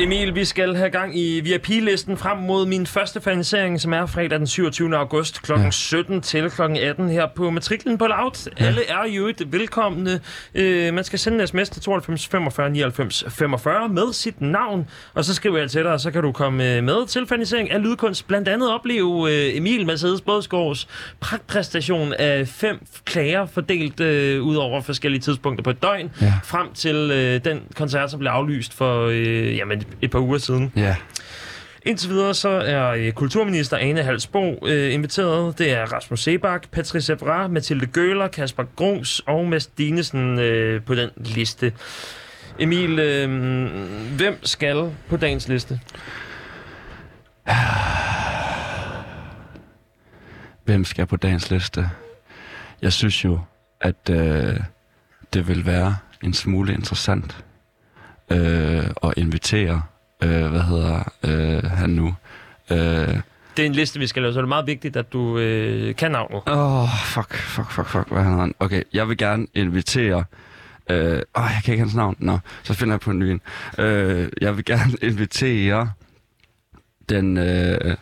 Emil, 0.00 0.34
vi 0.34 0.44
skal 0.44 0.74
have 0.76 0.90
gang 0.90 1.18
i 1.18 1.40
VIP-listen 1.40 2.16
frem 2.16 2.38
mod 2.38 2.66
min 2.66 2.86
første 2.86 3.20
fanisering, 3.20 3.80
som 3.80 3.92
er 3.92 4.06
fredag 4.06 4.38
den 4.38 4.46
27. 4.46 4.96
august 4.96 5.42
kl. 5.42 5.52
Ja. 5.52 5.70
17 5.70 6.20
til 6.20 6.50
kl. 6.50 6.62
18 6.62 7.08
her 7.08 7.26
på 7.36 7.50
matriklen 7.50 7.98
på 7.98 8.06
Loud. 8.06 8.50
Ja. 8.60 8.64
Alle 8.66 8.80
er 8.88 9.08
jo 9.08 9.26
et 9.26 9.52
velkomne. 9.52 10.20
Øh, 10.54 10.94
man 10.94 11.04
skal 11.04 11.18
sende 11.18 11.40
en 11.40 11.46
sms 11.46 11.68
til 11.68 11.82
92 11.82 12.26
45 12.28 12.70
99 12.70 13.24
45 13.28 13.88
med 13.88 14.12
sit 14.12 14.40
navn, 14.40 14.88
og 15.14 15.24
så 15.24 15.34
skriver 15.34 15.58
jeg 15.58 15.70
til 15.70 15.82
dig, 15.82 15.92
og 15.92 16.00
så 16.00 16.10
kan 16.10 16.22
du 16.22 16.32
komme 16.32 16.76
øh, 16.76 16.84
med 16.84 17.06
til 17.06 17.26
fanisering 17.26 17.70
af 17.70 17.82
lydkunst. 17.82 18.26
Blandt 18.28 18.48
andet 18.48 18.74
opleve 18.74 19.30
øh, 19.32 19.56
Emil 19.56 19.86
Mercedes 19.86 20.20
Bådsgaards 20.20 20.88
pragtpræstation 21.20 22.12
af 22.12 22.48
fem 22.48 22.78
klager 23.04 23.46
fordelt 23.46 24.00
øh, 24.00 24.42
ud 24.42 24.56
over 24.56 24.80
forskellige 24.80 25.20
tidspunkter 25.20 25.62
på 25.64 25.70
et 25.70 25.82
døgn, 25.82 26.10
Ja. 26.20 26.32
frem 26.44 26.72
til 26.74 27.10
øh, 27.12 27.44
den 27.44 27.60
koncert, 27.74 28.10
som 28.10 28.18
blev 28.20 28.30
aflyst 28.30 28.74
for 28.74 29.06
øh, 29.06 29.56
jamen, 29.56 29.82
et 30.02 30.10
par 30.10 30.18
uger 30.18 30.38
siden. 30.38 30.72
Ja. 30.76 30.96
Indtil 31.86 32.10
videre 32.10 32.34
så 32.34 32.48
er 32.48 32.88
øh, 32.88 33.12
kulturminister 33.12 33.76
Ane 33.76 34.02
Halsbo 34.02 34.58
øh, 34.66 34.94
inviteret. 34.94 35.58
Det 35.58 35.72
er 35.72 35.92
Rasmus 35.92 36.22
Sebak, 36.22 36.68
Patrice 36.72 37.12
Evra, 37.12 37.48
Mathilde 37.48 37.86
Gøler, 37.86 38.28
Kasper 38.28 38.64
Grums 38.76 39.22
og 39.26 39.46
Mads 39.46 39.66
Dinesen 39.66 40.38
øh, 40.38 40.82
på 40.82 40.94
den 40.94 41.10
liste. 41.16 41.72
Emil, 42.58 42.98
øh, 42.98 43.28
hvem 44.16 44.38
skal 44.42 44.92
på 45.08 45.16
dagens 45.16 45.48
liste? 45.48 45.80
Hvem 50.64 50.84
skal 50.84 51.06
på 51.06 51.16
dagens 51.16 51.50
liste? 51.50 51.90
Jeg 52.82 52.92
synes 52.92 53.24
jo, 53.24 53.40
at 53.80 54.10
øh, 54.10 54.60
det 55.34 55.48
vil 55.48 55.66
være 55.66 55.96
en 56.22 56.34
smule 56.34 56.72
interessant 56.74 57.44
øh, 58.30 58.84
at 59.02 59.12
invitere, 59.16 59.82
øh, 60.22 60.46
hvad 60.46 60.60
hedder 60.60 61.12
øh, 61.24 61.64
han 61.70 61.90
nu? 61.90 62.14
Øh, 62.70 62.76
Det 63.56 63.62
er 63.62 63.66
en 63.66 63.72
liste, 63.72 63.98
vi 63.98 64.06
skal 64.06 64.22
lave, 64.22 64.32
så 64.34 64.38
det 64.38 64.44
er 64.44 64.48
meget 64.48 64.66
vigtigt, 64.66 64.96
at 64.96 65.12
du 65.12 65.38
øh, 65.38 65.94
kan 65.94 66.10
navnet. 66.10 66.42
Åh, 66.46 66.82
oh, 66.82 66.88
fuck, 67.04 67.34
fuck, 67.34 67.70
fuck, 67.70 67.88
fuck, 67.88 68.08
hvad 68.08 68.24
hedder 68.24 68.38
han? 68.38 68.54
Okay, 68.58 68.82
jeg 68.92 69.08
vil 69.08 69.16
gerne 69.16 69.46
invitere... 69.54 70.24
Øh, 70.90 71.22
åh, 71.36 71.44
jeg 71.54 71.60
kan 71.64 71.72
ikke 71.74 71.82
hans 71.82 71.94
navn. 71.94 72.16
Nå, 72.18 72.38
så 72.62 72.74
finder 72.74 72.94
jeg 72.94 73.00
på 73.00 73.10
en 73.10 73.18
ny 73.18 73.24
en. 73.24 73.40
Øh, 73.78 74.28
jeg 74.40 74.56
vil 74.56 74.64
gerne 74.64 74.92
invitere 75.10 75.90
den 77.08 77.36
øh, 77.36 77.96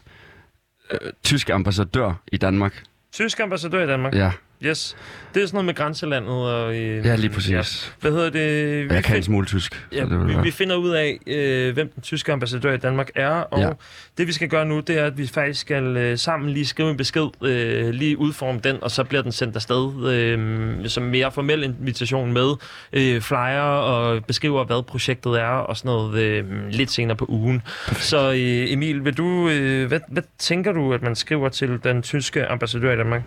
øh, 0.90 0.98
tyske 1.22 1.54
ambassadør 1.54 2.12
i 2.32 2.36
Danmark. 2.36 2.82
Tysk 3.12 3.40
ambassadør 3.40 3.84
i 3.84 3.86
Danmark. 3.86 4.14
Ja, 4.14 4.32
Yes. 4.64 4.96
Det 5.34 5.42
er 5.42 5.46
sådan 5.46 5.54
noget 5.56 5.66
med 5.66 5.74
grænselandet. 5.74 6.30
Og, 6.30 6.76
øh, 6.76 7.06
ja 7.06 7.16
lige 7.16 7.30
præcis. 7.30 7.94
Hvad 8.00 8.10
hedder 8.12 8.30
det? 8.30 8.86
Ja. 8.90 8.94
Jeg 8.94 9.04
kan 9.04 9.16
en 9.16 9.22
smule 9.22 9.46
tysk. 9.46 9.86
Ja, 9.92 10.04
det 10.04 10.28
vi, 10.28 10.34
vi 10.42 10.50
finder 10.50 10.76
ud 10.76 10.90
af, 10.90 11.18
øh, 11.26 11.74
hvem 11.74 11.88
den 11.94 12.02
tyske 12.02 12.32
ambassadør 12.32 12.72
i 12.72 12.76
Danmark 12.76 13.10
er, 13.14 13.30
og 13.30 13.60
Ja. 13.60 13.66
ja. 13.66 13.72
det 14.18 14.26
vi 14.26 14.32
skal 14.32 14.48
gøre 14.48 14.66
nu, 14.66 14.80
det 14.80 14.98
er, 14.98 15.04
at 15.06 15.18
vi 15.18 15.26
faktisk 15.26 15.60
skal 15.60 15.96
øh, 15.96 16.18
sammen 16.18 16.50
lige 16.50 16.66
skrive 16.66 16.90
en 16.90 16.96
besked, 16.96 17.26
øh, 17.44 17.88
lige 17.90 18.18
udforme 18.18 18.60
den, 18.64 18.76
og 18.82 18.90
så 18.90 19.04
bliver 19.04 19.22
den 19.22 19.32
sendt 19.32 19.56
afsted 19.56 20.08
øh, 20.12 20.88
som 20.88 21.02
mere 21.02 21.32
formel 21.32 21.62
invitation 21.62 22.32
med 22.32 22.50
øh, 22.92 23.20
flyer 23.20 23.60
og 23.62 24.24
beskriver, 24.24 24.64
hvad 24.64 24.82
projektet 24.82 25.40
er, 25.40 25.46
og 25.46 25.76
sådan 25.76 25.88
noget 25.88 26.18
øh, 26.22 26.44
lidt 26.70 26.90
senere 26.90 27.16
på 27.16 27.26
ugen. 27.28 27.62
Så 27.92 28.30
øh, 28.30 28.72
Emil, 28.72 29.04
vil 29.04 29.16
du, 29.16 29.48
øh, 29.48 29.88
hvad, 29.88 30.00
hvad 30.08 30.22
tænker 30.38 30.72
du, 30.72 30.92
at 30.94 31.02
man 31.02 31.14
skriver 31.14 31.48
til 31.48 31.78
den 31.84 32.02
tyske 32.02 32.46
ambassadør 32.46 32.92
i 32.92 32.96
Danmark? 32.96 33.22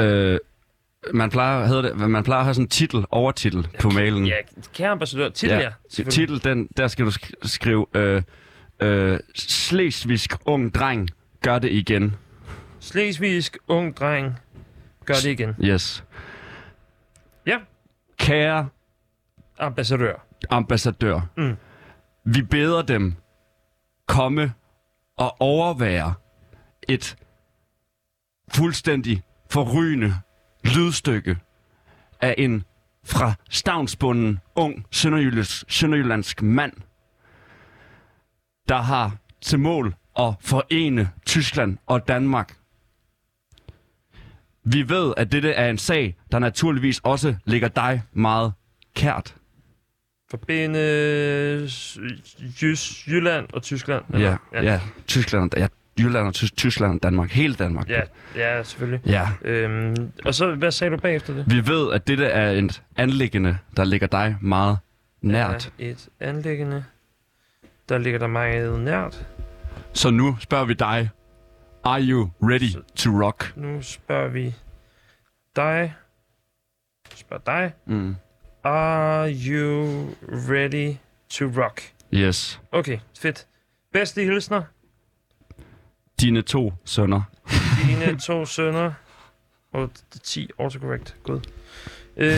Øh, 0.00 0.38
man 1.14 1.30
plejer, 1.30 1.66
hedder 1.66 1.82
det, 1.82 1.96
man 2.10 2.24
plejer 2.24 2.38
at 2.38 2.44
have 2.44 2.54
sådan 2.54 2.64
en 2.64 2.68
titel, 2.68 3.04
overtitel 3.10 3.68
på 3.80 3.90
mailen. 3.90 4.26
Ja, 4.26 4.34
kære 4.74 4.88
ambassadør, 4.88 5.28
til 5.28 5.48
ja, 5.48 5.70
selvfølgelig. 5.90 6.12
Titel, 6.12 6.44
den, 6.44 6.68
der 6.76 6.88
skal 6.88 7.04
du 7.04 7.10
sk- 7.10 7.30
skrive, 7.42 7.86
øh, 7.94 8.22
øh, 8.80 9.18
Slesvigsk 9.34 10.34
ung 10.44 10.74
dreng, 10.74 11.08
gør 11.42 11.58
det 11.58 11.72
igen. 11.72 12.16
Slesvigsk 12.80 13.58
ung 13.68 13.96
dreng, 13.96 14.34
gør 15.04 15.14
det 15.14 15.24
igen. 15.30 15.54
Yes. 15.64 16.04
Ja, 17.46 17.58
Kære 18.18 18.68
ambassadør. 19.58 20.26
ambassadør, 20.50 21.20
Mm. 21.36 21.56
vi 22.24 22.42
beder 22.42 22.82
dem 22.82 23.14
komme 24.06 24.52
og 25.16 25.36
overvære 25.40 26.14
et 26.88 27.16
fuldstændig 28.54 29.22
forrygende 29.50 30.14
lydstykke 30.64 31.36
af 32.20 32.34
en 32.38 32.64
fra 33.04 33.34
stavnsbunden 33.50 34.40
ung 34.54 34.86
sønderjyllandsk, 34.90 35.64
sønderjyllandsk 35.68 36.42
mand, 36.42 36.72
der 38.68 38.76
har 38.76 39.16
til 39.40 39.58
mål 39.58 39.94
at 40.18 40.34
forene 40.40 41.10
Tyskland 41.26 41.78
og 41.86 42.08
Danmark. 42.08 42.56
Vi 44.64 44.88
ved, 44.88 45.14
at 45.16 45.32
dette 45.32 45.52
er 45.52 45.70
en 45.70 45.78
sag, 45.78 46.16
der 46.32 46.38
naturligvis 46.38 47.00
også 47.04 47.36
ligger 47.44 47.68
dig 47.68 48.02
meget 48.12 48.52
kært. 48.94 49.36
Forbinde 50.30 50.78
Jys, 52.62 53.08
Jylland 53.08 53.48
og 53.52 53.62
Tyskland. 53.62 54.04
Ja, 54.12 54.36
ja, 54.52 54.62
ja. 54.62 54.80
Tyskland, 55.06 55.50
ja, 55.56 55.66
Jylland 56.00 56.26
og 56.26 56.34
Tys- 56.36 56.54
Tyskland 56.56 56.94
og 56.94 57.02
Danmark. 57.02 57.30
Hele 57.30 57.54
Danmark. 57.54 57.88
Ja, 57.90 58.00
ja, 58.36 58.62
selvfølgelig. 58.62 59.00
ja. 59.06 59.28
Øhm, 59.42 60.12
og 60.24 60.34
så, 60.34 60.54
hvad 60.54 60.70
sagde 60.70 60.90
du 60.90 60.96
bagefter 60.96 61.34
det? 61.34 61.44
Vi 61.50 61.66
ved, 61.66 61.92
at 61.92 62.06
dette 62.06 62.26
er 62.26 62.50
et 62.50 62.82
anlæggende, 62.96 63.58
der 63.76 63.84
ligger 63.84 64.06
dig 64.06 64.36
meget 64.40 64.78
nært. 65.22 65.66
Er 65.78 65.84
et 65.84 66.08
anlæggende, 66.20 66.84
der 67.88 67.98
ligger 67.98 68.18
der 68.18 68.26
meget 68.26 68.80
nært. 68.80 69.26
Så 69.92 70.10
nu 70.10 70.36
spørger 70.40 70.64
vi 70.64 70.74
dig. 70.74 71.10
Are 71.84 72.02
you 72.02 72.30
ready 72.42 72.84
to 72.96 73.10
rock? 73.24 73.52
Nu 73.56 73.82
spørger 73.82 74.28
vi 74.28 74.54
dig. 75.56 75.94
Spørg 77.14 77.46
dig. 77.46 77.72
Mm. 77.86 78.16
Are 78.64 79.28
you 79.32 80.08
ready 80.30 80.94
to 81.30 81.44
rock? 81.62 81.82
Yes. 82.14 82.60
Okay, 82.72 82.98
fedt. 83.20 83.46
Bedste 83.92 84.22
hilsner. 84.24 84.62
Dine 86.20 86.42
to 86.42 86.72
sønner. 86.84 87.22
Dine 87.86 88.18
to 88.18 88.46
sønner. 88.46 88.92
Og 89.72 89.90
10 90.22 90.48
autocorrect. 90.58 91.16
God. 91.22 91.40
Øh, 92.16 92.32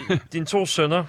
dine 0.32 0.46
to 0.46 0.66
sønner. 0.66 1.04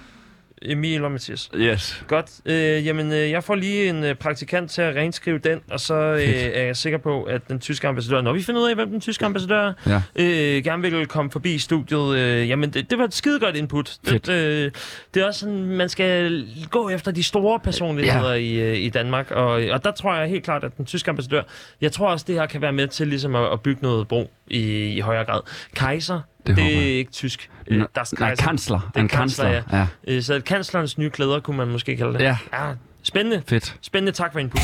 Emil 0.62 1.04
og 1.04 1.12
Mathias. 1.12 1.50
Yes. 1.56 2.04
Godt. 2.08 2.26
Øh, 2.46 2.86
jamen, 2.86 3.12
øh, 3.12 3.30
jeg 3.32 3.44
får 3.44 3.56
lige 3.56 3.90
en 3.90 4.04
øh, 4.04 4.16
praktikant 4.16 4.72
til 4.72 4.82
at 4.82 4.96
renskrive 4.96 5.38
den, 5.38 5.60
og 5.72 5.80
så 5.80 5.94
øh, 5.94 6.20
er 6.54 6.64
jeg 6.64 6.78
sikker 6.78 6.98
på, 7.00 7.24
at 7.24 7.48
den 7.48 7.60
tyske 7.60 7.88
ambassadør, 7.88 8.22
når 8.22 8.34
vi 8.34 8.42
finder 8.42 8.62
ud 8.62 8.70
af, 8.70 8.76
hvem 8.76 8.90
den 8.90 9.02
tyske 9.02 9.26
ambassadør 9.26 9.74
Ja. 9.88 10.02
øh, 10.16 10.64
gerne 10.64 10.82
vil 10.82 11.06
komme 11.06 11.32
forbi 11.32 11.58
studiet. 11.58 12.18
Øh, 12.18 12.50
jamen, 12.50 12.70
det, 12.70 12.90
det 12.90 12.98
var 12.98 13.04
et 13.04 13.14
skide 13.14 13.40
godt 13.40 13.56
input. 13.56 13.98
Fedt. 14.08 14.26
Det, 14.28 14.34
øh, 14.34 14.72
det 15.14 15.22
er 15.22 15.28
også 15.28 15.40
sådan, 15.40 15.66
man 15.66 15.90
skal 15.90 16.48
gå 16.72 16.90
efter 16.90 17.12
de 17.12 17.24
store 17.24 17.60
personligheder 17.60 18.34
i, 18.34 18.54
øh, 18.56 18.78
i 18.78 18.90
Danmark, 18.90 19.32
og, 19.32 19.50
og 19.50 19.84
der 19.84 19.92
tror 19.92 20.16
jeg 20.16 20.30
helt 20.30 20.44
klart, 20.44 20.64
at 20.64 20.78
den 20.78 20.86
tyske 20.86 21.10
ambassadør, 21.10 21.42
jeg 21.82 21.92
tror 21.92 22.08
også, 22.08 22.26
det 22.28 22.36
her 22.36 22.46
kan 22.46 22.62
være 22.62 22.74
med 22.74 22.88
til 22.88 23.08
ligesom 23.08 23.36
at, 23.36 23.54
at 23.54 23.62
bygge 23.62 23.82
noget 23.82 24.08
bro 24.08 24.32
i, 24.50 24.94
i 24.94 25.00
højere 25.00 25.26
grad. 25.26 25.42
Kaiser, 25.76 26.22
Det 26.48 26.56
det, 26.56 26.76
er 26.94 26.98
ikke 26.98 27.12
tysk. 27.12 27.50
Nå, 27.72 27.76
Øh, 27.76 27.84
das 27.96 28.14
Nej, 28.20 28.30
Kaiser. 28.30 28.44
kansler. 28.48 28.92
er 28.96 29.00
En 29.00 29.08
kansler, 29.08 29.52
kansler. 29.52 29.78
Ja. 30.08 30.16
Øh, 30.16 30.24
Så 30.24 30.42
kanslerens 30.46 30.98
nye 30.98 31.10
klæder, 31.10 31.40
kunne 31.40 31.58
man 31.58 31.68
måske 31.68 31.98
kalde 31.98 32.14
det. 32.14 32.20
Ja. 32.22 32.38
ja 32.54 32.60
spændende. 33.04 33.44
Fedt. 33.48 33.76
Spændende. 33.82 34.12
Tak 34.12 34.32
for 34.32 34.40
input. 34.40 34.62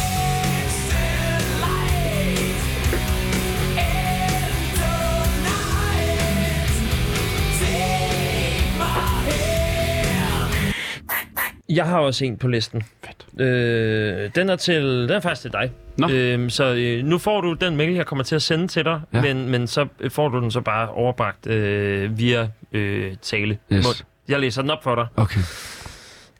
Jeg 11.75 11.85
har 11.85 11.99
også 11.99 12.25
en 12.25 12.37
på 12.37 12.47
listen. 12.47 12.83
Fedt. 13.05 13.41
Øh, 13.41 14.29
den 14.35 14.49
er 14.49 14.55
til, 14.55 14.83
den 14.83 15.09
er 15.09 15.19
faktisk 15.19 15.41
til 15.41 15.51
dig. 15.51 15.71
Nå. 15.97 16.09
Øhm, 16.11 16.49
så 16.49 16.73
øh, 16.73 17.03
nu 17.05 17.17
får 17.17 17.41
du 17.41 17.53
den 17.53 17.75
mail, 17.75 17.93
jeg 17.93 18.05
kommer 18.05 18.23
til 18.23 18.35
at 18.35 18.41
sende 18.41 18.67
til 18.67 18.85
dig, 18.85 19.01
Ja. 19.13 19.21
men, 19.21 19.49
men 19.49 19.67
så 19.67 19.87
får 20.09 20.29
du 20.29 20.41
den 20.41 20.51
så 20.51 20.61
bare 20.61 20.89
overbragt 20.89 21.47
øh, 21.47 22.17
via 22.17 22.49
øh, 22.71 23.11
tale. 23.21 23.57
Yes. 23.73 24.05
Jeg 24.27 24.39
læser 24.39 24.61
den 24.61 24.71
op 24.71 24.83
for 24.83 24.95
dig. 24.95 25.07
Okay. 25.15 25.39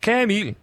Kære 0.02 0.24
Emil, 0.24 0.56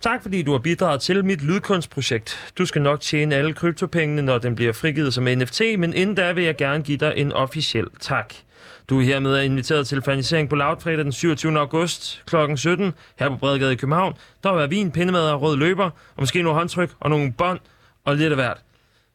tak 0.00 0.22
fordi 0.22 0.42
du 0.42 0.52
har 0.52 0.58
bidraget 0.58 1.00
til 1.00 1.24
mit 1.24 1.42
lydkunstprojekt. 1.42 2.52
Du 2.58 2.66
skal 2.66 2.82
nok 2.82 3.00
tjene 3.00 3.34
alle 3.34 3.52
kryptopengene, 3.52 4.22
når 4.22 4.38
den 4.38 4.54
bliver 4.54 4.72
frigivet 4.72 5.14
som 5.14 5.24
NFT, 5.24 5.60
men 5.78 5.94
inden 5.94 6.16
da 6.16 6.32
vil 6.32 6.44
jeg 6.44 6.56
gerne 6.56 6.84
give 6.84 6.98
dig 6.98 7.12
en 7.16 7.32
officiel 7.32 7.86
tak. 8.00 8.34
Du 8.90 8.98
er 9.00 9.04
hermed 9.04 9.42
inviteret 9.42 9.86
til 9.86 10.02
fanisering 10.02 10.48
på 10.48 10.56
Loud 10.56 10.76
fredag 10.80 10.98
den 11.04 11.12
27. 11.12 11.58
august 11.58 12.22
kl. 12.26 12.36
17 12.56 12.92
her 13.18 13.28
på 13.28 13.36
Bredegade 13.36 13.72
i 13.72 13.76
København. 13.76 14.14
Der 14.42 14.50
vil 14.52 14.58
være 14.58 14.68
vin, 14.68 14.90
pindemad 14.92 15.30
og 15.30 15.42
rød 15.42 15.56
løber, 15.56 15.84
og 15.84 15.92
måske 16.18 16.42
nogle 16.42 16.58
håndtryk 16.58 16.90
og 17.00 17.10
nogle 17.10 17.32
bånd 17.32 17.58
og 18.04 18.16
lidt 18.16 18.32
af 18.32 18.36
hvert. 18.36 18.56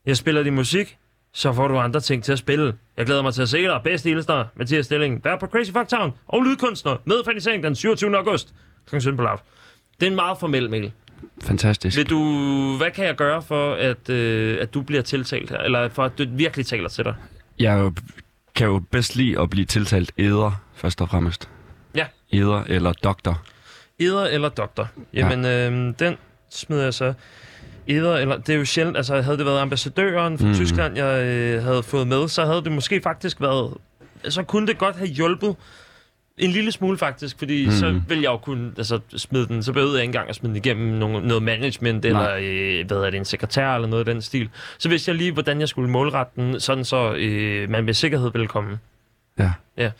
Jeg 0.05 0.17
spiller 0.17 0.43
din 0.43 0.55
musik, 0.55 0.97
så 1.33 1.53
får 1.53 1.67
du 1.67 1.77
andre 1.77 1.99
ting 1.99 2.23
til 2.23 2.31
at 2.31 2.39
spille. 2.39 2.73
Jeg 2.97 3.05
glæder 3.05 3.21
mig 3.21 3.33
til 3.33 3.41
at 3.41 3.49
se 3.49 3.57
dig. 3.63 3.81
Bedste 3.83 4.09
hilsner, 4.09 4.45
Mathias 4.55 4.85
Stilling, 4.85 5.21
er 5.25 5.37
på 5.39 5.47
Crazy 5.47 5.71
Fuck 5.71 5.87
Town 5.87 6.13
og 6.27 6.43
lydkunstner 6.43 6.97
med 7.05 7.15
fanisering 7.25 7.63
den 7.63 7.75
27. 7.75 8.17
august 8.17 8.53
kl. 8.89 8.99
17 8.99 9.17
på 9.17 9.23
Loud. 9.23 9.37
Det 9.99 10.05
er 10.05 10.09
en 10.09 10.15
meget 10.15 10.37
formel 10.39 10.69
mail. 10.69 10.91
fantastisk. 11.43 11.97
Vil 11.97 12.09
du, 12.09 12.19
hvad 12.77 12.91
kan 12.91 13.05
jeg 13.05 13.15
gøre 13.15 13.41
for, 13.41 13.73
at, 13.73 14.09
øh, 14.09 14.57
at 14.61 14.73
du 14.73 14.81
bliver 14.81 15.01
tiltalt 15.01 15.49
her? 15.49 15.57
Eller 15.57 15.89
for 15.89 16.03
at 16.03 16.17
du 16.17 16.25
virkelig 16.31 16.65
taler 16.65 16.89
til 16.89 17.03
dig? 17.05 17.15
Jeg 17.59 17.73
er 17.73 17.79
jo- 17.83 17.93
kan 18.55 18.67
jo 18.67 18.81
bedst 18.91 19.15
lide 19.15 19.41
at 19.41 19.49
blive 19.49 19.65
tiltalt 19.65 20.11
æder, 20.17 20.51
først 20.75 21.01
og 21.01 21.09
fremmest. 21.09 21.49
Ja. 21.95 22.05
Æder 22.33 22.63
eller 22.67 22.93
doktor. 22.93 23.41
Eder 23.99 24.25
eller 24.25 24.49
doktor? 24.49 24.87
Jamen, 25.13 25.43
ja. 25.43 25.69
øh, 25.69 25.93
den 25.99 26.17
smider 26.49 26.83
jeg 26.83 26.93
så. 26.93 27.13
Eder 27.87 28.17
eller... 28.17 28.37
Det 28.37 28.53
er 28.53 28.57
jo 28.57 28.65
sjældent... 28.65 28.97
Altså, 28.97 29.21
havde 29.21 29.37
det 29.37 29.45
været 29.45 29.59
ambassadøren 29.59 30.39
fra. 30.39 30.47
Mm. 30.47 30.53
Tyskland, 30.53 30.97
jeg 30.97 31.23
øh, 31.23 31.63
havde 31.63 31.83
fået 31.83 32.07
med, 32.07 32.27
så 32.27 32.45
havde 32.45 32.63
det 32.63 32.71
måske 32.71 33.01
faktisk 33.01 33.41
været... 33.41 33.73
Så 34.29 34.43
kunne 34.43 34.67
det 34.67 34.77
godt 34.77 34.95
have 34.95 35.07
hjulpet 35.07 35.55
en 36.39 36.51
lille 36.51 36.71
smule 36.71 36.97
faktisk, 36.97 37.39
fordi 37.39 37.65
mm. 37.65 37.71
Så 37.71 38.01
ville 38.07 38.23
jeg 38.23 38.29
jo 38.29 38.37
kunne 38.37 38.71
altså, 38.77 38.99
smide 39.17 39.47
den, 39.47 39.63
så 39.63 39.73
behøvede 39.73 39.95
jeg 39.95 40.03
ikke 40.03 40.09
engang 40.09 40.29
at 40.29 40.35
smide 40.35 40.53
den 40.53 40.57
igennem 40.57 40.87
nogle, 40.87 41.27
noget 41.27 41.43
management, 41.43 42.05
eller 42.05 42.19
Nej. 42.19 42.43
øh, 42.43 42.87
hvad 42.87 42.97
er 42.97 43.09
det, 43.09 43.17
en 43.17 43.25
sekretær, 43.25 43.75
eller 43.75 43.87
noget 43.87 44.07
af 44.07 44.13
den 44.13 44.21
stil. 44.21 44.49
Så 44.77 44.89
vidste 44.89 45.09
jeg 45.09 45.17
lige, 45.17 45.31
hvordan 45.31 45.59
jeg 45.59 45.69
skulle 45.69 45.89
målrette 45.89 46.31
den, 46.35 46.59
sådan 46.59 46.85
så 46.85 47.13
øh, 47.13 47.69
man 47.69 47.83
med 47.83 47.93
sikkerhed 47.93 48.31
ville 48.31 48.47
komme. 48.47 48.79
Ja. 49.39 49.51
Ja. 49.77 49.91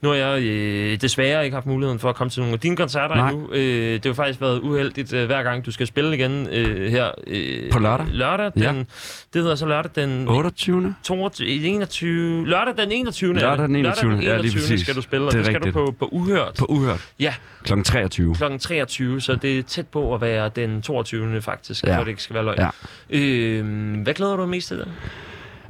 Nu 0.00 0.08
har 0.08 0.16
jeg 0.16 0.42
øh, 0.42 1.00
desværre 1.00 1.44
ikke 1.44 1.54
haft 1.54 1.66
muligheden 1.66 1.98
for 1.98 2.08
at 2.08 2.14
komme 2.16 2.30
til 2.30 2.40
nogle 2.40 2.52
af 2.52 2.60
dine 2.60 2.76
koncerter 2.76 3.14
Nej. 3.14 3.30
endnu. 3.30 3.52
Øh, 3.52 3.92
det 3.94 4.04
har 4.06 4.12
faktisk 4.12 4.40
været 4.40 4.60
uheldigt, 4.60 5.12
øh, 5.12 5.26
hver 5.26 5.42
gang 5.42 5.66
du 5.66 5.70
skal 5.72 5.86
spille 5.86 6.14
igen 6.16 6.48
øh, 6.52 6.90
her. 6.90 7.10
Øh, 7.26 7.70
På 7.72 7.78
lørdag? 7.78 8.06
Lørdag, 8.10 8.50
den, 8.54 8.62
Ja. 8.62 8.72
det 8.72 9.42
hedder 9.42 9.54
så 9.54 9.66
lørdag 9.66 9.90
den 9.94 10.28
28. 10.28 10.94
22, 11.02 11.48
21, 11.48 12.46
lørdag 12.46 12.74
den 12.76 12.92
21. 12.92 13.30
er 13.30 13.32
det. 13.34 13.42
Lørdag 13.42 13.66
den 13.68 13.76
21., 13.76 14.10
Lørdag 14.10 14.16
den 14.16 14.22
ja, 14.28 14.36
lige 14.36 14.40
21. 14.40 14.60
præcis. 14.60 14.80
skal 14.80 14.94
du 14.94 15.02
spille, 15.02 15.26
og 15.26 15.32
Det 15.32 15.38
det, 15.38 15.46
skal 15.46 15.54
rigtigt. 15.56 15.74
du 15.74 15.84
på, 15.86 15.92
på 15.98 16.08
Uhørt 16.12 16.54
På 16.58 16.64
Uhørt. 16.64 17.08
Ja. 17.20 17.34
Klokken 17.64 17.84
23. 17.84 18.34
kl. 18.34 18.58
23, 18.60 19.20
så 19.20 19.34
det 19.34 19.58
er 19.58 19.62
tæt 19.62 19.86
på 19.86 20.14
at 20.14 20.20
være 20.20 20.50
den 20.56 20.82
22. 20.82 21.42
faktisk, 21.42 21.84
Ja. 21.84 21.96
for 21.98 22.02
det 22.04 22.10
ikke 22.10 22.22
skal 22.22 22.34
være 22.34 22.44
løgn. 22.44 22.58
Ja. 22.58 22.68
Øh, 23.10 24.02
hvad 24.02 24.14
glæder 24.14 24.36
du 24.36 24.42
dig 24.42 24.48
mest 24.50 24.68
til? 24.68 24.78
Der? 24.78 24.84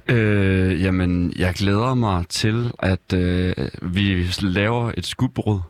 Øh, 0.08 0.82
jamen, 0.82 1.32
jeg 1.38 1.54
glæder 1.54 1.94
mig 1.94 2.24
til, 2.28 2.72
at 2.78 3.12
øh, 3.14 3.54
vi 3.82 4.26
laver 4.42 4.92
et 4.96 5.06
skudbrud. 5.06 5.60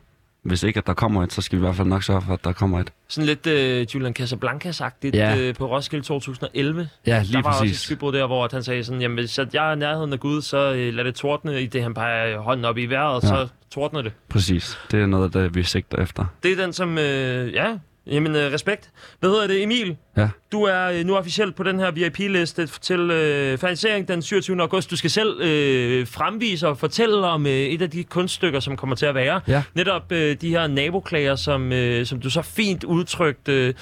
Hvis 0.43 0.62
ikke, 0.62 0.78
at 0.78 0.86
der 0.86 0.95
kommer 0.95 1.22
et, 1.22 1.32
så 1.32 1.43
skal 1.43 1.59
vi 1.59 1.61
i 1.61 1.64
hvert 1.64 1.76
fald 1.76 1.89
nok 1.89 2.03
sørge 2.03 2.22
for, 2.22 2.32
at 2.32 2.45
der 2.45 2.53
kommer 2.53 2.80
et. 2.80 2.93
Sådan 3.09 3.26
lidt 3.26 3.47
øh, 3.47 3.86
Julian 3.95 4.14
Casablancas-agtigt 4.18 5.16
Ja. 5.16 5.36
øh, 5.39 5.55
på 5.55 5.66
Roskilde 5.76 6.05
2011. 6.05 6.89
Ja, 7.07 7.14
Der 7.16 7.22
lige 7.22 7.34
var 7.34 7.43
også 7.51 7.64
et 7.64 7.68
præcis. 7.68 7.80
skybrud 7.80 8.12
der, 8.12 8.26
hvor 8.26 8.49
han 8.53 8.62
sagde 8.62 8.84
sådan, 8.84 9.01
jamen 9.01 9.18
hvis 9.18 9.39
jeg 9.53 9.68
er 9.68 9.72
i 9.72 9.76
nærheden 9.76 10.12
af 10.12 10.20
Gud, 10.20 10.43
så 10.43 10.72
øh, 10.74 10.95
lad 10.95 11.05
det 11.05 11.14
tordne 11.14 11.62
i 11.62 11.66
det, 11.66 11.82
han 11.82 11.95
peger 11.95 12.39
hånden 12.39 12.64
op 12.64 12.78
i 12.78 12.86
vejret, 12.86 13.22
Ja. 13.22 13.28
så 13.28 13.49
tordner 13.70 14.03
det. 14.03 14.12
Præcis. 14.28 14.78
Det 14.91 15.03
er 15.03 15.07
noget 15.07 15.34
det, 15.34 15.55
vi 15.55 15.62
sigter 15.62 16.03
efter. 16.03 16.24
Det 16.43 16.53
er 16.53 16.57
den, 16.57 16.72
som, 16.72 16.99
øh, 16.99 17.53
ja, 17.53 17.76
jamen 18.07 18.36
øh, 18.36 18.53
respekt. 18.53 18.91
Hvad 19.20 19.30
hedder 19.30 19.47
det, 19.47 19.62
Emil? 19.62 19.97
Ja. 20.19 20.29
Du 20.53 20.62
er 20.62 20.87
øh, 20.91 21.05
nu 21.05 21.16
officielt 21.16 21.55
på 21.57 21.62
den 21.62 21.79
her 21.79 21.91
VIP-liste 21.91 22.66
til 22.81 23.01
øh, 23.01 23.59
fanisering 23.59 24.09
den 24.09 24.23
27. 24.23 24.61
august. 24.61 24.91
Du 24.91 24.97
skal 24.97 25.11
selv 25.11 25.41
øh, 25.41 26.07
fremvise 26.07 26.69
og 26.69 26.79
fortælle 26.79 27.27
om 27.27 27.47
øh, 27.47 27.53
et 27.53 27.83
af 27.83 27.91
de 27.91 28.05
kunststykker, 28.05 28.61
som 28.61 28.77
kommer 28.77 28.97
til 28.97 29.07
at 29.07 29.14
være. 29.14 29.41
Ja. 29.49 29.62
Netop 29.75 30.12
øh, 30.12 30.37
de 30.41 30.49
her 30.49 30.66
naboklager, 30.66 31.37
som, 31.37 31.73
øh, 31.73 32.07
som 32.07 32.21
du 32.21 32.31
så 32.31 32.43
fint 32.43 32.85
udtrykt 32.85 33.49
øh, 33.49 33.75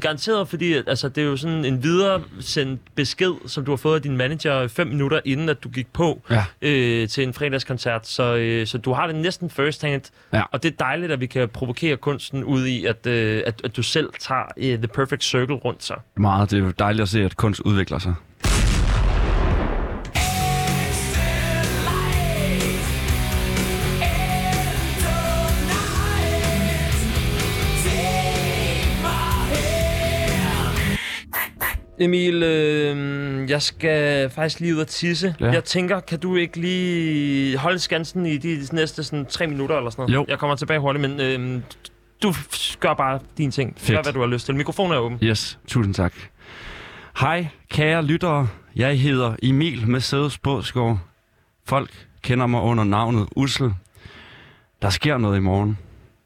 garanteret, 0.00 0.48
fordi 0.48 0.72
altså, 0.72 1.08
det 1.08 1.22
er 1.22 1.26
jo 1.26 1.36
sådan 1.36 1.64
en 1.64 1.82
videresendt 1.82 2.80
besked, 2.94 3.32
som 3.46 3.64
du 3.64 3.70
har 3.72 3.76
fået 3.76 3.94
af 3.96 4.02
din 4.02 4.16
manager 4.16 4.68
fem 4.68 4.86
minutter 4.86 5.20
inden, 5.24 5.48
at 5.48 5.64
du 5.64 5.68
gik 5.68 5.92
på 5.92 6.22
Ja. 6.30 6.44
øh, 6.62 7.08
til 7.08 7.24
en 7.24 7.34
fredagskoncert. 7.34 8.06
Så, 8.08 8.36
øh, 8.36 8.66
så 8.66 8.78
du 8.78 8.92
har 8.92 9.06
det 9.06 9.16
næsten 9.16 9.50
first 9.50 9.82
hand. 9.82 10.02
Ja. 10.32 10.42
Og 10.52 10.62
det 10.62 10.72
er 10.72 10.76
dejligt, 10.76 11.12
at 11.12 11.20
vi 11.20 11.26
kan 11.26 11.48
provokere 11.48 11.96
kunsten 11.96 12.44
ud 12.44 12.66
i, 12.66 12.86
at, 12.86 13.06
øh, 13.06 13.42
at, 13.46 13.60
at 13.64 13.76
du 13.76 13.82
selv 13.82 14.10
tager 14.20 14.42
øh, 14.56 14.78
the 14.78 14.86
perfect 14.88 15.22
circle 15.32 15.56
rundt 15.56 15.84
sig. 15.84 15.96
Meget. 16.16 16.50
Det 16.50 16.58
er 16.58 16.62
jo 16.62 16.70
dejligt 16.78 17.02
at 17.02 17.08
se, 17.08 17.24
at 17.24 17.36
kunst 17.36 17.60
udvikler 17.60 17.98
sig. 17.98 18.14
Emil, 32.00 32.42
øh, 32.42 33.50
jeg 33.50 33.62
skal 33.62 34.30
faktisk 34.30 34.60
lige 34.60 34.74
ud 34.74 34.80
og 34.80 34.86
tisse. 34.86 35.34
Ja. 35.40 35.50
Jeg 35.50 35.64
tænker, 35.64 36.00
kan 36.00 36.18
du 36.18 36.36
ikke 36.36 36.60
lige 36.60 37.56
holde 37.56 37.78
skansen 37.78 38.26
i 38.26 38.36
de 38.36 38.58
næste 38.72 39.04
sådan, 39.04 39.26
tre 39.26 39.46
minutter 39.46 39.76
eller 39.76 39.90
sådan 39.90 40.02
noget? 40.02 40.14
Jo. 40.14 40.24
Jeg 40.28 40.38
kommer 40.38 40.56
tilbage 40.56 40.80
hurtigt, 40.80 41.10
men 41.10 41.20
øh, 41.20 41.62
du 42.22 42.34
gør 42.80 42.94
bare 42.94 43.20
dine 43.38 43.52
ting. 43.52 43.74
Fedt. 43.76 43.96
Gør, 43.96 44.02
hvad 44.02 44.12
du 44.12 44.20
har 44.20 44.26
lyst 44.26 44.46
til. 44.46 44.54
Mikrofonen 44.54 44.92
er 44.92 44.98
åben. 44.98 45.18
Yes, 45.22 45.58
tusind 45.66 45.94
tak. 45.94 46.14
Hej, 47.20 47.48
kære 47.70 48.04
lyttere. 48.04 48.48
Jeg 48.76 49.00
hedder 49.00 49.36
Emil 49.42 49.88
med 49.88 50.00
Sædes 50.00 50.38
Bådskov. 50.38 51.00
Folk 51.64 52.08
kender 52.22 52.46
mig 52.46 52.60
under 52.60 52.84
navnet 52.84 53.28
Ussel. 53.36 53.74
Der 54.82 54.90
sker 54.90 55.18
noget 55.18 55.36
i 55.36 55.40
morgen. 55.40 55.78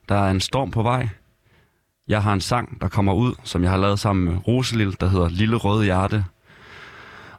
Der 0.08 0.14
er 0.14 0.30
en 0.30 0.40
storm 0.40 0.70
på 0.70 0.82
vej. 0.82 1.08
Jeg 2.08 2.22
har 2.22 2.32
en 2.32 2.40
sang, 2.40 2.80
der 2.80 2.88
kommer 2.88 3.14
ud, 3.14 3.34
som 3.44 3.62
jeg 3.62 3.70
har 3.70 3.78
lavet 3.78 3.98
sammen 3.98 4.24
med 4.24 4.48
Roselille, 4.48 4.92
der 5.00 5.08
hedder 5.08 5.28
Lille 5.28 5.56
Røde 5.56 5.84
Hjerte. 5.84 6.24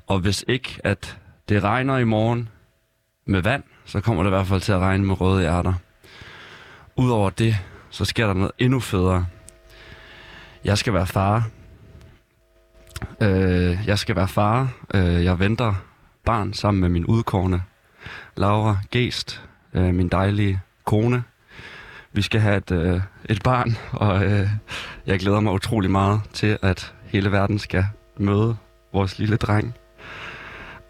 Og 0.08 0.20
hvis 0.20 0.46
ikke, 0.48 0.80
at 0.84 1.18
det 1.50 1.64
regner 1.64 1.98
i 1.98 2.04
morgen 2.04 2.50
med 3.26 3.42
vand, 3.42 3.64
så 3.86 4.02
kommer 4.02 4.24
det 4.24 4.30
i 4.30 4.36
hvert 4.36 4.48
fald 4.48 4.62
til 4.62 4.72
at 4.72 4.80
regne 4.80 5.06
med 5.06 5.22
røde 5.22 5.42
hjerter. 5.42 5.74
Udover 6.96 7.30
det, 7.30 7.58
så 7.98 8.06
sker 8.06 8.28
der 8.28 8.34
noget 8.34 8.52
endnu 8.60 8.80
federe. 8.80 9.26
Jeg 10.64 10.78
skal 10.78 10.94
være 10.94 11.08
far. 11.08 11.50
Øh, 13.22 13.78
jeg 13.88 14.00
skal 14.00 14.16
være 14.16 14.28
far. 14.28 14.70
Øh, 14.94 15.24
jeg 15.24 15.40
venter 15.40 15.74
barn 16.26 16.54
sammen 16.54 16.82
med 16.82 16.90
min 16.90 17.06
udkårne, 17.06 17.64
Laura 18.36 18.78
Gest, 18.92 19.44
øh, 19.74 19.94
min 19.94 20.08
dejlige 20.08 20.60
kone. 20.86 21.24
Vi 22.12 22.22
skal 22.22 22.40
have 22.40 22.58
et, 22.58 22.72
øh, 22.72 23.02
et 23.30 23.44
barn, 23.44 23.78
og 23.92 24.26
øh, 24.26 24.50
jeg 25.06 25.20
glæder 25.20 25.40
mig 25.40 25.54
utrolig 25.54 25.92
meget 25.92 26.22
til, 26.34 26.58
at 26.62 26.94
hele 27.06 27.32
verden 27.32 27.60
skal 27.60 27.86
møde 28.18 28.58
vores 28.94 29.20
lille 29.20 29.38
dreng. 29.38 29.74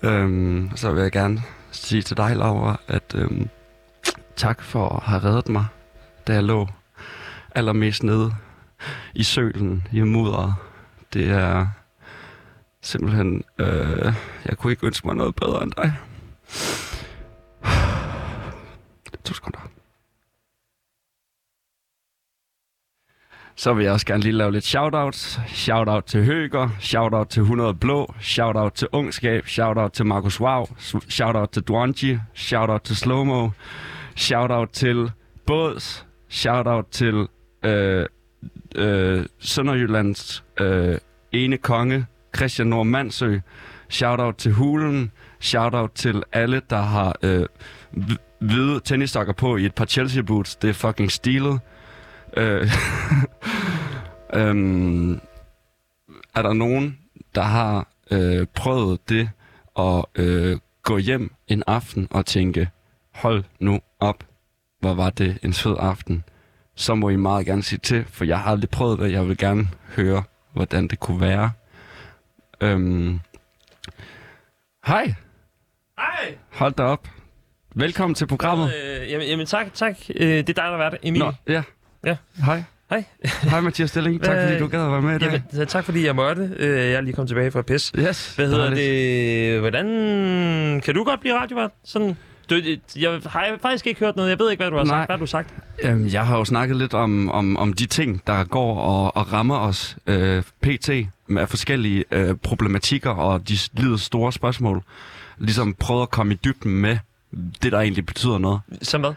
Øhm, 0.04 0.72
så 0.76 0.92
vil 0.92 1.02
jeg 1.02 1.12
gerne 1.12 1.42
sige 1.72 2.02
til 2.02 2.18
dig, 2.18 2.36
Laura, 2.36 2.80
at 2.88 3.16
øhm, 3.16 3.50
tak 4.36 4.62
for 4.62 4.90
at 4.90 5.04
have 5.04 5.24
reddet 5.24 5.50
mig, 5.50 5.66
da 6.28 6.34
jeg 6.34 6.44
lå 6.44 6.68
allermest 7.58 8.04
nede 8.04 8.34
i 9.16 9.24
sølen, 9.24 9.88
i 9.92 10.02
mudderet. 10.02 10.56
Det 11.14 11.30
er 11.30 11.68
simpelthen... 12.82 13.44
Øh, 13.58 14.14
jeg 14.46 14.58
kunne 14.58 14.72
ikke 14.72 14.86
ønske 14.86 15.08
mig 15.08 15.16
noget 15.16 15.36
bedre 15.36 15.64
end 15.64 15.72
dig. 15.72 15.94
To 19.24 19.34
sekunder. 19.34 19.60
Så 23.56 23.74
vil 23.74 23.84
jeg 23.84 23.94
også 23.94 24.06
gerne 24.06 24.24
lige 24.24 24.34
lave 24.34 24.52
lidt 24.52 24.64
shoutouts. 24.64 25.40
Shoutout 25.48 26.04
til 26.06 26.26
Høger, 26.26 26.70
shoutout 26.80 27.30
til 27.30 27.42
100 27.42 27.74
Blå, 27.74 28.14
shoutout 28.22 28.74
til 28.74 28.88
Ungskab, 28.92 29.48
shoutout 29.48 29.94
til 29.94 30.06
Markus 30.06 30.42
Wow, 30.42 30.66
shoutout 31.10 31.50
til 31.50 31.62
Duanji, 31.62 32.20
shoutout 32.34 32.82
til 32.82 32.96
Slowmo, 32.96 33.50
shoutout 34.16 34.70
til 34.70 35.12
Båds, 35.46 36.08
shoutout 36.30 36.88
til 36.92 37.28
øh, 37.68 38.06
øh, 38.76 39.26
Sønderjyllands 39.40 40.44
øh, 40.60 40.98
ene 41.32 41.58
konge, 41.58 42.06
Christian 42.36 42.68
Normandsø, 42.68 43.40
shoutout 43.90 44.36
til 44.36 44.52
Hulen, 44.52 45.12
shoutout 45.40 45.92
til 45.92 46.24
alle, 46.34 46.62
der 46.70 46.82
har 46.82 47.16
øh, 47.24 47.46
hvide 48.40 48.80
tennissokker 48.80 49.34
på 49.34 49.58
i 49.58 49.66
et 49.66 49.76
par 49.76 49.86
Chelsea 49.86 50.22
boots. 50.22 50.56
Det 50.56 50.70
er 50.70 50.74
fucking 50.74 51.12
stilet. 51.12 51.60
Øh, 52.38 52.62
øhm, 54.40 55.14
er 56.36 56.42
der 56.42 56.54
nogen, 56.54 56.98
der 57.36 57.42
har 57.42 57.88
øh, 58.12 58.48
prøvet 58.56 59.10
det 59.10 59.30
at 59.80 60.06
øh, 60.16 60.58
gå 60.84 60.98
hjem 60.98 61.32
en 61.48 61.64
aften 61.68 62.08
og 62.12 62.26
tænke, 62.26 62.70
hold 63.14 63.44
nu 63.60 63.80
op, 64.00 64.24
hvor 64.80 64.94
var 64.94 65.10
det 65.10 65.38
en 65.44 65.54
fed 65.54 65.76
aften, 65.80 66.24
så 66.78 66.96
må 66.96 67.10
I 67.10 67.16
meget 67.16 67.46
gerne 67.46 67.64
sige 67.64 67.80
til, 67.80 68.06
for 68.12 68.26
jeg 68.26 68.40
har 68.40 68.52
aldrig 68.52 68.70
prøvet 68.70 69.00
det, 69.00 69.12
jeg 69.12 69.28
vil 69.28 69.38
gerne 69.38 69.68
høre, 69.96 70.24
hvordan 70.54 70.88
det 70.88 71.00
kunne 71.00 71.22
være. 71.22 71.52
Øhm, 72.62 73.20
hej, 74.88 75.14
Hej! 76.00 76.38
hold 76.52 76.74
da 76.74 76.84
op. 76.84 77.08
Velkommen 77.76 78.16
til 78.16 78.28
programmet. 78.28 78.72
Øh, 78.74 79.12
jamen, 79.12 79.28
jamen, 79.28 79.46
tak, 79.46 79.74
tak. 79.74 79.96
Øh, 80.16 80.28
det 80.28 80.40
er 80.40 80.44
dig, 80.44 80.56
der 80.56 80.62
har 80.72 80.78
været 80.78 80.92
det. 80.92 81.00
Emil. 81.04 81.20
Nå, 81.20 81.34
ja. 81.48 81.64
Ja. 82.06 82.18
Hej. 82.46 82.64
Hej. 82.90 83.04
Hej 83.50 83.62
Mathias 83.62 83.90
Stilling. 83.90 84.24
Tak 84.24 84.38
fordi 84.48 84.60
du 84.60 84.68
gad 84.68 84.86
at 84.86 84.92
være 84.92 85.02
med 85.02 85.16
i 85.16 85.20
dag. 85.20 85.42
Jamen, 85.54 85.68
tak 85.68 85.86
fordi 85.86 86.06
jeg 86.06 86.16
måtte. 86.16 86.54
Øh, 86.58 86.78
jeg 86.78 86.94
er 86.94 87.02
lige 87.02 87.14
kommet 87.14 87.28
tilbage 87.28 87.52
fra 87.52 87.62
pis. 87.62 87.92
Yes. 88.00 88.36
Hvad 88.36 88.48
hedder 88.48 88.70
dejligt. 88.70 88.90
det? 89.52 89.60
Hvordan... 89.60 89.86
Kan 90.86 90.96
du 90.96 91.04
godt 91.04 91.20
blive 91.20 91.40
radiovært? 91.40 91.72
Sådan... 91.84 92.18
Du, 92.50 92.62
jeg 92.96 93.22
har 93.26 93.58
faktisk 93.62 93.88
ikke 93.88 94.00
hørt 94.00 94.16
noget. 94.16 94.30
Jeg 94.30 94.40
ved 94.40 94.52
ikke, 94.52 94.62
hvad 94.64 94.72
du 94.72 94.78
har 94.78 94.84
Nej. 94.84 94.92
sagt. 95.00 95.08
Hvad 95.08 95.14
har 95.18 95.20
du 95.20 95.28
sagt? 95.28 95.54
Øhm, 95.84 96.08
jeg 96.08 96.26
har 96.26 96.38
jo 96.38 96.46
snakket 96.46 96.78
lidt 96.78 96.94
om, 96.94 97.30
om, 97.32 97.58
om 97.58 97.74
de 97.74 97.86
ting, 97.86 98.22
der 98.28 98.44
går 98.44 98.80
og, 98.80 99.18
og 99.18 99.34
rammer 99.34 99.58
os 99.58 99.98
øh, 100.08 100.44
pt. 100.62 100.90
med 101.28 101.48
forskellige 101.48 102.04
øh, 102.12 102.36
problematikker 102.36 103.10
og 103.10 103.50
de 103.50 103.58
livets 103.74 104.04
store 104.04 104.34
spørgsmål. 104.34 104.84
Ligesom 105.38 105.74
prøvet 105.74 106.02
at 106.02 106.10
komme 106.12 106.34
i 106.34 106.38
dybden 106.44 106.72
med 106.72 106.98
det, 107.64 107.72
der 107.72 107.80
egentlig 107.80 108.06
betyder 108.06 108.38
noget. 108.38 108.60
Som 108.82 109.02
hvad? 109.02 109.14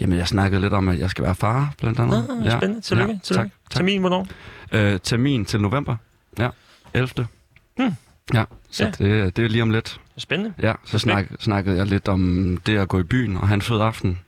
Jamen, 0.00 0.18
jeg 0.18 0.28
snakkede 0.28 0.60
lidt 0.60 0.72
om, 0.72 0.88
at 0.88 0.98
jeg 0.98 1.10
skal 1.10 1.24
være 1.24 1.34
far, 1.34 1.74
blandt 1.78 1.98
andet. 2.00 2.26
Nå, 2.28 2.44
ja. 2.44 2.58
spændende. 2.58 2.80
Tillykke. 2.80 3.12
Ja, 3.12 3.18
Tillykke. 3.22 3.50
tak, 3.50 3.70
tak. 3.70 3.78
Termin, 3.78 4.00
hvornår? 4.00 4.26
Øh, 4.72 5.00
termin 5.02 5.44
til 5.44 5.60
november. 5.60 5.96
Ja, 6.38 6.48
11. 6.94 7.26
Hmm. 7.76 7.94
Ja, 8.34 8.44
så 8.70 8.84
Ja. 8.84 9.06
ja. 9.06 9.24
Det, 9.24 9.36
det 9.36 9.44
er 9.44 9.48
lige 9.48 9.62
om 9.62 9.70
lidt. 9.70 10.00
Spændende. 10.18 10.54
Ja, 10.62 10.72
så 10.84 10.98
snak, 10.98 11.26
snakkede 11.38 11.76
jeg 11.76 11.86
lidt 11.86 12.08
om 12.08 12.56
det 12.66 12.78
at 12.78 12.88
gå 12.88 13.00
i 13.00 13.02
byen 13.02 13.36
og 13.36 13.48
have 13.48 13.54
en 13.54 13.62
fed 13.62 13.80
aften. 13.80 14.18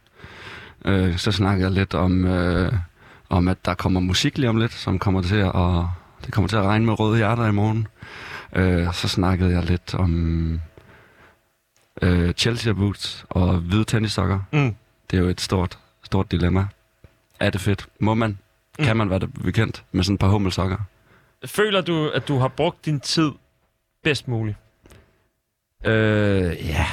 Øh, 0.85 1.19
så 1.19 1.33
snakkede 1.33 1.69
jeg 1.69 1.75
lidt 1.75 1.95
om, 1.95 2.25
øh, 2.25 2.73
om, 3.29 3.49
at 3.49 3.65
der 3.65 3.75
kommer 3.75 4.01
musik 4.01 4.39
lige 4.39 4.49
om 4.49 4.57
lidt, 4.57 4.73
som 4.73 4.99
kommer 4.99 5.23
til 5.23 5.37
at, 5.37 5.53
og 5.53 5.91
det 6.27 6.33
kommer 6.35 6.49
til 6.49 6.57
at 6.57 6.63
regne 6.63 6.87
med 6.87 7.01
røde 7.01 7.17
hjerter 7.17 7.47
i 7.47 7.53
morgen. 7.53 7.87
Øh, 8.53 8.95
så 8.95 9.09
snakkede 9.09 9.53
jeg 9.53 9.65
lidt 9.65 9.95
om 9.95 10.61
øh, 12.03 12.33
Chelsea 12.33 12.73
boots 12.73 13.25
og 13.29 13.59
hvide 13.59 13.85
tennissokker. 13.85 14.41
Mm. 14.53 14.75
Det 15.11 15.17
er 15.17 15.21
jo 15.21 15.29
et 15.29 15.41
stort, 15.41 15.79
stort 16.03 16.31
dilemma. 16.31 16.67
Er 17.41 17.51
det 17.51 17.61
fedt? 17.61 17.89
Må 17.99 18.15
man? 18.15 18.39
Mm. 18.79 18.85
Kan 18.85 18.97
man 18.97 19.11
være 19.11 19.19
det 19.19 19.35
bekendt 19.35 19.85
med 19.93 20.05
sådan 20.05 20.15
et 20.15 20.21
par 20.21 20.29
hummelsokker? 20.29 20.77
Føler 21.45 21.81
du, 21.81 22.09
at 22.09 22.29
du 22.29 22.39
har 22.39 22.49
brugt 22.49 22.85
din 22.85 23.01
tid 23.01 23.31
bedst 24.03 24.29
muligt? 24.29 24.57
Øh, 25.87 26.67
ja, 26.69 26.87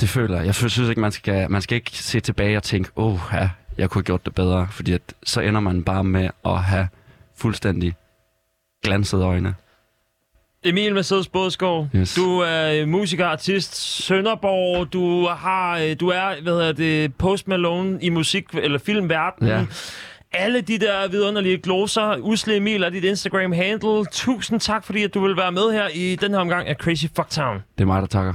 det 0.00 0.08
føler 0.08 0.36
jeg. 0.36 0.46
Jeg 0.46 0.54
synes 0.54 0.78
ikke, 0.88 1.00
man 1.00 1.12
skal, 1.12 1.50
man 1.50 1.62
skal 1.62 1.76
ikke 1.76 1.90
se 1.92 2.20
tilbage 2.20 2.56
og 2.56 2.62
tænke, 2.62 2.90
åh, 2.96 3.12
oh, 3.12 3.20
ja, 3.32 3.50
jeg 3.78 3.90
kunne 3.90 3.98
have 4.00 4.04
gjort 4.06 4.24
det 4.26 4.34
bedre, 4.34 4.68
fordi 4.70 4.92
at, 4.92 5.00
så 5.24 5.40
ender 5.40 5.60
man 5.60 5.84
bare 5.84 6.04
med 6.04 6.28
at 6.44 6.62
have 6.62 6.88
fuldstændig 7.36 7.94
glansede 8.84 9.24
øjne. 9.24 9.54
Emil 10.64 10.94
Mercedes 10.94 11.28
Bådskov, 11.28 11.88
Yes. 11.96 12.14
du 12.14 12.38
er 12.38 12.86
musiker, 12.86 13.26
artist, 13.26 13.76
Sønderborg, 14.04 14.92
du 14.92 15.26
har, 15.26 15.78
øh, 15.78 15.96
du 16.00 16.08
er, 16.08 16.42
hvad 16.42 16.52
hedder 16.52 16.72
det, 16.72 17.14
Post 17.14 17.48
Malone 17.48 17.98
i 18.02 18.08
musik- 18.08 18.54
eller 18.54 18.78
filmverdenen. 18.78 19.50
Ja. 19.52 19.66
Alle 20.32 20.60
de 20.60 20.78
der 20.78 21.08
vidunderlige 21.08 21.58
gloser. 21.58 22.16
Usle 22.18 22.56
Emil 22.56 22.82
er 22.82 22.90
dit 22.90 23.04
Instagram-handle. 23.04 24.04
Tusind 24.12 24.60
tak, 24.60 24.84
fordi 24.84 25.02
at 25.02 25.14
du 25.14 25.20
vil 25.20 25.36
være 25.36 25.52
med 25.52 25.72
her 25.72 25.88
i 25.94 26.16
den 26.16 26.30
her 26.30 26.38
omgang 26.38 26.68
af 26.68 26.74
Crazy 26.74 27.06
Fucktown. 27.16 27.62
Det 27.78 27.82
er 27.82 27.86
mig, 27.86 28.00
der 28.02 28.08
takker. 28.08 28.34